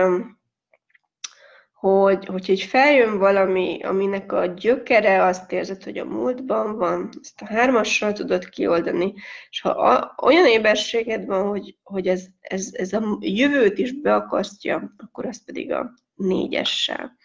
hogy, 1.81 2.27
hogy 2.27 2.49
így 2.49 2.63
feljön 2.63 3.19
valami, 3.19 3.83
aminek 3.83 4.33
a 4.33 4.47
gyökere, 4.47 5.25
azt 5.25 5.53
érzed, 5.53 5.83
hogy 5.83 5.99
a 5.99 6.05
múltban 6.05 6.77
van, 6.77 7.09
ezt 7.23 7.41
a 7.41 7.47
hármassal 7.47 8.13
tudod 8.13 8.49
kioldani, 8.49 9.15
és 9.51 9.61
ha 9.61 9.71
a, 9.71 10.15
olyan 10.23 10.47
éberséged 10.47 11.27
van, 11.27 11.49
hogy, 11.49 11.77
hogy 11.83 12.07
ez, 12.07 12.25
ez, 12.41 12.69
ez 12.73 12.93
a 12.93 13.19
jövőt 13.21 13.79
is 13.79 14.01
beakasztja, 14.01 14.93
akkor 14.97 15.27
az 15.27 15.45
pedig 15.45 15.73
a 15.73 15.95
négyessel. 16.15 17.17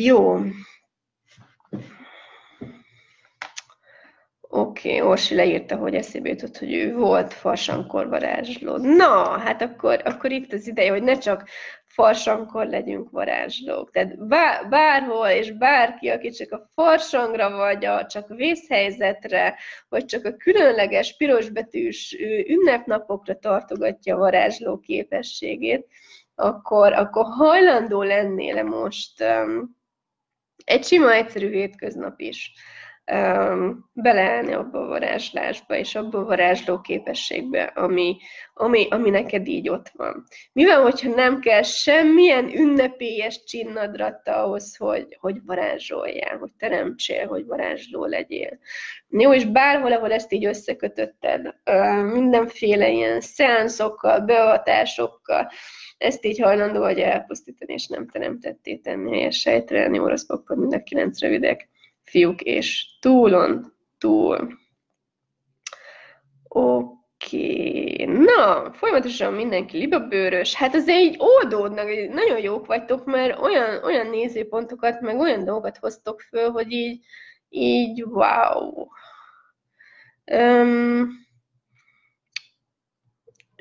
Jó, 0.00 0.38
Oké, 4.52 4.96
okay, 4.96 5.08
Orsi 5.08 5.34
leírta, 5.34 5.76
hogy 5.76 5.94
eszébe 5.94 6.28
jutott, 6.28 6.58
hogy 6.58 6.74
ő 6.74 6.94
volt 6.94 7.32
farsankor 7.32 8.08
varázsló. 8.08 8.76
Na, 8.76 9.38
hát 9.38 9.62
akkor, 9.62 10.00
akkor 10.04 10.30
itt 10.30 10.52
az 10.52 10.66
ideje, 10.66 10.90
hogy 10.90 11.02
ne 11.02 11.18
csak 11.18 11.48
farsankor 11.90 12.66
legyünk 12.66 13.10
varázslók. 13.10 13.90
Tehát 13.90 14.26
bár, 14.26 14.68
bárhol 14.68 15.28
és 15.28 15.50
bárki, 15.50 16.08
aki 16.08 16.30
csak 16.30 16.52
a 16.52 16.70
farsangra, 16.74 17.50
vagy 17.50 17.84
a, 17.84 18.06
csak 18.06 18.28
vészhelyzetre, 18.28 19.56
vagy 19.88 20.04
csak 20.04 20.24
a 20.24 20.36
különleges 20.36 21.16
pirosbetűs 21.16 22.16
ünnepnapokra 22.46 23.38
tartogatja 23.38 24.14
a 24.14 24.18
varázsló 24.18 24.78
képességét, 24.78 25.86
akkor, 26.34 26.92
akkor 26.92 27.24
hajlandó 27.24 28.02
lennél 28.02 28.62
most 28.62 29.22
um, 29.22 29.76
egy 30.64 30.84
sima, 30.84 31.12
egyszerű 31.12 31.50
hétköznap 31.50 32.20
is 32.20 32.52
beleállni 33.92 34.52
abba 34.52 34.80
a 34.82 34.86
varázslásba, 34.86 35.76
és 35.76 35.94
abba 35.94 36.18
a 36.18 36.24
varázsló 36.24 36.80
képességbe, 36.80 37.62
ami, 37.62 38.16
ami, 38.54 38.86
ami 38.90 39.10
neked 39.10 39.46
így 39.46 39.68
ott 39.68 39.88
van. 39.96 40.24
Mivel, 40.52 40.82
hogyha 40.82 41.14
nem 41.14 41.40
kell 41.40 41.62
semmilyen 41.62 42.48
ünnepélyes 42.54 43.44
csinnadratta 43.44 44.44
ahhoz, 44.44 44.76
hogy, 44.76 45.16
hogy 45.20 45.36
varázsoljál, 45.44 46.36
hogy 46.36 46.50
teremtsél, 46.58 47.26
hogy 47.26 47.46
varázsló 47.46 48.04
legyél. 48.04 48.58
Jó, 49.08 49.34
és 49.34 49.44
bárhol, 49.44 49.92
ahol 49.92 50.12
ezt 50.12 50.32
így 50.32 50.44
összekötötted, 50.44 51.54
mindenféle 52.12 52.90
ilyen 52.90 53.20
szeanszokkal, 53.20 54.20
beavatásokkal, 54.20 55.50
ezt 55.98 56.24
így 56.24 56.40
hajlandó 56.40 56.78
vagy 56.78 56.98
elpusztítani, 56.98 57.72
és 57.72 57.86
nem 57.86 58.08
teremtetté 58.08 58.76
tenni, 58.76 59.18
és 59.18 59.38
sejtelni 59.40 59.98
orosz 59.98 60.26
mind 60.46 60.74
a 60.74 60.82
kilenc 60.82 61.20
rövidek 61.20 61.68
fiúk 62.10 62.40
és 62.40 62.86
túlon 63.00 63.72
túl. 63.98 64.58
Oké, 66.48 68.04
na, 68.04 68.72
folyamatosan 68.72 69.32
mindenki 69.32 69.78
libabőrös. 69.78 70.54
Hát 70.54 70.74
azért 70.74 70.98
így 70.98 71.16
oldódnak, 71.18 71.86
nagyon 72.12 72.38
jók 72.38 72.66
vagytok, 72.66 73.04
mert 73.04 73.38
olyan, 73.38 73.84
olyan 73.84 74.06
nézőpontokat, 74.06 75.00
meg 75.00 75.18
olyan 75.18 75.44
dolgokat 75.44 75.76
hoztok 75.76 76.20
föl, 76.20 76.50
hogy 76.50 76.72
így, 76.72 77.04
így 77.48 78.02
wow. 78.02 78.86
Um, 80.24 81.08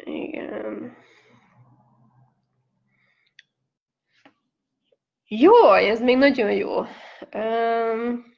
igen. 0.03 0.97
Jó, 5.27 5.73
ez 5.73 6.01
még 6.01 6.17
nagyon 6.17 6.51
jó. 6.51 6.79
Um, 7.33 8.28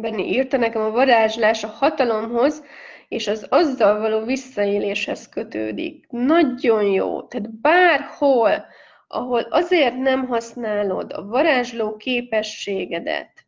Benni 0.00 0.32
írta 0.32 0.56
nekem, 0.56 0.82
a 0.82 0.90
varázslás 0.90 1.64
a 1.64 1.68
hatalomhoz 1.68 2.64
és 3.08 3.26
az 3.26 3.46
azzal 3.48 4.00
való 4.00 4.24
visszaéléshez 4.24 5.28
kötődik. 5.28 6.06
Nagyon 6.08 6.84
jó. 6.84 7.22
Tehát 7.22 7.60
bárhol, 7.60 8.66
ahol 9.08 9.40
azért 9.40 9.96
nem 9.96 10.26
használod 10.26 11.12
a 11.12 11.26
varázsló 11.26 11.96
képességedet, 11.96 13.46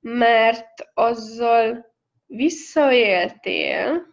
mert 0.00 0.90
azzal 0.94 1.94
visszaéltél, 2.26 4.10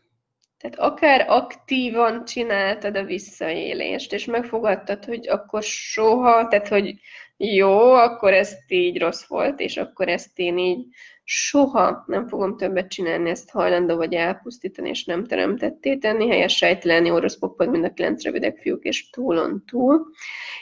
tehát 0.58 0.80
akár 0.80 1.26
aktívan 1.30 2.26
csináltad 2.26 2.98
a 2.98 3.04
visszaélést, 3.04 4.14
és 4.14 4.26
megfogadtad, 4.26 5.06
hogy 5.06 5.28
akkor 5.28 5.64
soha, 5.64 6.48
tehát 6.48 6.68
hogy 6.68 7.00
jó, 7.42 7.94
akkor 7.94 8.34
ez 8.34 8.54
így 8.68 9.00
rossz 9.00 9.26
volt, 9.28 9.60
és 9.60 9.78
akkor 9.78 10.08
ezt 10.08 10.40
én 10.40 10.58
így 10.58 10.86
soha 11.24 12.04
nem 12.08 12.28
fogom 12.28 12.58
többet 12.58 12.90
csinálni, 12.90 13.30
ezt 13.30 13.50
hajlandó 13.50 13.96
vagy 13.96 14.14
elpusztítani, 14.14 14.90
és 14.90 15.06
nem 15.06 15.26
teremtetté 15.26 15.98
tenni, 15.98 16.30
helyes 16.30 16.56
sejtelenni 16.56 17.12
orosz 17.12 17.38
poppod, 17.38 17.70
mind 17.70 17.84
a 17.84 17.94
kilenc 17.94 18.24
rövidek 18.24 18.58
fiúk, 18.58 18.84
és 18.84 19.10
túlon 19.10 19.64
túl. 19.66 20.06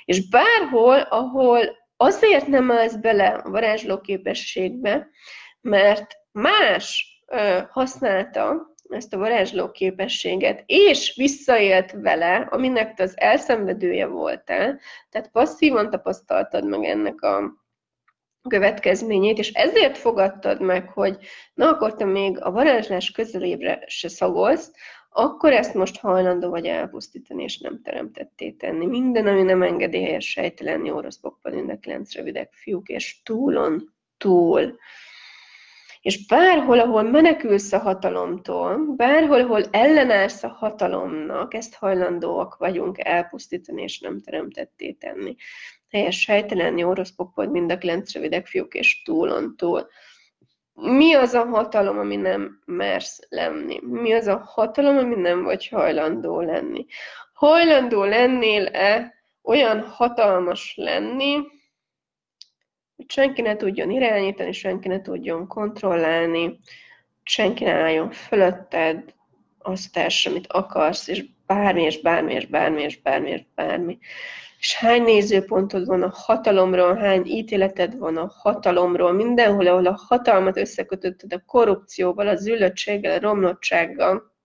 És 0.06 0.30
bárhol, 0.30 1.00
ahol 1.00 1.62
azért 1.96 2.48
nem 2.48 2.72
állsz 2.72 2.96
bele 2.96 3.28
a 3.28 3.50
varázsló 3.50 4.02
képességbe, 4.02 5.10
mert 5.62 6.16
más 6.32 7.06
ö, 7.28 7.60
használta 7.70 8.76
ezt 8.90 9.14
a 9.14 9.18
varázsló 9.18 9.72
képességet, 9.72 10.64
és 10.66 11.14
visszaélt 11.16 11.92
vele, 11.92 12.36
aminek 12.36 12.94
te 12.94 13.04
az 13.04 13.20
elszenvedője 13.20 14.06
voltál, 14.06 14.80
tehát 15.10 15.32
passzívan 15.32 15.90
tapasztaltad 15.90 16.68
meg 16.68 16.84
ennek 16.84 17.22
a 17.22 17.66
következményét, 18.50 19.38
és 19.38 19.52
ezért 19.52 19.98
fogadtad 19.98 20.62
meg, 20.62 20.90
hogy 20.90 21.18
na 21.54 21.70
akkor 21.70 21.94
te 21.94 22.06
még 22.06 22.42
a 22.42 22.52
varázslás 22.52 23.12
közelébre 23.12 23.84
se 23.88 24.08
szagolsz, 24.08 24.72
akkor 25.10 25.52
ezt 25.52 25.74
most 25.74 26.00
hajlandó 26.00 26.50
vagy 26.50 26.66
elpusztítani, 26.66 27.44
és 27.44 27.58
nem 27.58 27.82
teremtetté 27.82 28.52
tenni. 28.52 28.86
Minden, 28.86 29.28
ami 29.28 29.42
nem 29.42 29.62
engedi 29.62 30.04
helyes 30.04 30.30
sejtelenni, 30.30 30.92
orosz 30.92 31.20
pokpad, 31.20 31.80
kilenc 31.80 32.16
rövidek 32.16 32.54
fiúk, 32.54 32.88
és 32.88 33.22
túlon 33.24 33.94
túl 34.18 34.78
és 36.02 36.26
bárhol, 36.26 36.80
ahol 36.80 37.04
menekülsz 37.04 37.74
a 37.74 37.80
hatalomtól, 37.80 38.94
bárhol, 38.96 39.40
ahol 39.40 39.64
ellenállsz 39.72 40.44
a 40.44 40.48
hatalomnak, 40.48 41.54
ezt 41.54 41.76
hajlandóak 41.76 42.58
vagyunk 42.58 43.06
elpusztítani, 43.06 43.82
és 43.82 44.00
nem 44.00 44.22
teremtetté 44.22 44.92
tenni. 44.92 45.36
Helyes 45.90 46.20
sejtelenni, 46.20 46.84
orosz 46.84 47.12
popod, 47.16 47.52
mind 47.52 47.72
a 47.72 47.78
kilenc 47.78 48.14
rövidek 48.14 48.48
fiúk, 48.48 48.74
és 48.74 49.02
túlon 49.04 49.56
túl. 49.56 49.88
Mi 50.74 51.14
az 51.14 51.34
a 51.34 51.46
hatalom, 51.46 51.98
ami 51.98 52.16
nem 52.16 52.62
mersz 52.66 53.20
lenni? 53.30 53.80
Mi 53.82 54.14
az 54.14 54.28
a 54.28 54.44
hatalom, 54.46 54.98
ami 54.98 55.16
nem 55.16 55.44
vagy 55.44 55.68
hajlandó 55.68 56.42
lenni? 56.42 56.86
Hajlandó 57.34 58.04
lennél-e 58.04 59.14
olyan 59.44 59.82
hatalmas 59.82 60.74
lenni, 60.76 61.38
hogy 62.98 63.12
senki 63.12 63.42
ne 63.42 63.56
tudjon 63.56 63.92
irányítani, 63.92 64.52
senki 64.52 64.88
ne 64.88 65.02
tudjon 65.02 65.48
kontrollálni, 65.48 66.60
senki 67.24 67.64
ne 67.64 67.72
álljon 67.72 68.12
fölötted, 68.12 69.14
azt 69.60 69.92
társa, 69.92 70.30
amit 70.30 70.48
akarsz, 70.48 71.08
és 71.08 71.26
bármi, 71.46 71.82
és 71.82 72.02
bármi, 72.02 72.34
és 72.34 72.46
bármi, 72.46 72.82
és 72.82 73.02
bármi, 73.02 73.30
és 73.30 73.44
bármi. 73.56 73.98
És 74.60 74.76
hány 74.76 75.04
nézőpontod 75.04 75.86
van 75.86 76.04
a 76.04 76.14
hatalomról, 76.14 76.96
hány 76.96 77.26
ítéleted 77.26 77.98
van 77.98 78.18
a 78.18 78.32
hatalomról, 78.36 79.12
mindenhol, 79.12 79.68
ahol 79.68 79.86
a 79.86 80.00
hatalmat 80.08 80.58
összekötötted 80.58 81.34
a 81.34 81.44
korrupcióval, 81.46 82.28
a 82.28 82.36
züllöttséggel, 82.36 83.18
a 83.18 83.20
romlottsággal, 83.20 84.36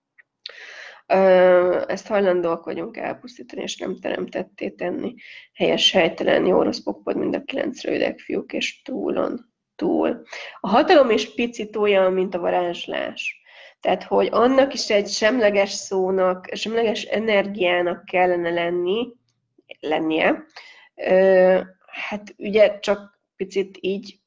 ezt 1.87 2.07
hajlandóak 2.07 2.65
vagyunk 2.65 2.97
elpusztítani, 2.97 3.61
és 3.61 3.77
nem 3.77 3.99
teremtetté 3.99 4.69
tenni. 4.69 5.13
Helyes 5.53 5.91
helytelen, 5.91 6.45
jó 6.45 6.61
rossz 6.61 6.79
pokpod, 6.79 7.17
mind 7.17 7.35
a 7.35 7.43
kilenc 7.43 7.83
rövidek 7.83 8.19
fiúk, 8.19 8.53
és 8.53 8.81
túlon 8.81 9.51
túl. 9.75 10.23
A 10.59 10.69
hatalom 10.69 11.09
is 11.09 11.33
picit 11.33 11.75
olyan, 11.75 12.13
mint 12.13 12.35
a 12.35 12.39
varázslás. 12.39 13.41
Tehát, 13.79 14.03
hogy 14.03 14.27
annak 14.31 14.73
is 14.73 14.89
egy 14.89 15.07
semleges 15.07 15.71
szónak, 15.71 16.47
semleges 16.53 17.03
energiának 17.03 18.05
kellene 18.05 18.49
lenni, 18.49 19.07
lennie. 19.79 20.43
Hát 21.85 22.35
ugye 22.37 22.79
csak 22.79 23.21
picit 23.35 23.77
így 23.81 24.19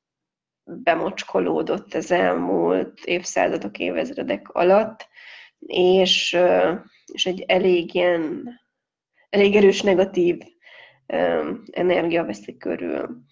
bemocskolódott 0.64 1.94
az 1.94 2.10
elmúlt 2.10 3.00
évszázadok, 3.04 3.78
évezredek 3.78 4.48
alatt, 4.48 5.08
és, 5.66 6.38
és 7.12 7.26
egy 7.26 7.44
elég 7.46 7.94
ilyen, 7.94 8.48
elég 9.28 9.56
erős 9.56 9.82
negatív 9.82 10.38
energia 11.70 12.24
veszi 12.24 12.56
körül. 12.56 13.24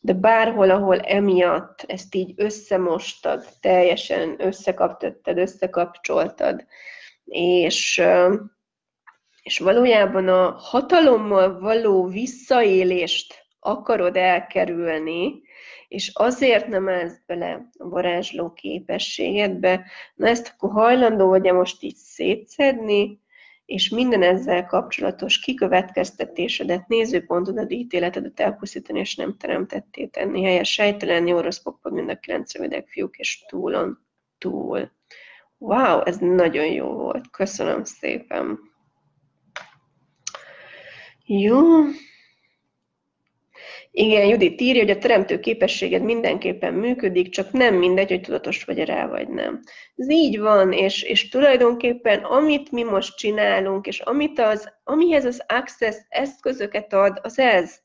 De 0.00 0.12
bárhol, 0.12 0.70
ahol 0.70 1.00
emiatt 1.00 1.84
ezt 1.86 2.14
így 2.14 2.32
összemostad, 2.36 3.44
teljesen 3.60 4.34
összekaptottad, 4.38 5.38
összekapcsoltad, 5.38 6.66
és, 7.24 8.02
és 9.42 9.58
valójában 9.58 10.28
a 10.28 10.50
hatalommal 10.50 11.58
való 11.60 12.06
visszaélést 12.06 13.43
akarod 13.64 14.16
elkerülni, 14.16 15.42
és 15.88 16.10
azért 16.14 16.68
nem 16.68 16.88
állsz 16.88 17.20
bele 17.26 17.68
a 17.78 17.88
varázsló 17.88 18.52
képességedbe, 18.52 19.84
na 20.14 20.28
ezt 20.28 20.52
akkor 20.54 20.70
hajlandó 20.70 21.28
vagy-e 21.28 21.52
most 21.52 21.82
így 21.82 21.96
szétszedni, 21.96 23.22
és 23.64 23.88
minden 23.88 24.22
ezzel 24.22 24.66
kapcsolatos 24.66 25.38
kikövetkeztetésedet, 25.38 26.88
nézőpontodat, 26.88 27.72
ítéletedet 27.72 28.40
elpusztítani, 28.40 28.98
és 28.98 29.16
nem 29.16 29.36
teremtetté 29.36 30.06
tenni. 30.06 30.42
Helyes 30.42 30.72
sejtelen, 30.72 31.26
jó 31.26 31.40
rossz 31.40 31.58
pokpod, 31.58 31.92
mind 31.92 32.08
a 32.08 32.18
kilenc 32.18 32.54
rövidek 32.54 32.88
fiúk, 32.88 33.16
és 33.16 33.44
túlon 33.48 33.98
túl. 34.38 34.90
Wow, 35.58 36.00
ez 36.04 36.16
nagyon 36.18 36.66
jó 36.66 36.86
volt. 36.86 37.30
Köszönöm 37.30 37.84
szépen. 37.84 38.58
Jó. 41.26 41.60
Igen, 43.96 44.26
Judit 44.26 44.60
írja, 44.60 44.80
hogy 44.80 44.90
a 44.90 44.98
teremtő 44.98 45.40
képességed 45.40 46.02
mindenképpen 46.02 46.74
működik, 46.74 47.28
csak 47.28 47.52
nem 47.52 47.74
mindegy, 47.74 48.08
hogy 48.08 48.20
tudatos 48.20 48.64
vagy 48.64 48.84
rá, 48.84 49.06
vagy 49.06 49.28
nem. 49.28 49.60
Ez 49.96 50.10
így 50.10 50.38
van, 50.38 50.72
és, 50.72 51.02
és 51.02 51.28
tulajdonképpen 51.28 52.22
amit 52.24 52.70
mi 52.70 52.82
most 52.82 53.16
csinálunk, 53.16 53.86
és 53.86 54.00
amit 54.00 54.38
az, 54.38 54.72
amihez 54.84 55.24
az 55.24 55.44
Access 55.46 55.96
eszközöket 56.08 56.92
ad, 56.92 57.18
az 57.22 57.38
ez, 57.38 57.78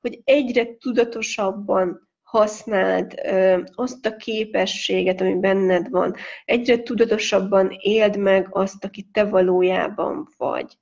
hogy 0.00 0.20
egyre 0.24 0.76
tudatosabban 0.76 2.08
használd 2.22 3.14
ö, 3.24 3.62
azt 3.74 4.06
a 4.06 4.16
képességet, 4.16 5.20
ami 5.20 5.34
benned 5.34 5.90
van, 5.90 6.14
egyre 6.44 6.82
tudatosabban 6.82 7.76
éld 7.80 8.16
meg 8.16 8.48
azt, 8.50 8.84
aki 8.84 9.08
te 9.12 9.24
valójában 9.24 10.28
vagy. 10.36 10.76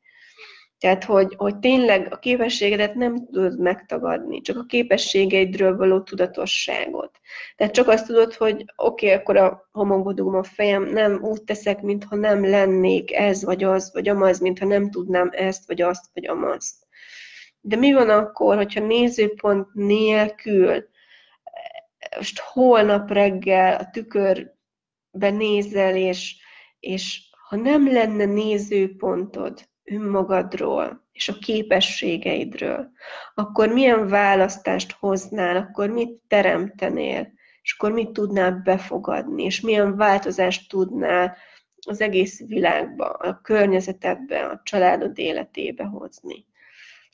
Tehát, 0.79 1.05
hogy, 1.05 1.35
hogy 1.37 1.59
tényleg 1.59 2.09
a 2.11 2.18
képességedet 2.18 2.95
nem 2.95 3.14
tudod 3.14 3.61
megtagadni, 3.61 4.41
csak 4.41 4.57
a 4.57 4.64
képességeidről 4.64 5.76
való 5.76 6.01
tudatosságot. 6.01 7.20
Tehát 7.57 7.72
csak 7.72 7.89
azt 7.89 8.07
tudod, 8.07 8.35
hogy 8.35 8.64
oké, 8.76 9.07
okay, 9.07 9.18
akkor 9.18 9.37
a 9.37 9.68
homokba 9.72 10.39
a 10.39 10.43
fejem, 10.43 10.83
nem 10.83 11.22
úgy 11.22 11.43
teszek, 11.43 11.83
mintha 11.83 12.16
nem 12.16 12.49
lennék 12.49 13.12
ez 13.12 13.45
vagy 13.45 13.64
az, 13.64 13.93
vagy 13.93 14.09
amaz, 14.09 14.41
mintha 14.41 14.66
nem 14.66 14.91
tudnám 14.91 15.31
ezt, 15.33 15.66
vagy 15.66 15.83
azt, 15.83 16.05
vagy 16.14 16.26
amazt. 16.26 16.87
De 17.61 17.76
mi 17.76 17.93
van 17.93 18.11
akkor, 18.11 18.57
hogyha 18.57 18.87
nézőpont 18.87 19.66
nélkül, 19.74 20.89
most 22.16 22.39
holnap 22.39 23.11
reggel 23.11 23.76
a 23.76 23.91
tükörbe 23.91 25.31
nézel, 25.31 25.97
és, 25.97 26.37
és 26.81 27.20
ha 27.49 27.57
nem 27.57 27.93
lenne 27.93 28.24
nézőpontod, 28.24 29.68
önmagadról 29.91 31.07
és 31.12 31.28
a 31.28 31.39
képességeidről, 31.39 32.91
akkor 33.34 33.68
milyen 33.68 34.09
választást 34.09 34.93
hoznál, 34.93 35.57
akkor 35.57 35.91
mit 35.91 36.22
teremtenél, 36.28 37.32
és 37.62 37.74
akkor 37.78 37.93
mit 37.93 38.11
tudnál 38.11 38.61
befogadni, 38.64 39.43
és 39.43 39.61
milyen 39.61 39.97
változást 39.97 40.68
tudnál 40.68 41.36
az 41.86 42.01
egész 42.01 42.47
világba, 42.47 43.05
a 43.05 43.41
környezetedbe, 43.43 44.47
a 44.47 44.61
családod 44.64 45.18
életébe 45.18 45.84
hozni. 45.84 46.47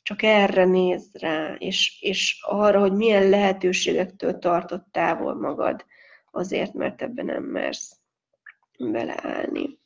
Csak 0.03 0.23
erre 0.23 0.65
nézz 0.65 1.15
rá, 1.15 1.55
és, 1.59 1.99
és 2.01 2.39
arra, 2.43 2.81
hogy 2.81 2.93
milyen 2.93 3.29
lehetőségektől 3.29 4.39
tartott 4.39 4.87
távol 4.91 5.35
magad, 5.35 5.85
azért, 6.31 6.73
mert 6.73 7.03
ebben 7.03 7.25
nem 7.25 7.43
mersz 7.43 7.97
beleállni. 8.79 9.79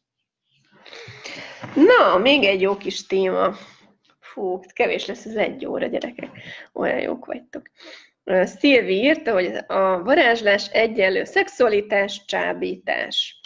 Na, 1.75 2.19
még 2.19 2.45
egy 2.45 2.61
jó 2.61 2.77
kis 2.77 3.07
téma. 3.07 3.57
Fú, 4.21 4.61
kevés 4.73 5.07
lesz 5.07 5.25
az 5.25 5.37
egy 5.37 5.67
óra, 5.67 5.87
gyerekek. 5.87 6.31
Olyan 6.73 7.01
jók 7.01 7.27
vagytok. 7.27 7.63
Szilvi 8.43 8.95
írta, 8.95 9.33
hogy 9.33 9.53
a 9.67 10.03
varázslás 10.03 10.67
egyenlő 10.67 11.25
szexualitás, 11.25 12.25
csábítás. 12.25 13.41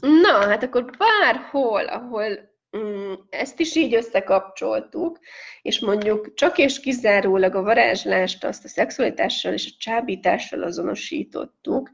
Na, 0.00 0.48
hát 0.48 0.62
akkor 0.62 0.84
bárhol, 0.98 1.84
ahol 1.84 2.52
mm, 2.76 3.12
ezt 3.30 3.60
is 3.60 3.74
így 3.74 3.94
összekapcsoltuk, 3.94 5.18
és 5.62 5.80
mondjuk 5.80 6.34
csak 6.34 6.58
és 6.58 6.80
kizárólag 6.80 7.54
a 7.54 7.62
varázslást 7.62 8.44
azt 8.44 8.64
a 8.64 8.68
szexualitással 8.68 9.52
és 9.52 9.66
a 9.66 9.76
csábítással 9.78 10.62
azonosítottuk, 10.62 11.90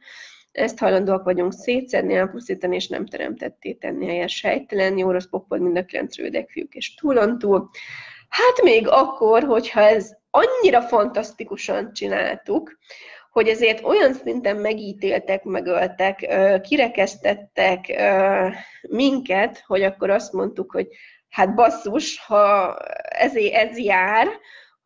ezt 0.52 0.78
hajlandóak 0.78 1.24
vagyunk 1.24 1.52
szétszedni, 1.52 2.14
elpusztítani, 2.14 2.74
és 2.74 2.88
nem 2.88 3.06
teremtetté 3.06 3.72
tenni 3.72 4.06
helyes 4.06 4.36
sejtelen, 4.36 4.98
jó 4.98 5.10
rossz 5.10 5.28
popod, 5.30 5.60
mind 5.60 5.76
a 5.76 5.84
kilenc 5.84 6.16
rövidek 6.16 6.50
fiúk 6.50 6.74
és 6.74 6.94
túlontúl. 6.94 7.70
Hát 8.28 8.62
még 8.62 8.88
akkor, 8.88 9.42
hogyha 9.42 9.80
ez 9.80 10.10
annyira 10.30 10.82
fantasztikusan 10.82 11.92
csináltuk, 11.92 12.78
hogy 13.30 13.48
ezért 13.48 13.84
olyan 13.84 14.12
szinten 14.14 14.56
megítéltek, 14.56 15.44
megöltek, 15.44 16.28
kirekesztettek 16.62 18.02
minket, 18.88 19.62
hogy 19.66 19.82
akkor 19.82 20.10
azt 20.10 20.32
mondtuk, 20.32 20.72
hogy 20.72 20.88
hát 21.28 21.54
basszus, 21.54 22.24
ha 22.26 22.76
ez, 23.08 23.34
ez 23.36 23.78
jár, 23.78 24.28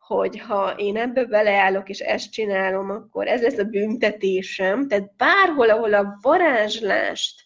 hogy 0.07 0.39
ha 0.39 0.73
én 0.77 0.97
ebbe 0.97 1.25
beleállok, 1.25 1.89
és 1.89 1.99
ezt 1.99 2.31
csinálom, 2.31 2.89
akkor 2.89 3.27
ez 3.27 3.41
lesz 3.41 3.57
a 3.57 3.63
büntetésem. 3.63 4.87
Tehát 4.87 5.15
bárhol, 5.15 5.69
ahol 5.69 5.93
a 5.93 6.17
varázslást 6.21 7.43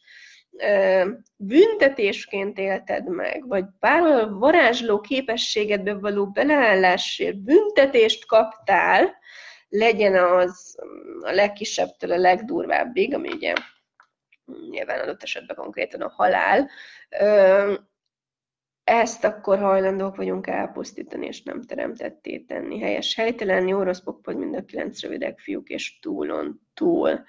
büntetésként 1.37 2.57
élted 2.57 3.09
meg, 3.09 3.47
vagy 3.47 3.65
bárhol 3.79 4.19
a 4.19 4.37
varázsló 4.37 4.99
képességedbe 4.99 5.93
való 5.93 6.27
beleállásért 6.27 7.37
büntetést 7.37 8.25
kaptál, 8.25 9.17
legyen 9.69 10.15
az 10.15 10.77
a 11.21 11.31
legkisebbtől 11.31 12.11
a 12.11 12.17
legdurvábbig, 12.17 13.13
ami 13.13 13.29
ugye 13.31 13.53
nyilván 14.69 14.99
adott 14.99 15.23
esetben 15.23 15.55
konkrétan 15.55 16.01
a 16.01 16.13
halál, 16.15 16.69
ezt 18.89 19.23
akkor 19.23 19.59
hajlandók 19.59 20.15
vagyunk 20.15 20.47
elpusztítani, 20.47 21.25
és 21.25 21.43
nem 21.43 21.61
teremtetté 21.61 22.37
tenni. 22.37 22.79
Helyes 22.79 23.15
helytelen, 23.15 23.67
jó 23.67 23.83
rossz 23.83 23.99
pokpod, 23.99 24.37
mind 24.37 24.55
a 24.55 24.65
kilenc 24.65 25.01
rövidek 25.01 25.39
fiúk, 25.39 25.69
és 25.69 25.99
túlon 25.99 26.61
túl. 26.73 27.23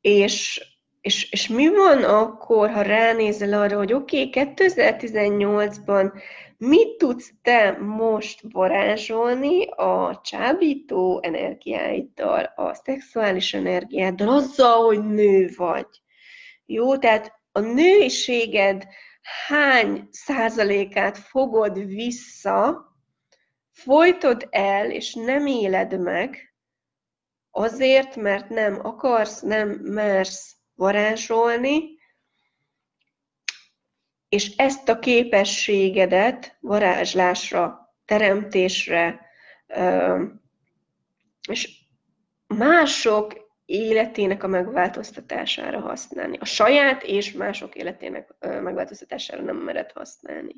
És, 0.00 0.66
és, 1.00 1.30
és 1.32 1.48
mi 1.48 1.68
van 1.68 2.04
akkor, 2.04 2.70
ha 2.70 2.82
ránézel 2.82 3.60
arra, 3.60 3.76
hogy 3.76 3.92
oké, 3.92 4.24
okay, 4.24 4.54
2018-ban 4.54 6.12
mit 6.58 6.96
tudsz 6.98 7.32
te 7.42 7.76
most 7.80 8.40
varázsolni 8.52 9.66
a 9.66 10.20
csábító 10.24 11.20
energiáiddal, 11.22 12.52
a 12.56 12.74
szexuális 12.74 13.54
energiáddal, 13.54 14.28
azzal, 14.28 14.84
hogy 14.84 15.04
nő 15.04 15.50
vagy. 15.56 15.86
Jó, 16.66 16.96
tehát 16.96 17.32
a 17.52 17.60
nőiséged 17.60 18.86
hány 19.46 20.08
százalékát 20.10 21.18
fogod 21.18 21.86
vissza, 21.86 22.86
folytod 23.70 24.48
el, 24.50 24.90
és 24.90 25.14
nem 25.14 25.46
éled 25.46 26.00
meg, 26.00 26.54
azért, 27.50 28.16
mert 28.16 28.48
nem 28.48 28.86
akarsz, 28.86 29.40
nem 29.40 29.68
mersz 29.68 30.56
varázsolni, 30.74 31.98
és 34.28 34.56
ezt 34.56 34.88
a 34.88 34.98
képességedet 34.98 36.56
varázslásra, 36.60 37.94
teremtésre, 38.04 39.26
és 41.48 41.78
mások 42.46 43.45
életének 43.66 44.42
a 44.42 44.46
megváltoztatására 44.46 45.80
használni. 45.80 46.36
A 46.40 46.44
saját 46.44 47.02
és 47.02 47.32
mások 47.32 47.74
életének 47.74 48.34
megváltoztatására 48.40 49.42
nem 49.42 49.56
mered 49.56 49.92
használni. 49.92 50.54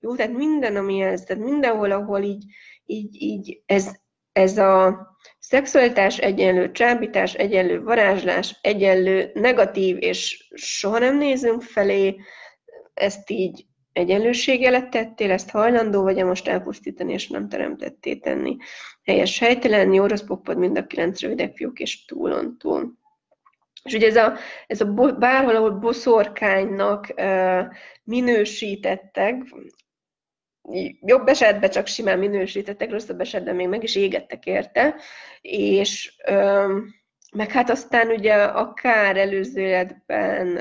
Jó, 0.00 0.14
tehát 0.14 0.32
minden, 0.32 0.76
ami 0.76 1.00
ez, 1.00 1.22
tehát 1.22 1.42
mindenhol, 1.42 1.90
ahol 1.90 2.22
így, 2.22 2.44
így, 2.84 3.22
így 3.22 3.62
ez, 3.66 3.90
ez 4.32 4.58
a 4.58 5.06
szexualitás 5.38 6.18
egyenlő 6.18 6.70
csábítás, 6.70 7.34
egyenlő 7.34 7.82
varázslás, 7.82 8.58
egyenlő 8.60 9.30
negatív, 9.34 9.96
és 10.00 10.48
soha 10.54 10.98
nem 10.98 11.16
nézünk 11.16 11.62
felé, 11.62 12.16
ezt 12.94 13.30
így 13.30 13.66
egyenlőségjelet 13.92 14.90
tettél, 14.90 15.30
ezt 15.30 15.50
hajlandó 15.50 16.02
vagy-e 16.02 16.24
most 16.24 16.48
elpusztítani, 16.48 17.12
és 17.12 17.28
nem 17.28 17.48
teremtetté 17.48 18.14
tenni. 18.16 18.56
Helyes 19.08 19.38
helytelen, 19.38 19.92
jó 19.92 20.06
rossz 20.06 20.22
poppod, 20.22 20.58
mind 20.58 20.78
a 20.78 20.86
kilenc 20.86 21.20
rövidek 21.20 21.56
fiúk, 21.56 21.78
és 21.78 22.04
túlon 22.04 22.58
túl. 22.58 22.92
És 23.82 23.94
ugye 23.94 24.06
ez 24.06 24.16
a, 24.16 24.36
ez 24.66 24.80
a 24.80 24.84
bárhol, 25.18 25.56
ahol 25.56 25.70
boszorkánynak 25.70 27.14
minősítettek, 28.04 29.42
jobb 31.00 31.28
esetben 31.28 31.70
csak 31.70 31.86
simán 31.86 32.18
minősítettek, 32.18 32.90
rosszabb 32.90 33.20
esetben 33.20 33.54
még 33.54 33.68
meg 33.68 33.82
is 33.82 33.96
égettek 33.96 34.46
érte, 34.46 34.94
és 35.40 36.16
meg 37.32 37.50
hát 37.50 37.70
aztán 37.70 38.08
ugye 38.08 38.34
akár 38.34 39.16
előző 39.16 39.60
életben 39.60 40.58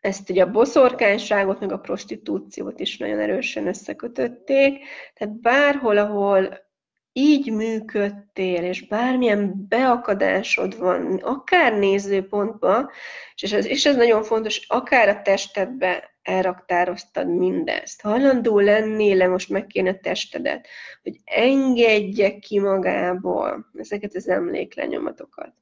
ezt 0.00 0.30
ugye 0.30 0.42
a 0.42 0.50
boszorkányságot, 0.50 1.60
meg 1.60 1.72
a 1.72 1.78
prostitúciót 1.78 2.80
is 2.80 2.96
nagyon 2.96 3.18
erősen 3.18 3.66
összekötötték. 3.66 4.84
Tehát 5.14 5.40
bárhol, 5.40 5.98
ahol 5.98 6.68
így 7.12 7.52
működtél, 7.52 8.64
és 8.64 8.86
bármilyen 8.86 9.66
beakadásod 9.68 10.78
van, 10.78 11.14
akár 11.14 11.78
nézőpontba, 11.78 12.90
és 13.34 13.52
ez, 13.52 13.66
és 13.66 13.86
ez 13.86 13.96
nagyon 13.96 14.22
fontos, 14.22 14.64
akár 14.68 15.08
a 15.08 15.22
testedbe 15.22 16.10
elraktároztad 16.22 17.28
mindezt. 17.28 18.00
Hajlandó 18.00 18.58
lennél 18.58 19.16
le 19.16 19.26
most 19.26 19.48
meg 19.48 19.66
kéne 19.66 19.94
testedet, 19.94 20.66
hogy 21.02 21.20
engedje 21.24 22.38
ki 22.38 22.58
magából 22.58 23.70
ezeket 23.78 24.14
az 24.14 24.28
emléklenyomatokat. 24.28 25.54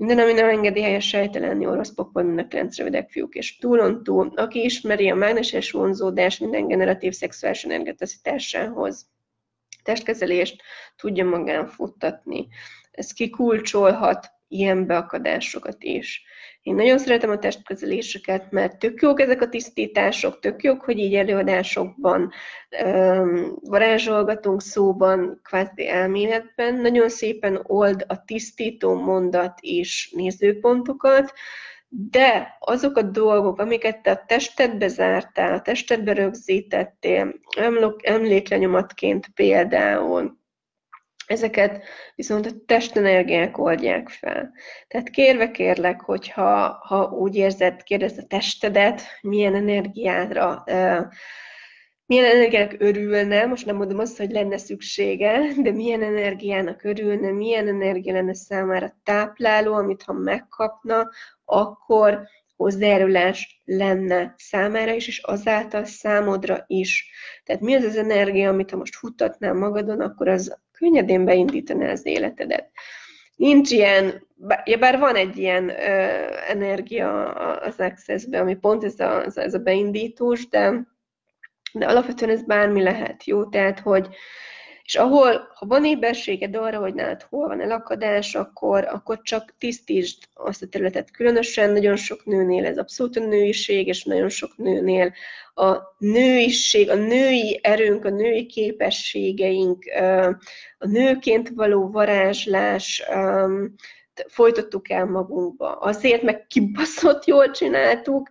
Minden, 0.00 0.18
ami 0.18 0.32
nem 0.32 0.48
engedi 0.48 0.82
helyes 0.82 1.08
sejtelenni 1.08 1.66
orosz 1.66 1.94
pokpolnak 1.94 2.52
rendszervedek 2.52 3.10
fiúk 3.10 3.34
és 3.34 3.58
túlon 3.58 4.02
túl, 4.02 4.32
aki 4.36 4.64
ismeri 4.64 5.10
a 5.10 5.14
mágneses 5.14 5.70
vonzódás 5.70 6.38
minden 6.38 6.66
generatív 6.66 7.12
szexuális 7.12 7.64
energiatársításához 7.64 9.08
testkezelést 9.82 10.62
tudja 10.96 11.24
magán 11.24 11.66
futtatni. 11.66 12.48
Ez 12.90 13.12
kikulcsolhat 13.12 14.30
ilyen 14.50 14.86
beakadásokat 14.86 15.82
is. 15.82 16.22
Én 16.62 16.74
nagyon 16.74 16.98
szeretem 16.98 17.30
a 17.30 17.38
testkezeléseket, 17.38 18.50
mert 18.50 18.78
tök 18.78 19.02
jók 19.02 19.20
ezek 19.20 19.42
a 19.42 19.48
tisztítások, 19.48 20.38
tök 20.38 20.62
jók, 20.62 20.80
hogy 20.80 20.98
így 20.98 21.14
előadásokban 21.14 22.30
um, 22.84 23.56
varázsolgatunk 23.60 24.62
szóban, 24.62 25.40
kvázi 25.42 25.88
elméletben. 25.88 26.74
Nagyon 26.74 27.08
szépen 27.08 27.60
old 27.62 28.04
a 28.08 28.24
tisztító 28.24 28.94
mondat 28.94 29.58
is 29.60 30.12
nézőpontokat, 30.16 31.32
de 31.88 32.56
azok 32.58 32.96
a 32.96 33.02
dolgok, 33.02 33.58
amiket 33.58 34.02
te 34.02 34.10
a 34.10 34.24
testedbe 34.26 34.88
zártál, 34.88 35.52
a 35.54 35.60
testedbe 35.60 36.12
rögzítettél, 36.12 37.34
emléklenyomatként 38.02 39.28
például, 39.34 40.39
ezeket 41.30 41.84
viszont 42.14 42.46
a 42.46 42.50
testenergiák 42.66 43.58
oldják 43.58 44.08
fel. 44.08 44.52
Tehát 44.88 45.10
kérve 45.10 45.50
kérlek, 45.50 46.00
hogyha 46.00 46.78
ha 46.86 47.04
úgy 47.04 47.36
érzed, 47.36 47.82
kérdezd 47.82 48.18
a 48.18 48.26
testedet, 48.26 49.02
milyen 49.20 49.54
energiára 49.54 50.64
milyen 52.06 52.34
energiának 52.34 52.74
örülne, 52.78 53.46
most 53.46 53.66
nem 53.66 53.76
mondom 53.76 53.98
azt, 53.98 54.16
hogy 54.16 54.30
lenne 54.30 54.58
szüksége, 54.58 55.40
de 55.62 55.70
milyen 55.70 56.02
energiának 56.02 56.84
örülne, 56.84 57.30
milyen 57.30 57.68
energia 57.68 58.12
lenne 58.12 58.34
számára 58.34 58.96
tápláló, 59.02 59.74
amit 59.74 60.02
ha 60.02 60.12
megkapna, 60.12 61.08
akkor 61.44 62.28
hozzájárulás 62.56 63.62
lenne 63.64 64.34
számára 64.36 64.92
is, 64.92 65.06
és 65.08 65.18
azáltal 65.18 65.84
számodra 65.84 66.64
is. 66.66 67.10
Tehát 67.44 67.62
mi 67.62 67.74
az 67.74 67.84
az 67.84 67.96
energia, 67.96 68.48
amit 68.48 68.70
ha 68.70 68.76
most 68.76 68.96
futtatnál 68.96 69.54
magadon, 69.54 70.00
akkor 70.00 70.28
az 70.28 70.58
könnyedén 70.80 71.24
beindítaná 71.24 71.90
az 71.90 72.06
életedet. 72.06 72.70
Nincs 73.36 73.70
ilyen, 73.70 74.26
bár 74.78 74.98
van 74.98 75.16
egy 75.16 75.36
ilyen 75.36 75.68
ö, 75.68 75.74
energia 76.48 77.30
az 77.54 77.80
access 77.80 78.24
ami 78.32 78.54
pont 78.54 78.84
ez 78.84 79.00
a, 79.00 79.24
ez 79.34 79.54
a 79.54 79.58
beindítós, 79.58 80.48
de 80.48 80.88
de 81.72 81.86
alapvetően 81.86 82.30
ez 82.30 82.42
bármi 82.42 82.82
lehet, 82.82 83.24
jó? 83.24 83.44
Tehát, 83.44 83.80
hogy 83.80 84.08
és 84.90 84.96
ahol, 84.96 85.50
ha 85.54 85.66
van 85.66 85.84
éberséged 85.84 86.56
arra, 86.56 86.78
hogy 86.78 86.94
nálad 86.94 87.22
hol 87.22 87.48
van 87.48 87.60
elakadás, 87.60 88.34
akkor, 88.34 88.84
akkor 88.84 89.20
csak 89.22 89.54
tisztítsd 89.58 90.18
azt 90.34 90.62
a 90.62 90.66
területet. 90.66 91.10
Különösen 91.10 91.70
nagyon 91.70 91.96
sok 91.96 92.24
nőnél 92.24 92.66
ez 92.66 92.78
abszolút 92.78 93.16
a 93.16 93.20
nőiség, 93.20 93.86
és 93.86 94.04
nagyon 94.04 94.28
sok 94.28 94.56
nőnél 94.56 95.12
a 95.54 95.76
nőiség, 95.98 96.90
a 96.90 96.94
női 96.94 97.60
erőnk, 97.62 98.04
a 98.04 98.10
női 98.10 98.46
képességeink, 98.46 99.84
a 100.78 100.86
nőként 100.86 101.48
való 101.48 101.90
varázslás, 101.90 103.02
folytattuk 104.26 104.90
el 104.90 105.04
magunkba. 105.04 105.72
Azért, 105.72 106.22
meg 106.22 106.46
kibaszott 106.46 107.24
jól 107.24 107.50
csináltuk, 107.50 108.30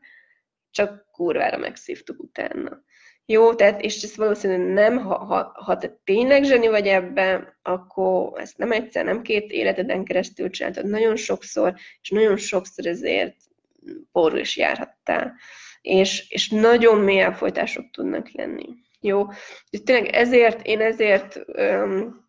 csak 0.72 1.06
kurvára 1.12 1.58
megszívtuk 1.58 2.20
utána. 2.20 2.88
Jó, 3.32 3.54
tehát, 3.54 3.82
és 3.82 4.04
ez 4.04 4.16
valószínűleg 4.16 4.74
nem, 4.74 4.98
ha, 4.98 5.18
ha, 5.18 5.52
ha 5.56 5.78
te 5.78 6.00
tényleg 6.04 6.44
zseni 6.44 6.68
vagy 6.68 6.88
ebben, 6.88 7.58
akkor 7.62 8.40
ezt 8.40 8.58
nem 8.58 8.72
egyszer, 8.72 9.06
nem 9.06 9.22
két 9.22 9.52
életeden 9.52 10.04
keresztül 10.04 10.50
csináltad, 10.50 10.86
nagyon 10.86 11.16
sokszor, 11.16 11.74
és 12.02 12.10
nagyon 12.10 12.38
sokszor 12.38 12.86
ezért 12.86 13.36
porul 14.12 14.40
is 14.40 14.58
járhattál. 14.58 15.34
És, 15.82 16.30
és 16.30 16.50
nagyon 16.50 16.98
mély 16.98 17.20
elfolytások 17.20 17.92
tudnak 17.92 18.30
lenni. 18.32 18.66
Jó, 19.00 19.28
és 19.70 19.84
tényleg 19.84 20.08
ezért, 20.08 20.66
én 20.66 20.82
ezért 20.82 21.40
um, 21.48 22.28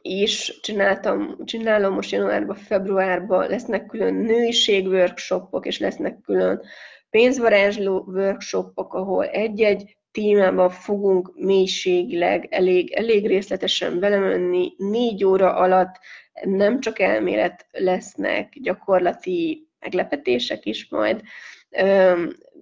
is 0.00 0.60
csináltam, 0.60 1.44
csinálom 1.44 1.94
most 1.94 2.10
januárban, 2.10 2.56
februárban, 2.56 3.48
lesznek 3.48 3.86
külön 3.86 4.14
nőiség 4.14 4.86
workshopok, 4.86 5.66
és 5.66 5.78
lesznek 5.78 6.20
külön 6.20 6.62
pénzvarázsló 7.10 8.04
workshopok, 8.06 8.94
ahol 8.94 9.24
egy-egy 9.24 9.97
témában 10.12 10.70
fogunk 10.70 11.32
mélységileg 11.34 12.46
elég, 12.50 12.92
elég 12.92 13.26
részletesen 13.26 14.00
belemenni. 14.00 14.72
Négy 14.76 15.24
óra 15.24 15.54
alatt 15.54 15.98
nem 16.42 16.80
csak 16.80 16.98
elmélet 16.98 17.66
lesznek, 17.70 18.52
gyakorlati 18.60 19.68
meglepetések 19.80 20.66
is 20.66 20.88
majd. 20.90 21.22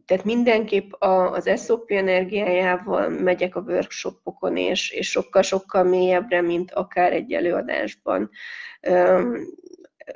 Tehát 0.07 0.25
mindenképp 0.25 0.91
az 0.99 1.65
SOP 1.65 1.91
energiájával 1.91 3.09
megyek 3.09 3.57
a 3.57 3.61
workshopokon, 3.61 4.57
és, 4.57 4.91
és 4.91 5.11
sokkal-sokkal 5.11 5.85
mélyebbre, 5.85 6.41
mint 6.41 6.73
akár 6.73 7.13
egy 7.13 7.33
előadásban 7.33 8.31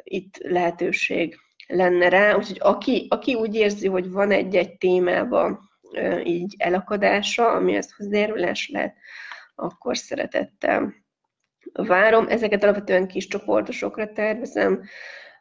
itt 0.02 0.36
lehetőség 0.38 1.36
lenne 1.66 2.08
rá. 2.08 2.34
Úgyhogy 2.36 2.58
aki, 2.60 3.06
aki 3.10 3.34
úgy 3.34 3.54
érzi, 3.54 3.88
hogy 3.88 4.10
van 4.10 4.30
egy-egy 4.30 4.76
témában, 4.76 5.69
így 6.24 6.54
elakadása, 6.58 7.52
ami 7.52 7.74
ezt 7.74 7.92
hozzájárulás 7.96 8.68
lehet, 8.68 8.96
akkor 9.54 9.96
szeretettel 9.96 10.94
várom. 11.72 12.28
Ezeket 12.28 12.62
alapvetően 12.62 13.06
kis 13.06 13.26
csoportosokra 13.26 14.12
tervezem. 14.12 14.82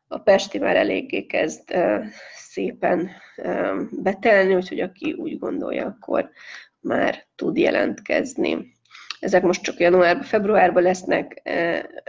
A 0.07 0.17
Pesti 0.17 0.59
már 0.59 0.75
eléggé 0.75 1.25
kezd 1.25 1.75
szépen 2.33 3.11
betelni, 3.91 4.55
úgyhogy 4.55 4.79
aki 4.79 5.13
úgy 5.13 5.39
gondolja, 5.39 5.85
akkor 5.85 6.29
már 6.79 7.25
tud 7.35 7.57
jelentkezni. 7.57 8.77
Ezek 9.19 9.43
most 9.43 9.63
csak 9.63 9.79
januárban, 9.79 10.23
februárban 10.23 10.83
lesznek 10.83 11.41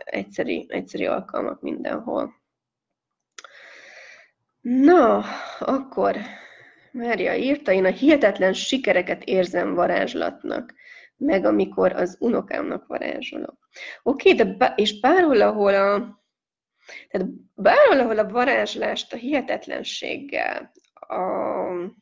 egyszeri, 0.05 0.67
egyszeri 0.69 1.07
alkalmak 1.07 1.61
mindenhol. 1.61 2.35
Na, 4.61 5.25
akkor 5.59 6.17
Mária 6.93 7.35
írta, 7.35 7.73
én 7.73 7.85
a 7.85 7.91
hihetetlen 7.91 8.53
sikereket 8.53 9.25
érzem 9.25 9.75
varázslatnak, 9.75 10.75
meg 11.17 11.45
amikor 11.45 11.93
az 11.93 12.17
unokámnak 12.21 12.87
varázsolok. 12.87 13.69
Oké, 14.03 14.33
de 14.33 14.45
bá, 14.45 14.73
és 14.77 15.01
bárhol, 15.01 15.41
ahol 15.41 15.75
a 15.75 16.19
tehát 17.09 17.29
bárhol, 17.55 17.99
ahol 17.99 18.19
a 18.19 18.29
varázslást 18.29 19.13
a 19.13 19.17
hihetetlenséggel, 19.17 20.73
a 20.95 21.21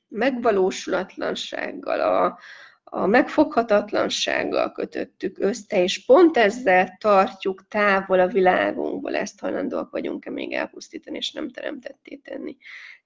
megvalósulatlansággal, 0.08 2.00
a, 2.00 2.38
a 2.84 3.06
megfoghatatlansággal 3.06 4.72
kötöttük 4.72 5.38
össze, 5.38 5.82
és 5.82 6.04
pont 6.04 6.36
ezzel 6.36 6.96
tartjuk 7.00 7.68
távol 7.68 8.20
a 8.20 8.26
világunkból, 8.26 9.16
ezt 9.16 9.40
hajlandóak 9.40 9.90
vagyunk-e 9.90 10.30
még 10.30 10.52
elpusztítani, 10.52 11.16
és 11.16 11.32
nem 11.32 11.50
teremtetté 11.50 12.16
tenni. 12.16 12.56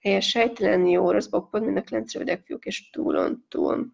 Helyes 0.03 0.29
sejtelen 0.29 0.87
jó 0.87 1.07
orosz 1.07 1.27
bokpont, 1.27 1.65
mind 1.65 1.77
a 1.77 1.83
klencerövedek 1.83 2.45
fiúk, 2.45 2.65
és 2.65 2.91
túlon 2.91 3.47
túl. 3.49 3.87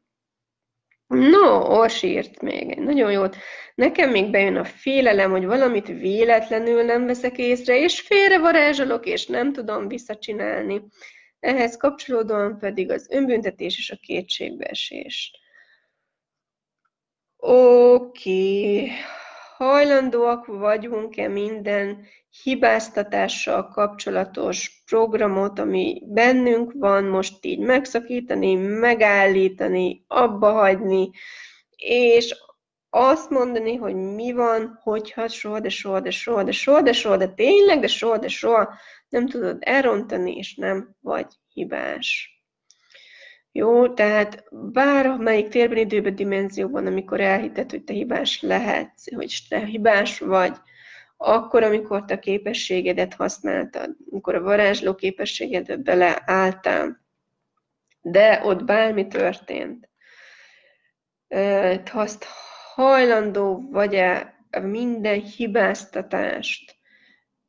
No, 1.06 1.78
Orsi 1.78 2.08
írt 2.08 2.42
még 2.42 2.70
egy 2.70 2.78
nagyon 2.78 3.12
jót. 3.12 3.36
Nekem 3.74 4.10
még 4.10 4.30
bejön 4.30 4.56
a 4.56 4.64
félelem, 4.64 5.30
hogy 5.30 5.44
valamit 5.44 5.86
véletlenül 5.86 6.82
nem 6.82 7.06
veszek 7.06 7.38
észre, 7.38 7.78
és 7.78 8.00
félre 8.00 8.38
varázsolok, 8.38 9.06
és 9.06 9.26
nem 9.26 9.52
tudom 9.52 9.88
visszacsinálni. 9.88 10.82
Ehhez 11.40 11.76
kapcsolódóan 11.76 12.58
pedig 12.58 12.90
az 12.90 13.06
önbüntetés 13.10 13.78
és 13.78 13.90
a 13.90 13.96
kétségbeesés. 13.96 15.32
Oké, 17.36 18.82
okay. 18.82 18.90
Hajlandóak 19.58 20.46
vagyunk-e 20.46 21.28
minden 21.28 22.06
hibáztatással 22.42 23.68
kapcsolatos 23.68 24.82
programot, 24.86 25.58
ami 25.58 26.02
bennünk 26.06 26.72
van, 26.74 27.04
most 27.04 27.44
így 27.44 27.58
megszakítani, 27.58 28.54
megállítani, 28.54 30.04
abba 30.06 30.52
hagyni, 30.52 31.10
és 31.76 32.36
azt 32.90 33.30
mondani, 33.30 33.74
hogy 33.74 33.94
mi 33.94 34.32
van, 34.32 34.80
hogyha 34.82 35.28
soha, 35.28 35.60
de 35.60 35.68
soha, 35.68 36.00
de 36.00 36.10
soha, 36.10 36.42
de 36.42 36.52
soha, 36.52 36.82
de 36.82 36.92
soha, 36.92 37.16
de 37.16 37.28
tényleg, 37.28 37.80
de 37.80 37.86
soha, 37.86 38.18
de 38.18 38.28
soha 38.28 38.74
nem 39.08 39.26
tudod 39.26 39.56
elrontani, 39.60 40.36
és 40.36 40.54
nem 40.54 40.96
vagy 41.00 41.26
hibás. 41.52 42.37
Jó, 43.58 43.88
tehát 43.88 44.44
bármelyik 44.50 45.48
térben, 45.48 45.78
időben, 45.78 46.14
dimenzióban, 46.14 46.86
amikor 46.86 47.20
elhited, 47.20 47.70
hogy 47.70 47.84
te 47.84 47.92
hibás 47.92 48.42
lehetsz, 48.42 49.14
hogy 49.14 49.38
te 49.48 49.64
hibás 49.64 50.18
vagy, 50.18 50.56
akkor, 51.16 51.62
amikor 51.62 52.04
te 52.04 52.18
képességedet 52.18 53.14
használtad, 53.14 53.96
amikor 54.10 54.34
a 54.34 54.40
varázsló 54.40 54.94
képességedbe 54.94 55.76
beleálltál, 55.76 57.04
de 58.00 58.40
ott 58.44 58.64
bármi 58.64 59.06
történt, 59.06 59.88
azt 61.92 62.26
hajlandó 62.74 63.68
vagy-e 63.70 64.34
minden 64.62 65.20
hibáztatást 65.20 66.76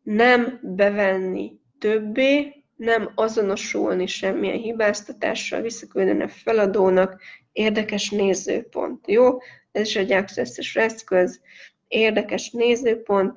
nem 0.02 0.60
bevenni 0.62 1.60
többé, 1.80 2.59
nem 2.80 3.12
azonosulni 3.16 4.08
semmilyen 4.08 4.58
hibáztatással, 4.58 5.62
visszaküldeni 5.62 6.24
a 6.24 6.28
feladónak, 6.28 7.22
érdekes 7.52 8.10
nézőpont, 8.10 9.08
jó? 9.08 9.38
Ez 9.72 9.88
is 9.88 9.96
egy 9.96 10.12
access 10.12 10.76
eszköz, 10.76 11.42
érdekes 11.88 12.50
nézőpont, 12.50 13.34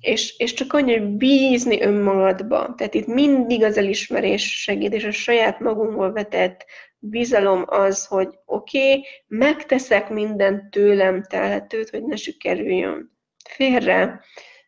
és, 0.00 0.38
és 0.38 0.52
csak 0.52 0.72
annyi, 0.72 0.96
hogy 0.96 1.08
bízni 1.08 1.82
önmagadba. 1.82 2.74
Tehát 2.76 2.94
itt 2.94 3.06
mindig 3.06 3.62
az 3.62 3.76
elismerés 3.76 4.60
segít, 4.60 4.92
és 4.92 5.04
a 5.04 5.10
saját 5.10 5.60
magunkból 5.60 6.12
vetett 6.12 6.64
bizalom 6.98 7.64
az, 7.66 8.06
hogy 8.06 8.28
oké, 8.44 8.88
okay, 8.88 9.04
megteszek 9.26 10.10
mindent 10.10 10.70
tőlem 10.70 11.22
telhetőt, 11.22 11.90
hogy 11.90 12.04
ne 12.04 12.16
sikerüljön 12.16 13.18
félre, 13.48 14.20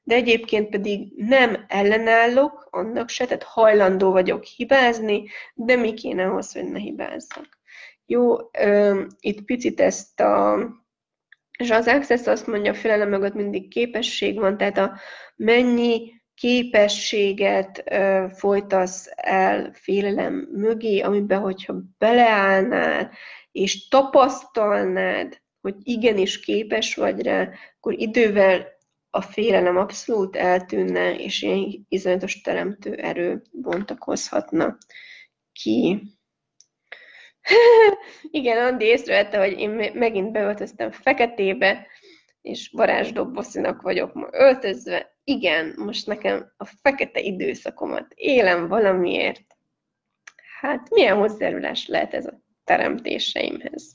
de 0.09 0.15
egyébként 0.15 0.69
pedig 0.69 1.13
nem 1.17 1.65
ellenállok 1.69 2.69
annak 2.71 3.09
se, 3.09 3.25
tehát 3.25 3.43
hajlandó 3.43 4.11
vagyok 4.11 4.45
hibázni, 4.45 5.29
de 5.55 5.77
mi 5.77 5.95
kéne 5.95 6.25
ahhoz, 6.25 6.53
hogy 6.53 6.71
ne 6.71 6.79
hibázzak. 6.79 7.49
Jó, 8.07 8.37
itt 9.21 9.45
picit 9.45 9.81
ezt 9.81 10.21
a 10.21 10.59
és 11.59 11.71
az 11.71 11.87
Access 11.87 12.27
azt 12.27 12.47
mondja, 12.47 12.71
a 12.71 12.75
félelem 12.75 13.09
mögött 13.09 13.35
mindig 13.35 13.69
képesség 13.69 14.39
van, 14.39 14.57
tehát 14.57 14.79
a 14.79 14.99
mennyi 15.37 16.13
képességet 16.35 17.83
ö, 17.91 18.25
folytasz 18.35 19.11
el 19.17 19.71
félelem 19.75 20.49
mögé, 20.53 21.01
amiben, 21.01 21.41
hogyha 21.41 21.75
beleállnál, 21.99 23.11
és 23.53 23.89
tapasztalnád, 23.89 25.41
hogy 25.61 25.75
igenis 25.83 26.41
képes 26.41 26.95
vagy 26.95 27.23
rá, 27.23 27.49
akkor 27.77 27.93
idővel 27.93 28.78
a 29.11 29.21
félelem 29.21 29.77
abszolút 29.77 30.37
eltűnne, 30.37 31.15
és 31.15 31.43
ilyen 31.43 31.87
iszonyatos 31.89 32.41
teremtő 32.41 32.95
erő 32.95 33.43
bontakozhatna 33.53 34.77
ki. 35.53 36.03
Igen, 38.31 38.67
Andi 38.67 38.85
észrevette, 38.85 39.39
hogy 39.39 39.59
én 39.59 39.93
megint 39.95 40.33
beöltöztem 40.33 40.91
feketébe, 40.91 41.87
és 42.41 42.71
varázsdobboszinak 42.73 43.83
vagyok 43.83 44.15
ma 44.15 44.29
öltözve. 44.31 45.17
Igen, 45.25 45.75
most 45.77 46.07
nekem 46.07 46.53
a 46.57 46.65
fekete 46.65 47.21
időszakomat 47.21 48.13
élem 48.15 48.69
valamiért. 48.69 49.57
Hát 50.61 50.91
milyen 50.91 51.17
hozzájárulás 51.17 51.87
lehet 51.87 52.15
ez 52.15 52.27
a 52.27 52.41
teremtéseimhez? 52.65 53.95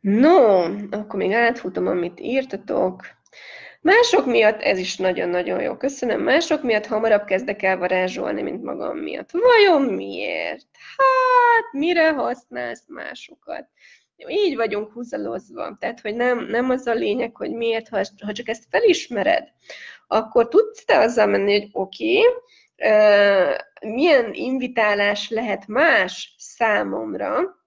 No, 0.00 0.62
akkor 0.90 1.16
még 1.16 1.32
átfutom, 1.32 1.86
amit 1.86 2.20
írtatok. 2.20 3.19
Mások 3.80 4.26
miatt, 4.26 4.60
ez 4.60 4.78
is 4.78 4.96
nagyon-nagyon 4.96 5.60
jó, 5.62 5.76
köszönöm, 5.76 6.20
mások 6.20 6.62
miatt 6.62 6.86
hamarabb 6.86 7.24
kezdek 7.24 7.62
el 7.62 7.78
varázsolni, 7.78 8.42
mint 8.42 8.62
magam 8.62 8.98
miatt. 8.98 9.30
Vajon 9.30 9.82
miért? 9.82 10.66
Hát, 10.96 11.72
mire 11.72 12.12
használsz 12.12 12.84
másokat? 12.86 13.68
Így 14.28 14.56
vagyunk 14.56 14.92
húzalozva. 14.92 15.76
Tehát, 15.80 16.00
hogy 16.00 16.14
nem, 16.14 16.46
nem 16.46 16.70
az 16.70 16.86
a 16.86 16.94
lényeg, 16.94 17.36
hogy 17.36 17.50
miért, 17.50 17.88
ha, 17.88 18.00
ha 18.24 18.32
csak 18.32 18.48
ezt 18.48 18.66
felismered, 18.70 19.48
akkor 20.06 20.48
tudsz 20.48 20.84
te 20.84 20.98
azzal 20.98 21.26
menni, 21.26 21.58
hogy 21.58 21.68
oké, 21.72 22.18
okay, 22.18 22.40
milyen 23.80 24.32
invitálás 24.32 25.30
lehet 25.30 25.66
más 25.66 26.34
számomra, 26.38 27.59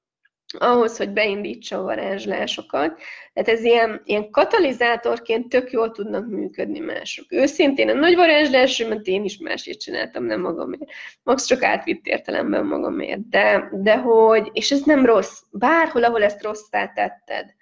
ahhoz, 0.59 0.97
hogy 0.97 1.09
beindítsa 1.09 1.77
a 1.77 1.83
varázslásokat. 1.83 2.99
Tehát 3.33 3.49
ez 3.49 3.63
ilyen, 3.63 4.01
ilyen 4.05 4.29
katalizátorként 4.29 5.49
tök 5.49 5.71
jól 5.71 5.91
tudnak 5.91 6.27
működni 6.27 6.79
mások. 6.79 7.25
Őszintén 7.29 7.89
a 7.89 7.93
nagy 7.93 8.15
varázslásomat 8.15 9.07
én 9.07 9.23
is 9.23 9.37
másért 9.37 9.79
csináltam, 9.79 10.23
nem 10.23 10.41
magamért. 10.41 10.89
Max 11.23 11.45
csak 11.45 11.63
átvitt 11.63 12.05
értelemben 12.05 12.65
magamért. 12.65 13.29
De, 13.29 13.69
de 13.71 13.97
hogy, 13.97 14.49
és 14.53 14.71
ez 14.71 14.81
nem 14.81 15.05
rossz. 15.05 15.41
Bárhol, 15.51 16.03
ahol 16.03 16.23
ezt 16.23 16.43
rosszá 16.43 16.87
tetted, 16.87 17.53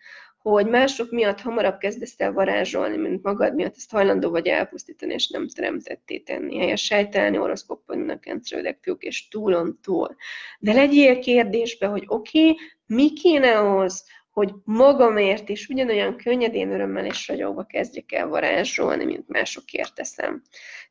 hogy 0.41 0.67
mások 0.67 1.11
miatt 1.11 1.41
hamarabb 1.41 1.77
kezdesz 1.77 2.13
el 2.17 2.31
varázsolni, 2.31 2.97
mint 2.97 3.23
magad 3.23 3.55
miatt, 3.55 3.75
ezt 3.75 3.91
hajlandó 3.91 4.29
vagy 4.29 4.47
elpusztítani, 4.47 5.13
és 5.13 5.29
nem 5.29 5.47
teremtetté 5.47 6.19
tenni. 6.19 6.57
Helyes 6.57 6.83
sejtelni, 6.83 7.37
oroszkopodnak, 7.37 8.21
kentrődek, 8.21 8.77
fiúk, 8.81 9.03
és 9.03 9.27
túlon 9.27 9.79
túl. 9.81 10.15
De 10.59 10.73
legyél 10.73 11.19
kérdésbe, 11.19 11.87
hogy 11.87 12.03
oké, 12.07 12.49
okay, 12.49 12.57
mi 12.85 13.13
kéne 13.13 13.57
ahhoz, 13.57 14.05
hogy 14.31 14.53
magamért 14.63 15.49
is 15.49 15.67
ugyanolyan 15.67 16.17
könnyedén, 16.17 16.71
örömmel 16.71 17.05
és 17.05 17.27
ragyogva 17.27 17.63
kezdjek 17.63 18.11
el 18.11 18.27
varázsolni, 18.27 19.05
mint 19.05 19.27
másokért 19.27 19.95
teszem. 19.95 20.41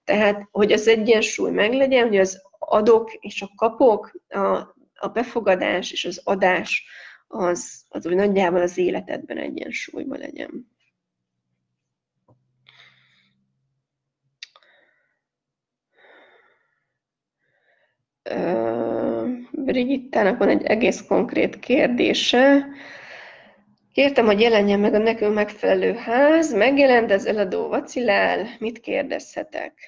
Tehát, 0.05 0.49
hogy 0.51 0.73
az 0.73 0.89
egyensúly 0.89 1.51
meglegyen, 1.51 2.09
hogy 2.09 2.19
az 2.19 2.43
adok 2.59 3.13
és 3.13 3.43
a 3.43 3.51
kapok, 3.57 4.13
a, 4.29 4.57
a 4.95 5.09
befogadás 5.13 5.93
és 5.93 6.05
az 6.05 6.21
adás 6.25 6.85
az, 7.33 7.85
az 7.89 8.07
úgy 8.07 8.15
nagyjából 8.15 8.61
az 8.61 8.79
életedben 8.79 9.39
egyensúlyban 9.39 10.19
legyen. 10.19 10.69
Brigittának 19.53 20.39
van 20.39 20.49
egy 20.49 20.63
egész 20.63 21.07
konkrét 21.07 21.59
kérdése. 21.59 22.67
Kértem, 23.93 24.27
hogy 24.27 24.41
jelenjen 24.41 24.81
meg 24.81 24.95
a 24.95 24.99
nekünk 24.99 25.35
megfelelő 25.35 25.95
ház, 25.95 26.53
megjelent, 26.55 27.11
az 27.11 27.27
eladó 27.27 27.69
vacilál, 27.69 28.47
mit 28.59 28.81
kérdezhetek? 28.81 29.79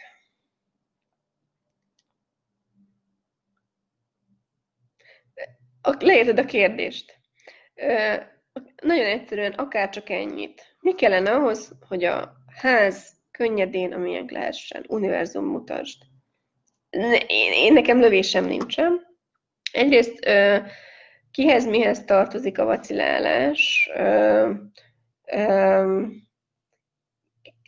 Leérted 5.99 6.38
a 6.38 6.45
kérdést. 6.45 7.22
Nagyon 8.83 9.07
egyszerűen, 9.07 9.53
akár 9.53 9.89
csak 9.89 10.11
ennyit. 10.11 10.76
Mi 10.80 10.95
kellene 10.95 11.30
ahhoz, 11.30 11.72
hogy 11.89 12.05
a 12.05 12.33
ház 12.61 13.11
könnyedén, 13.30 13.93
amilyen 13.93 14.26
lehessen, 14.28 14.85
univerzum 14.89 15.45
mutasd. 15.45 16.03
Én, 17.26 17.53
én 17.53 17.72
nekem 17.72 18.01
lövésem 18.01 18.45
nincsen. 18.45 19.07
Egyrészt 19.72 20.28
kihez 21.30 21.66
mihez 21.66 22.05
tartozik 22.05 22.59
a 22.59 22.64
vacilálás. 22.64 23.91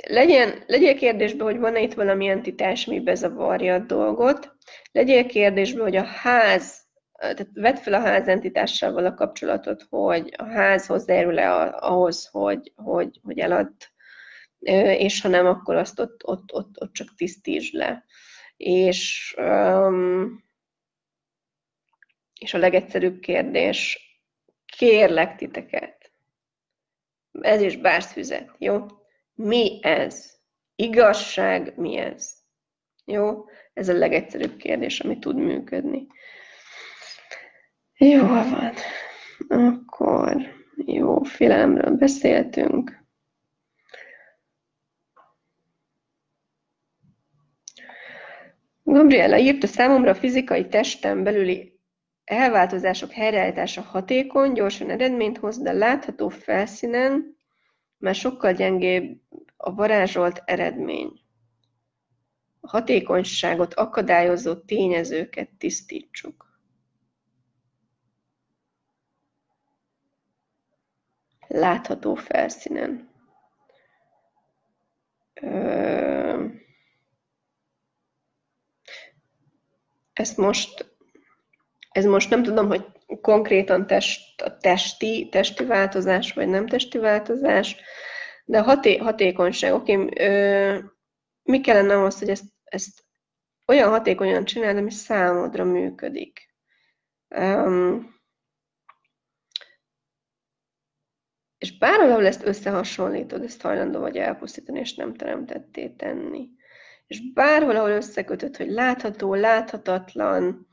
Legyen, 0.06 0.62
legyél 0.66 0.94
kérdésbe, 0.94 1.44
hogy 1.44 1.58
van-e 1.58 1.80
itt 1.80 1.94
valami 1.94 2.26
entitás, 2.26 2.84
mi 2.84 3.00
bezavarja 3.00 3.74
a 3.74 3.78
dolgot. 3.78 4.52
Legyél 4.92 5.26
kérdésbe, 5.26 5.82
hogy 5.82 5.96
a 5.96 6.04
ház 6.04 6.83
tehát 7.32 7.48
vedd 7.54 7.74
fel 7.74 7.94
a 7.94 8.00
ház 8.00 8.28
entitással 8.28 9.14
kapcsolatot, 9.14 9.86
hogy 9.90 10.34
a 10.36 10.44
ház 10.44 10.86
hozzájárul-e 10.86 11.76
ahhoz, 11.78 12.26
hogy, 12.26 12.72
hogy, 12.76 13.20
hogy 13.22 13.38
elad, 13.38 13.72
és 14.98 15.20
ha 15.20 15.28
nem, 15.28 15.46
akkor 15.46 15.74
azt 15.74 16.00
ott, 16.00 16.26
ott, 16.26 16.52
ott, 16.52 16.80
ott 16.80 16.92
csak 16.92 17.14
tisztítsd 17.16 17.74
le. 17.74 18.04
És, 18.56 19.34
és 22.40 22.54
a 22.54 22.58
legegyszerűbb 22.58 23.20
kérdés, 23.20 23.98
kérlek 24.76 25.36
titeket, 25.36 26.12
ez 27.40 27.60
is 27.60 27.76
bárszfüzet, 27.76 28.50
jó? 28.58 28.86
Mi 29.34 29.78
ez? 29.82 30.32
Igazság 30.74 31.76
mi 31.76 31.96
ez? 31.96 32.32
Jó? 33.04 33.44
Ez 33.72 33.88
a 33.88 33.92
legegyszerűbb 33.92 34.56
kérdés, 34.56 35.00
ami 35.00 35.18
tud 35.18 35.36
működni. 35.36 36.06
Jó 37.96 38.26
van. 38.26 38.72
Akkor 39.48 40.36
jó, 40.86 41.22
félelemről 41.22 41.96
beszéltünk. 41.96 43.02
Gabriella 48.82 49.38
írta 49.38 49.66
számomra 49.66 50.10
a 50.10 50.14
fizikai 50.14 50.68
testem 50.68 51.22
belüli 51.22 51.80
elváltozások 52.24 53.10
helyreállítása 53.10 53.80
hatékony, 53.80 54.52
gyorsan 54.52 54.90
eredményt 54.90 55.38
hoz, 55.38 55.58
de 55.58 55.72
látható 55.72 56.28
felszínen 56.28 57.36
már 57.96 58.14
sokkal 58.14 58.52
gyengébb 58.52 59.20
a 59.56 59.74
varázsolt 59.74 60.42
eredmény. 60.44 61.20
A 62.60 62.68
hatékonyságot 62.68 63.74
akadályozó 63.74 64.54
tényezőket 64.54 65.50
tisztítsuk. 65.58 66.43
Látható 71.54 72.14
felszínen. 72.14 73.12
Ezt 80.12 80.36
most, 80.36 80.96
ez 81.90 82.04
most 82.04 82.30
nem 82.30 82.42
tudom, 82.42 82.66
hogy 82.66 82.86
konkrétan 83.20 83.86
test, 83.86 84.40
a 84.40 84.56
testi, 84.56 85.28
testi 85.30 85.64
változás, 85.64 86.32
vagy 86.32 86.48
nem 86.48 86.66
testi 86.66 86.98
változás, 86.98 87.76
de 88.44 88.60
haté, 88.60 88.96
hatékonyság, 88.96 89.74
oké, 89.74 89.96
okay, 89.96 90.82
mi 91.42 91.60
kellene 91.60 91.94
ahhoz, 91.94 92.18
hogy 92.18 92.28
ezt, 92.28 92.44
ezt 92.64 93.04
olyan 93.66 93.90
hatékonyan 93.90 94.44
csináld, 94.44 94.76
ami 94.76 94.90
számodra 94.90 95.64
működik. 95.64 96.54
Um, 97.28 98.13
és 101.64 101.78
bárhol 101.78 102.26
ezt 102.26 102.46
összehasonlítod, 102.46 103.42
ezt 103.42 103.62
hajlandó 103.62 104.00
vagy 104.00 104.16
elpusztítani, 104.16 104.80
és 104.80 104.94
nem 104.94 105.14
teremtetté 105.14 105.88
tenni. 105.88 106.48
És 107.06 107.32
bárhol, 107.32 107.76
ahol 107.76 107.90
összekötöd, 107.90 108.56
hogy 108.56 108.70
látható, 108.70 109.34
láthatatlan, 109.34 110.68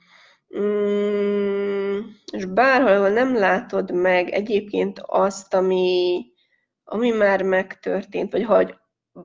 mm, 0.57 1.99
és 2.31 2.45
bárhol, 2.45 2.91
ahol 2.91 3.09
nem 3.09 3.35
látod 3.35 3.91
meg 3.91 4.29
egyébként 4.29 4.99
azt, 5.05 5.53
ami, 5.53 6.25
ami 6.83 7.09
már 7.09 7.41
megtörtént, 7.41 8.31
vagy 8.31 8.43
hogy 8.43 8.75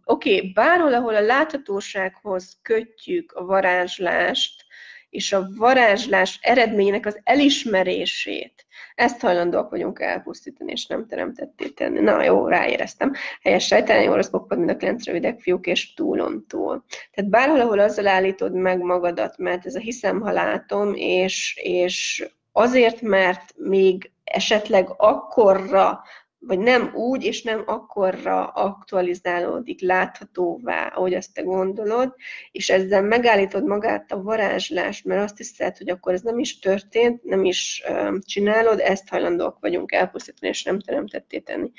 oké, 0.05 0.37
okay, 0.37 0.53
bárhol, 0.53 0.95
ahol 0.95 1.15
a 1.15 1.21
láthatósághoz 1.21 2.59
kötjük 2.63 3.33
a 3.33 3.45
varázslást, 3.45 4.66
és 5.11 5.33
a 5.33 5.49
varázslás 5.57 6.39
eredménynek 6.43 7.07
az 7.07 7.21
elismerését, 7.25 8.67
ezt 8.95 9.21
hajlandóak 9.21 9.71
vagyunk 9.71 10.01
elpusztítani, 10.01 10.73
és 10.73 10.87
nem 10.87 11.07
teremtetté 11.07 11.69
tenni. 11.69 12.01
Na 12.01 12.23
jó, 12.23 12.47
ráéreztem. 12.47 13.13
Helyes 13.43 13.67
sejtelni, 13.67 14.09
orosz 14.09 14.31
pokpad, 14.31 14.59
mind 14.59 14.71
a 14.71 14.77
kilenc 14.77 15.05
rövidek 15.07 15.41
fiúk, 15.41 15.67
és 15.67 15.95
túlon 15.95 16.45
túl. 16.49 16.85
Tehát 17.13 17.31
bárhol, 17.31 17.61
ahol 17.61 17.79
azzal 17.79 18.07
állítod 18.07 18.53
meg 18.53 18.79
magadat, 18.79 19.39
mert 19.39 19.67
ez 19.67 19.75
a 19.75 19.81
hiszem, 19.81 20.21
ha 20.21 20.31
látom, 20.31 20.95
és, 20.95 21.59
és 21.63 22.29
azért, 22.53 23.01
mert 23.01 23.55
még 23.57 24.11
esetleg 24.25 24.89
akkorra 24.97 26.03
vagy 26.47 26.59
nem 26.59 26.95
úgy, 26.95 27.25
és 27.25 27.43
nem 27.43 27.63
akkorra 27.67 28.47
aktualizálódik 28.47 29.81
láthatóvá, 29.81 30.87
ahogy 30.87 31.15
azt 31.15 31.35
te 31.35 31.43
gondolod, 31.43 32.15
és 32.51 32.71
ezzel 32.71 33.03
megállítod 33.03 33.65
magát 33.65 34.13
a 34.13 34.23
varázslást, 34.23 35.05
mert 35.05 35.23
azt 35.23 35.37
hiszed, 35.37 35.77
hogy 35.77 35.89
akkor 35.89 36.13
ez 36.13 36.23
nem 36.23 36.39
is 36.39 36.59
történt, 36.59 37.23
nem 37.23 37.45
is 37.45 37.83
csinálod, 38.21 38.81
ezt 38.81 39.09
hajlandóak 39.09 39.59
vagyunk 39.61 39.93
elpusztítani, 39.93 40.49
és 40.53 40.63
nem 40.63 40.81
teremtetté 40.81 41.39
tenni. 41.39 41.71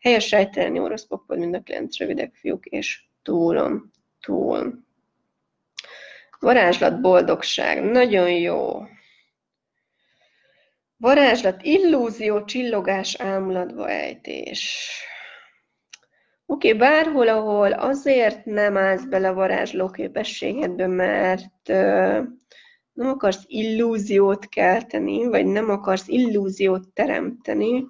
Helyes 0.00 0.26
sejtelni 0.26 0.78
orosz 0.78 1.06
pokpod, 1.06 1.38
mind 1.38 1.54
a 1.54 1.60
kilenc 1.60 1.98
rövidek 1.98 2.34
fiúk, 2.34 2.66
és 2.66 3.02
túlom, 3.22 3.90
túl. 4.20 4.84
Varázslat, 6.40 7.00
boldogság, 7.00 7.82
nagyon 7.82 8.30
jó. 8.30 8.82
Varázslat, 10.96 11.62
illúzió, 11.62 12.44
csillogás, 12.44 13.14
ámulatba 13.14 13.90
ejtés. 13.90 14.90
Oké, 16.46 16.68
okay, 16.68 16.78
bárhol, 16.78 17.28
ahol 17.28 17.72
azért 17.72 18.44
nem 18.44 18.76
állsz 18.76 19.04
bele 19.04 19.28
a 19.28 19.34
varázsló 19.34 19.90
képességedbe, 19.90 20.86
mert 20.86 21.68
nem 22.92 23.08
akarsz 23.08 23.44
illúziót 23.46 24.48
kelteni, 24.48 25.26
vagy 25.26 25.46
nem 25.46 25.70
akarsz 25.70 26.08
illúziót 26.08 26.88
teremteni, 26.88 27.86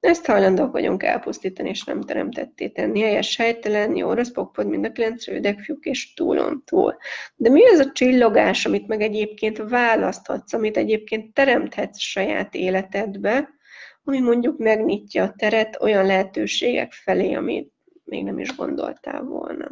ezt 0.00 0.26
hajlandók 0.26 0.72
vagyunk 0.72 1.02
elpusztítani, 1.02 1.68
és 1.68 1.84
nem 1.84 2.00
teremtetté 2.00 2.68
tenni. 2.68 3.00
Helyes, 3.00 3.36
helytelen, 3.36 3.96
jó, 3.96 4.12
rossz 4.12 4.30
pokpod, 4.30 4.66
mind 4.66 4.84
a 4.84 4.92
kilenc 4.92 5.26
rövidek 5.26 5.60
fiúk, 5.60 5.84
és 5.84 6.14
túlon 6.14 6.62
túl. 6.66 6.96
De 7.36 7.50
mi 7.50 7.68
az 7.68 7.78
a 7.78 7.92
csillogás, 7.92 8.66
amit 8.66 8.86
meg 8.86 9.00
egyébként 9.00 9.56
választhatsz, 9.56 10.52
amit 10.52 10.76
egyébként 10.76 11.34
teremthetsz 11.34 11.98
saját 11.98 12.54
életedbe, 12.54 13.48
ami 14.04 14.20
mondjuk 14.20 14.58
megnyitja 14.58 15.22
a 15.22 15.34
teret 15.36 15.80
olyan 15.80 16.06
lehetőségek 16.06 16.92
felé, 16.92 17.32
amit 17.32 17.72
még 18.04 18.24
nem 18.24 18.38
is 18.38 18.56
gondoltál 18.56 19.22
volna. 19.22 19.68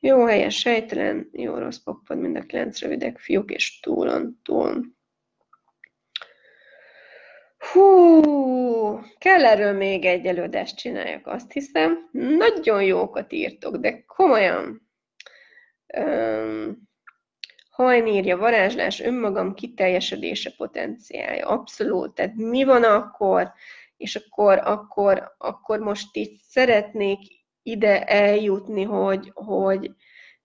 Jó, 0.00 0.24
helyes, 0.24 0.58
sejtelen, 0.58 1.28
jó, 1.32 1.54
rossz 1.54 1.78
pokpod, 1.78 2.18
mind 2.18 2.36
a 2.36 2.42
kilenc 2.42 2.80
rövidek 2.80 3.18
fiúk, 3.18 3.50
és 3.50 3.80
túlon 3.80 4.40
túl. 4.44 4.98
Hú, 7.60 9.00
kell 9.18 9.44
erről 9.44 9.72
még 9.72 10.04
egy 10.04 10.26
előadást 10.26 10.76
csináljak, 10.76 11.26
azt 11.26 11.52
hiszem. 11.52 12.08
Nagyon 12.12 12.82
jókat 12.82 13.32
írtok, 13.32 13.76
de 13.76 14.04
komolyan. 14.06 14.88
Um, 15.98 16.88
hajnírja, 17.70 18.36
varázslás, 18.36 19.00
önmagam 19.00 19.54
kiteljesedése 19.54 20.50
potenciálja. 20.56 21.48
Abszolút. 21.48 22.14
Tehát 22.14 22.34
mi 22.34 22.64
van 22.64 22.84
akkor, 22.84 23.52
és 23.96 24.16
akkor, 24.16 24.58
akkor, 24.58 25.34
akkor 25.38 25.78
most 25.78 26.16
itt 26.16 26.40
szeretnék 26.42 27.18
ide 27.62 28.04
eljutni, 28.04 28.82
hogy, 28.82 29.30
hogy 29.34 29.90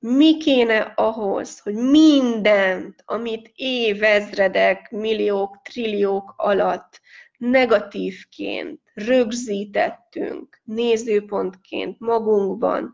mi 0.07 0.37
kéne 0.37 0.93
ahhoz, 0.95 1.59
hogy 1.59 1.75
mindent, 1.75 3.03
amit 3.05 3.51
évezredek, 3.55 4.91
milliók, 4.91 5.61
trilliók 5.61 6.33
alatt 6.37 7.01
negatívként 7.37 8.81
rögzítettünk, 8.93 10.61
nézőpontként 10.63 11.99
magunkban, 11.99 12.93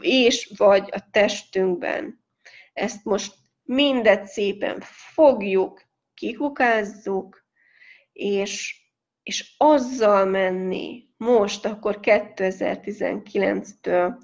és 0.00 0.52
vagy 0.56 0.88
a 0.92 1.08
testünkben. 1.10 2.24
Ezt 2.72 3.04
most 3.04 3.34
mindet 3.62 4.26
szépen 4.26 4.82
fogjuk, 5.14 5.82
kikukázzuk, 6.14 7.44
és, 8.12 8.82
és 9.22 9.54
azzal 9.56 10.24
menni 10.24 11.08
most, 11.16 11.66
akkor 11.66 11.98
2019-től, 12.02 14.14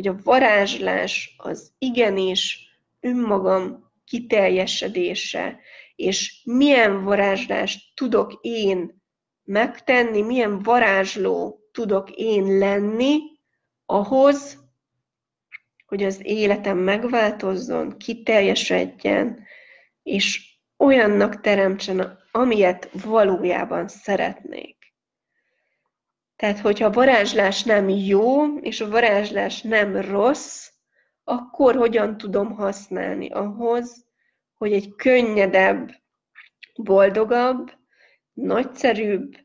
hogy 0.00 0.08
a 0.08 0.20
varázslás 0.22 1.34
az 1.38 1.72
igenis 1.78 2.58
önmagam 3.00 3.90
kiteljesedése, 4.04 5.60
és 5.96 6.42
milyen 6.44 7.04
varázslást 7.04 7.94
tudok 7.94 8.38
én 8.40 9.02
megtenni, 9.44 10.22
milyen 10.22 10.62
varázsló 10.62 11.60
tudok 11.72 12.10
én 12.10 12.58
lenni 12.58 13.18
ahhoz, 13.86 14.58
hogy 15.86 16.02
az 16.02 16.20
életem 16.22 16.78
megváltozzon, 16.78 17.96
kiteljesedjen, 17.98 19.44
és 20.02 20.58
olyannak 20.76 21.40
teremtsen, 21.40 22.18
amilyet 22.30 22.90
valójában 23.04 23.88
szeretnék. 23.88 24.79
Tehát, 26.40 26.60
hogyha 26.60 26.86
a 26.86 26.90
varázslás 26.90 27.62
nem 27.62 27.88
jó, 27.88 28.56
és 28.58 28.80
a 28.80 28.88
varázslás 28.88 29.62
nem 29.62 29.96
rossz, 29.96 30.68
akkor 31.24 31.74
hogyan 31.74 32.16
tudom 32.16 32.54
használni? 32.54 33.28
Ahhoz, 33.28 34.06
hogy 34.54 34.72
egy 34.72 34.94
könnyedebb, 34.96 35.90
boldogabb, 36.82 37.72
nagyszerűbb, 38.32 39.36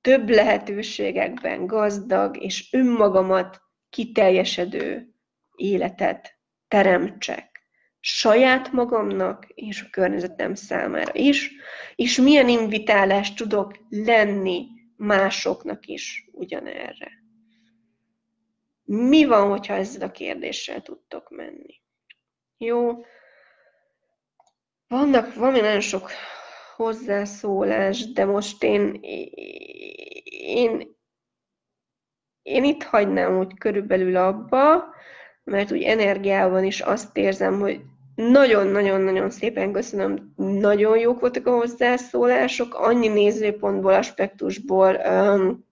több 0.00 0.28
lehetőségekben 0.28 1.66
gazdag 1.66 2.42
és 2.42 2.72
önmagamat 2.72 3.60
kiteljesedő 3.90 5.14
életet 5.56 6.38
teremtsek. 6.68 7.66
Saját 8.00 8.72
magamnak 8.72 9.46
és 9.48 9.82
a 9.82 9.90
környezetem 9.90 10.54
számára 10.54 11.12
is, 11.14 11.52
és 11.94 12.16
milyen 12.16 12.48
invitálást 12.48 13.36
tudok 13.36 13.78
lenni 13.88 14.80
másoknak 15.02 15.86
is 15.86 16.28
ugyanerre. 16.32 17.10
Mi 18.84 19.24
van, 19.24 19.48
hogyha 19.48 19.74
ezzel 19.74 20.08
a 20.08 20.10
kérdéssel 20.10 20.82
tudtok 20.82 21.30
menni? 21.30 21.80
Jó, 22.56 23.04
vannak, 24.88 25.34
van 25.34 25.52
nagyon 25.52 25.80
sok 25.80 26.10
hozzászólás, 26.76 28.12
de 28.12 28.24
most 28.24 28.62
én, 28.62 28.98
én, 30.24 30.96
én 32.42 32.64
itt 32.64 32.82
hagynám 32.82 33.38
úgy 33.38 33.58
körülbelül 33.58 34.16
abba, 34.16 34.84
mert 35.44 35.72
úgy 35.72 35.82
energiában 35.82 36.64
is 36.64 36.80
azt 36.80 37.16
érzem, 37.16 37.60
hogy 37.60 37.80
nagyon-nagyon-nagyon 38.30 39.30
szépen 39.30 39.72
köszönöm, 39.72 40.32
nagyon 40.36 40.98
jók 40.98 41.20
voltak 41.20 41.46
a 41.46 41.56
hozzászólások, 41.56 42.74
annyi 42.74 43.08
nézőpontból, 43.08 43.92
aspektusból 43.94 44.94
um, 44.94 45.66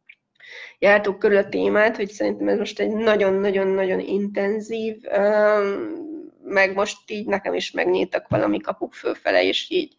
jártuk 0.79 1.19
körül 1.19 1.37
a 1.37 1.49
témát, 1.49 1.97
hogy 1.97 2.11
szerintem 2.11 2.49
ez 2.49 2.59
most 2.59 2.81
egy 2.81 2.93
nagyon-nagyon-nagyon 2.93 4.01
intenzív, 4.01 4.97
um, 5.19 6.09
meg 6.45 6.75
most 6.75 7.11
így 7.11 7.27
nekem 7.27 7.55
is 7.55 7.71
megnyíltak 7.71 8.29
valami 8.29 8.61
kapuk 8.61 8.95
fölfele, 8.95 9.45
és 9.45 9.67
így 9.71 9.95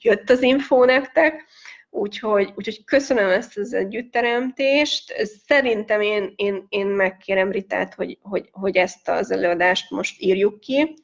jött 0.00 0.30
az 0.30 0.42
infó 0.42 0.84
nektek. 0.84 1.44
úgyhogy, 1.90 2.52
úgyhogy 2.54 2.84
köszönöm 2.84 3.28
ezt 3.28 3.58
az 3.58 3.74
együtteremtést. 3.74 5.12
Szerintem 5.46 6.00
én, 6.00 6.32
én, 6.36 6.66
én 6.68 6.86
megkérem 6.86 7.50
Ritát, 7.50 7.94
hogy, 7.94 8.18
hogy, 8.22 8.48
hogy 8.52 8.76
ezt 8.76 9.08
az 9.08 9.30
előadást 9.30 9.90
most 9.90 10.22
írjuk 10.22 10.60
ki, 10.60 10.94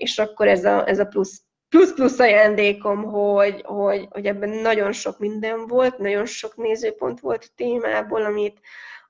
és 0.00 0.18
akkor 0.18 0.48
ez 0.48 0.64
a, 0.64 0.88
ez 0.88 0.98
a 0.98 1.04
plusz 1.04 1.42
plusz-plusz 1.68 2.18
ajándékom, 2.18 3.04
hogy, 3.04 3.62
hogy, 3.64 4.06
hogy 4.10 4.26
ebben 4.26 4.48
nagyon 4.48 4.92
sok 4.92 5.18
minden 5.18 5.66
volt, 5.66 5.98
nagyon 5.98 6.26
sok 6.26 6.56
nézőpont 6.56 7.20
volt 7.20 7.44
a 7.44 7.52
témából, 7.56 8.24
amit, 8.24 8.60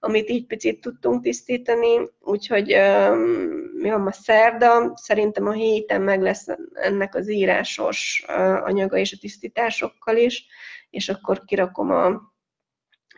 amit 0.01 0.29
így 0.29 0.47
picit 0.47 0.81
tudtunk 0.81 1.23
tisztítani, 1.23 2.09
úgyhogy 2.21 2.67
mi 3.73 3.91
van 3.91 4.01
ma? 4.01 4.13
Szerda, 4.13 4.93
szerintem 4.97 5.47
a 5.47 5.53
héten 5.53 6.03
meg 6.03 6.23
lesz 6.23 6.47
ennek 6.73 7.15
az 7.15 7.31
írásos 7.31 8.25
anyaga 8.63 8.97
és 8.97 9.13
a 9.13 9.19
tisztításokkal 9.21 10.17
is, 10.17 10.47
és 10.91 11.09
akkor 11.09 11.45
kirakom 11.45 11.91
a, 11.91 12.21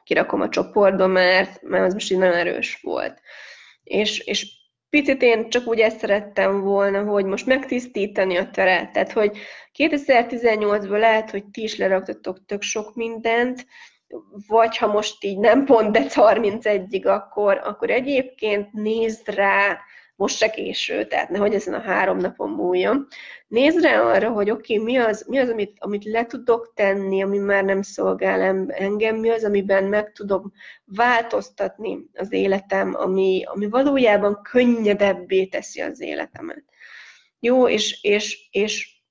kirakom 0.05 0.41
a 0.41 0.49
csoportba, 0.49 1.07
mert, 1.07 1.63
mert 1.63 1.85
az 1.85 1.93
most 1.93 2.11
így 2.11 2.19
nagyon 2.19 2.37
erős 2.37 2.79
volt. 2.83 3.21
És, 3.85 4.19
és 4.19 4.62
picit 4.93 5.23
én 5.23 5.51
csak 5.51 5.67
úgy 5.67 5.79
ezt 5.79 5.99
szerettem 5.99 6.61
volna, 6.61 7.03
hogy 7.03 7.25
most 7.25 7.47
megtisztítani 7.47 8.37
a 8.37 8.51
teret. 8.51 8.93
Tehát, 8.93 9.13
hogy 9.13 9.39
2018-ban 9.79 10.99
lehet, 10.99 11.31
hogy 11.31 11.45
ti 11.45 11.63
is 11.63 11.77
leraktatok 11.77 12.45
tök 12.47 12.63
sok 12.63 12.95
mindent, 12.95 13.67
vagy 14.47 14.77
ha 14.77 14.87
most 14.87 15.25
így 15.25 15.39
nem 15.39 15.65
pont 15.65 15.93
de 15.93 16.05
31-ig, 16.09 17.05
akkor, 17.05 17.61
akkor 17.65 17.91
egyébként 17.91 18.73
nézd 18.73 19.29
rá, 19.29 19.81
most 20.23 20.37
se 20.37 20.51
késő, 20.51 21.07
tehát 21.07 21.29
nehogy 21.29 21.55
ezen 21.55 21.75
a 21.75 21.81
három 21.81 22.19
napon 22.19 22.51
múljon. 22.51 23.07
Nézd 23.49 23.83
rá 23.83 24.01
arra, 24.01 24.31
hogy 24.31 24.51
oké, 24.51 24.73
okay, 24.79 24.85
mi 24.85 24.97
az, 24.97 25.25
mi 25.29 25.39
az 25.39 25.49
amit, 25.49 25.77
amit 25.79 26.05
le 26.05 26.27
tudok 26.27 26.73
tenni, 26.75 27.23
ami 27.23 27.39
már 27.39 27.65
nem 27.65 27.83
szolgál 27.83 28.67
engem, 28.69 29.17
mi 29.17 29.31
az, 29.31 29.45
amiben 29.45 29.85
meg 29.85 30.13
tudom 30.13 30.53
változtatni 30.85 31.99
az 32.15 32.33
életem, 32.33 32.95
ami, 32.95 33.43
ami 33.45 33.69
valójában 33.69 34.43
könnyedebbé 34.43 35.47
teszi 35.47 35.81
az 35.81 36.01
életemet. 36.01 36.65
Jó, 37.41 37.69
és, 37.69 38.03
és, 38.03 38.49
és 38.51 39.03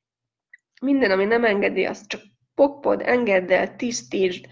minden, 0.81 1.11
ami 1.11 1.25
nem 1.25 1.45
engedi, 1.45 1.85
azt 1.85 2.07
csak 2.07 2.21
pokpod, 2.55 3.01
engedd 3.01 3.51
el, 3.51 3.75
tisztítsd, 3.75 4.45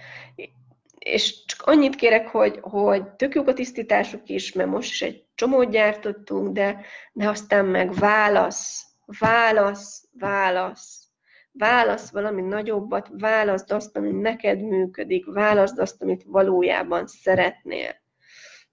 és 0.97 1.45
csak 1.45 1.61
annyit 1.61 1.95
kérek, 1.95 2.27
hogy, 2.27 2.57
hogy 2.61 3.03
tök 3.09 3.35
jók 3.35 3.47
a 3.47 3.53
tisztítások 3.53 4.29
is, 4.29 4.53
mert 4.53 4.69
most 4.69 4.91
is 4.91 5.01
egy 5.01 5.28
csomót 5.39 5.69
gyártottunk, 5.69 6.53
de, 6.53 6.81
de 7.11 7.29
aztán 7.29 7.65
meg 7.65 7.93
válasz, 7.93 8.85
válasz, 9.19 10.07
válasz. 10.11 11.03
Válasz 11.51 12.11
valami 12.11 12.41
nagyobbat, 12.41 13.09
válaszd 13.11 13.71
azt, 13.71 13.97
ami 13.97 14.11
neked 14.11 14.61
működik, 14.61 15.25
válaszd 15.25 15.79
azt, 15.79 16.01
amit 16.01 16.23
valójában 16.25 17.07
szeretnél. 17.07 17.95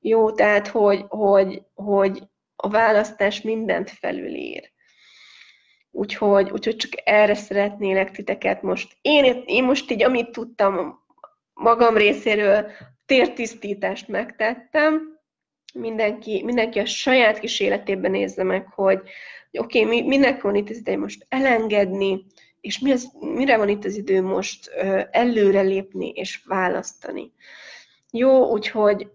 Jó, 0.00 0.32
tehát, 0.32 0.68
hogy, 0.68 1.04
hogy, 1.08 1.62
hogy 1.74 2.22
a 2.56 2.68
választás 2.68 3.42
mindent 3.42 3.90
felülír. 3.90 4.72
Úgyhogy, 5.90 6.50
úgyhogy 6.50 6.76
csak 6.76 6.92
erre 7.04 7.34
szeretnélek 7.34 8.10
titeket 8.10 8.62
most. 8.62 8.96
Én, 9.02 9.42
én 9.46 9.64
most 9.64 9.90
így, 9.90 10.02
amit 10.02 10.30
tudtam 10.30 10.98
magam 11.54 11.96
részéről, 11.96 12.70
tértisztítást 13.04 14.08
megtettem. 14.08 15.15
Mindenki, 15.76 16.42
mindenki 16.44 16.78
a 16.78 16.86
saját 16.86 17.38
kis 17.38 17.60
életében 17.60 18.10
nézze 18.10 18.42
meg, 18.42 18.66
hogy, 18.74 19.00
oké, 19.52 19.84
okay, 19.84 19.84
mi, 19.84 20.06
minek 20.06 20.42
van 20.42 20.54
itt 20.54 20.70
az 20.70 20.76
idő 20.76 20.98
most 20.98 21.26
elengedni, 21.28 22.24
és 22.60 22.78
mi 22.78 22.92
az, 22.92 23.12
mire 23.20 23.56
van 23.56 23.68
itt 23.68 23.84
az 23.84 23.96
idő 23.96 24.22
most 24.22 24.70
előrelépni 25.10 26.08
és 26.08 26.42
választani. 26.44 27.32
Jó, 28.10 28.50
úgyhogy 28.50 29.10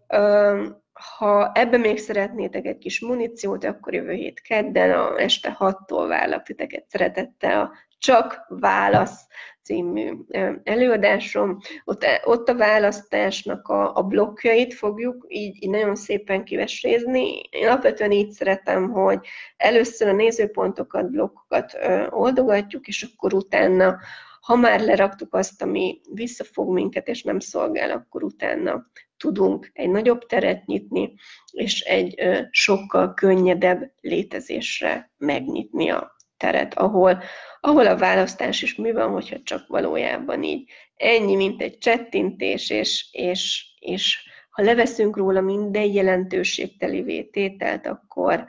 ha 1.17 1.51
ebbe 1.53 1.77
még 1.77 1.97
szeretnétek 1.97 2.65
egy 2.65 2.77
kis 2.77 2.99
muníciót, 2.99 3.63
akkor 3.63 3.93
jövő 3.93 4.11
hét 4.11 4.41
kedden 4.41 4.91
a 4.91 5.19
este 5.19 5.57
6-tól 5.59 6.05
várlak 6.07 6.43
titeket 6.43 6.85
szeretettel 6.89 7.61
a 7.61 7.71
Csak 7.97 8.45
Válasz 8.47 9.27
című 9.63 10.11
előadásom. 10.63 11.57
Ott, 11.83 12.05
ott 12.23 12.49
a 12.49 12.55
választásnak 12.55 13.67
a, 13.67 13.95
a 13.95 14.01
blokkjait 14.01 14.73
fogjuk 14.73 15.25
így, 15.27 15.63
így 15.63 15.69
nagyon 15.69 15.95
szépen 15.95 16.43
kivesézni. 16.43 17.39
Én 17.49 17.67
alapvetően 17.67 18.11
így 18.11 18.31
szeretem, 18.31 18.89
hogy 18.89 19.27
először 19.57 20.07
a 20.07 20.13
nézőpontokat, 20.13 21.11
blokkokat 21.11 21.77
oldogatjuk, 22.09 22.87
és 22.87 23.07
akkor 23.13 23.33
utána 23.33 23.97
ha 24.41 24.55
már 24.55 24.79
leraktuk 24.79 25.33
azt, 25.33 25.61
ami 25.61 26.01
visszafog 26.13 26.73
minket, 26.73 27.07
és 27.07 27.23
nem 27.23 27.39
szolgál, 27.39 27.91
akkor 27.91 28.23
utána 28.23 28.85
tudunk 29.17 29.69
egy 29.73 29.89
nagyobb 29.89 30.25
teret 30.25 30.65
nyitni, 30.65 31.13
és 31.51 31.81
egy 31.81 32.21
sokkal 32.49 33.13
könnyedebb 33.13 33.91
létezésre 34.01 35.11
megnyitni 35.17 35.89
a 35.89 36.15
teret, 36.41 36.73
ahol, 36.73 37.23
ahol 37.59 37.87
a 37.87 37.97
választás 37.97 38.61
is 38.61 38.75
mi 38.75 38.91
van, 38.91 39.11
hogyha 39.11 39.37
csak 39.43 39.67
valójában 39.67 40.43
így 40.43 40.69
ennyi, 40.95 41.35
mint 41.35 41.61
egy 41.61 41.77
csettintés, 41.77 42.69
és, 42.69 43.05
és, 43.11 43.65
és 43.79 44.17
ha 44.49 44.63
leveszünk 44.63 45.17
róla 45.17 45.41
minden 45.41 45.83
jelentőségteli 45.83 47.01
vétételt, 47.01 47.87
akkor, 47.87 48.45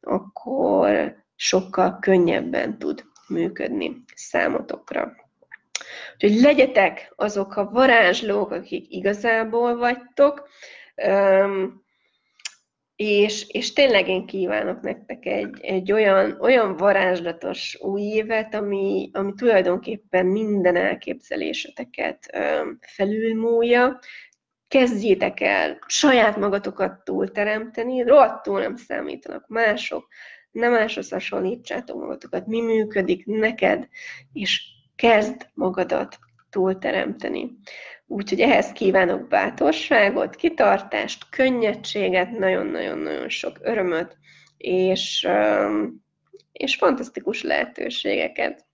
akkor 0.00 1.16
sokkal 1.36 1.98
könnyebben 2.00 2.78
tud 2.78 3.04
működni 3.28 4.04
számotokra. 4.14 5.14
Úgyhogy 6.14 6.40
legyetek 6.40 7.12
azok 7.16 7.56
a 7.56 7.70
varázslók, 7.70 8.50
akik 8.50 8.92
igazából 8.92 9.76
vagytok, 9.76 10.48
és, 12.96 13.46
és 13.48 13.72
tényleg 13.72 14.08
én 14.08 14.26
kívánok 14.26 14.80
nektek 14.80 15.26
egy, 15.26 15.60
egy 15.60 15.92
olyan, 15.92 16.38
olyan 16.40 16.76
varázslatos 16.76 17.78
új 17.80 18.02
évet, 18.02 18.54
ami, 18.54 19.10
ami 19.12 19.32
tulajdonképpen 19.34 20.26
minden 20.26 20.76
elképzeléseteket 20.76 22.38
felülmúlja. 22.80 23.98
Kezdjétek 24.68 25.40
el 25.40 25.78
saját 25.86 26.36
magatokat 26.36 27.04
túlteremteni, 27.04 28.02
rohadtul 28.02 28.60
nem 28.60 28.76
számítanak 28.76 29.48
mások, 29.48 30.08
nem 30.50 30.72
máshoz 30.72 31.10
hasonlítsátok 31.10 32.00
magatokat, 32.00 32.46
mi 32.46 32.60
működik 32.60 33.26
neked, 33.26 33.88
és 34.32 34.62
kezd 34.96 35.48
magadat 35.54 36.18
túlteremteni. 36.50 37.56
Úgyhogy 38.06 38.40
ehhez 38.40 38.72
kívánok 38.72 39.28
bátorságot, 39.28 40.36
kitartást, 40.36 41.28
könnyedséget, 41.30 42.30
nagyon-nagyon-nagyon 42.30 43.28
sok 43.28 43.58
örömöt, 43.60 44.16
és, 44.56 45.28
és 46.52 46.76
fantasztikus 46.76 47.42
lehetőségeket. 47.42 48.66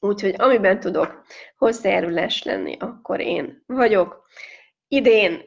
Úgyhogy 0.00 0.34
amiben 0.38 0.80
tudok 0.80 1.24
hozzájárulás 1.56 2.42
lenni, 2.42 2.76
akkor 2.78 3.20
én 3.20 3.62
vagyok. 3.66 4.26
Idén 4.88 5.42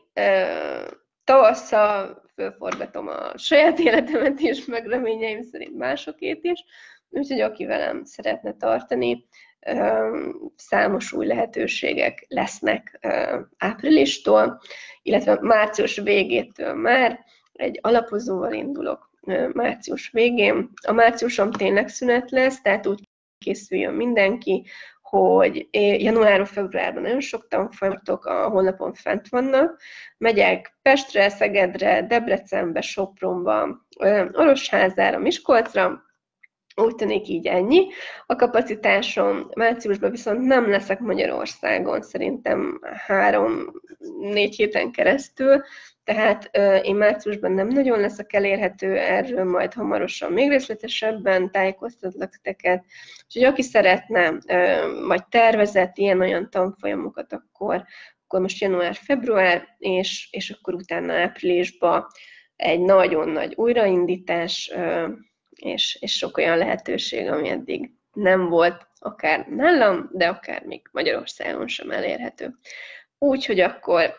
tavasszal 1.24 2.24
fölforgatom 2.36 3.08
a 3.08 3.38
saját 3.38 3.80
életemet 3.80 4.40
is, 4.40 4.66
meg 4.66 4.86
reményeim 4.86 5.42
szerint 5.42 5.78
másokét 5.78 6.44
is, 6.44 6.64
úgyhogy 7.10 7.42
aki 7.42 7.66
velem 7.66 8.04
szeretne 8.04 8.54
tartani, 8.54 9.28
számos 10.56 11.12
új 11.12 11.26
lehetőségek 11.26 12.26
lesznek 12.28 13.00
áprilistól, 13.58 14.62
illetve 15.02 15.38
március 15.42 15.98
végétől 15.98 16.74
már 16.74 17.20
egy 17.54 17.80
alapozóval 17.82 18.54
indulok 18.54 19.10
március 19.54 20.10
végén. 20.10 20.70
A 20.88 20.92
márciusom 20.92 21.52
tényleg 21.52 21.88
szünet 21.88 22.32
lesz, 22.32 22.62
tehát 22.62 22.88
úgy 22.88 23.10
készüljön 23.38 23.94
mindenki, 23.94 24.66
hogy 25.02 25.68
január-februárban 26.02 27.02
nagyon 27.02 27.20
sok 27.20 27.48
tanfolyamatok 27.48 28.26
a 28.26 28.50
honlapon 28.50 28.94
fent 28.94 29.30
vannak. 29.30 29.82
Megyek 30.18 30.78
Pestre, 30.82 31.30
Szegedre, 31.30 32.06
Debrecenbe, 32.08 32.82
Sopronba, 32.82 33.86
Orosházára, 34.32 35.20
Miskolcra, 35.20 36.04
úgy 36.82 36.96
tűnik 36.96 37.28
így 37.28 37.48
ennyi. 37.48 37.88
A 38.26 38.36
kapacitásom 38.36 39.50
márciusban 39.56 40.12
viszont 40.12 40.46
nem 40.46 40.70
leszek 40.70 41.00
Magyarországon, 41.00 42.02
szerintem 42.02 42.80
három-négy 43.08 44.56
héten 44.56 44.92
keresztül, 44.92 45.62
tehát 46.04 46.50
én 46.84 46.96
márciusban 46.96 47.52
nem 47.52 47.68
nagyon 47.68 48.00
leszek 48.00 48.34
elérhető, 48.34 48.98
erről 48.98 49.44
majd 49.44 49.74
hamarosan 49.74 50.32
még 50.32 50.50
részletesebben 50.50 51.52
tájékoztatlak 51.52 52.30
titeket. 52.30 52.86
Úgyhogy 53.26 53.44
aki 53.44 53.62
szeretne, 53.62 54.38
vagy 55.08 55.26
tervezett 55.28 55.98
ilyen-olyan 55.98 56.50
tanfolyamokat, 56.50 57.34
akkor, 57.34 57.84
akkor 58.24 58.42
most 58.42 58.62
január-február, 58.62 59.68
és, 59.78 60.28
és 60.32 60.50
akkor 60.50 60.74
utána 60.74 61.14
áprilisban 61.14 62.08
egy 62.56 62.80
nagyon 62.80 63.30
nagy 63.30 63.54
újraindítás, 63.56 64.72
és, 65.62 65.98
és 66.02 66.18
sok 66.18 66.38
olyan 66.38 66.58
lehetőség, 66.58 67.28
ami 67.28 67.50
eddig 67.50 67.92
nem 68.14 68.50
volt 68.50 68.88
akár 69.00 69.48
nálam, 69.48 70.10
de 70.12 70.28
akár 70.28 70.64
még 70.64 70.82
Magyarországon 70.92 71.68
sem 71.68 71.92
elérhető. 71.92 72.56
Úgyhogy 73.18 73.60
akkor 73.60 74.16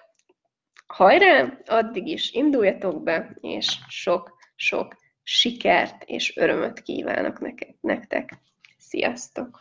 hajrá, 0.87 1.59
addig 1.67 2.07
is 2.07 2.33
induljatok 2.33 3.03
be, 3.03 3.37
és 3.41 3.79
sok-sok 3.89 4.97
sikert 5.23 6.03
és 6.07 6.37
örömöt 6.37 6.83
kívánok 6.83 7.39
nektek. 7.81 8.33
Sziasztok! 8.79 9.61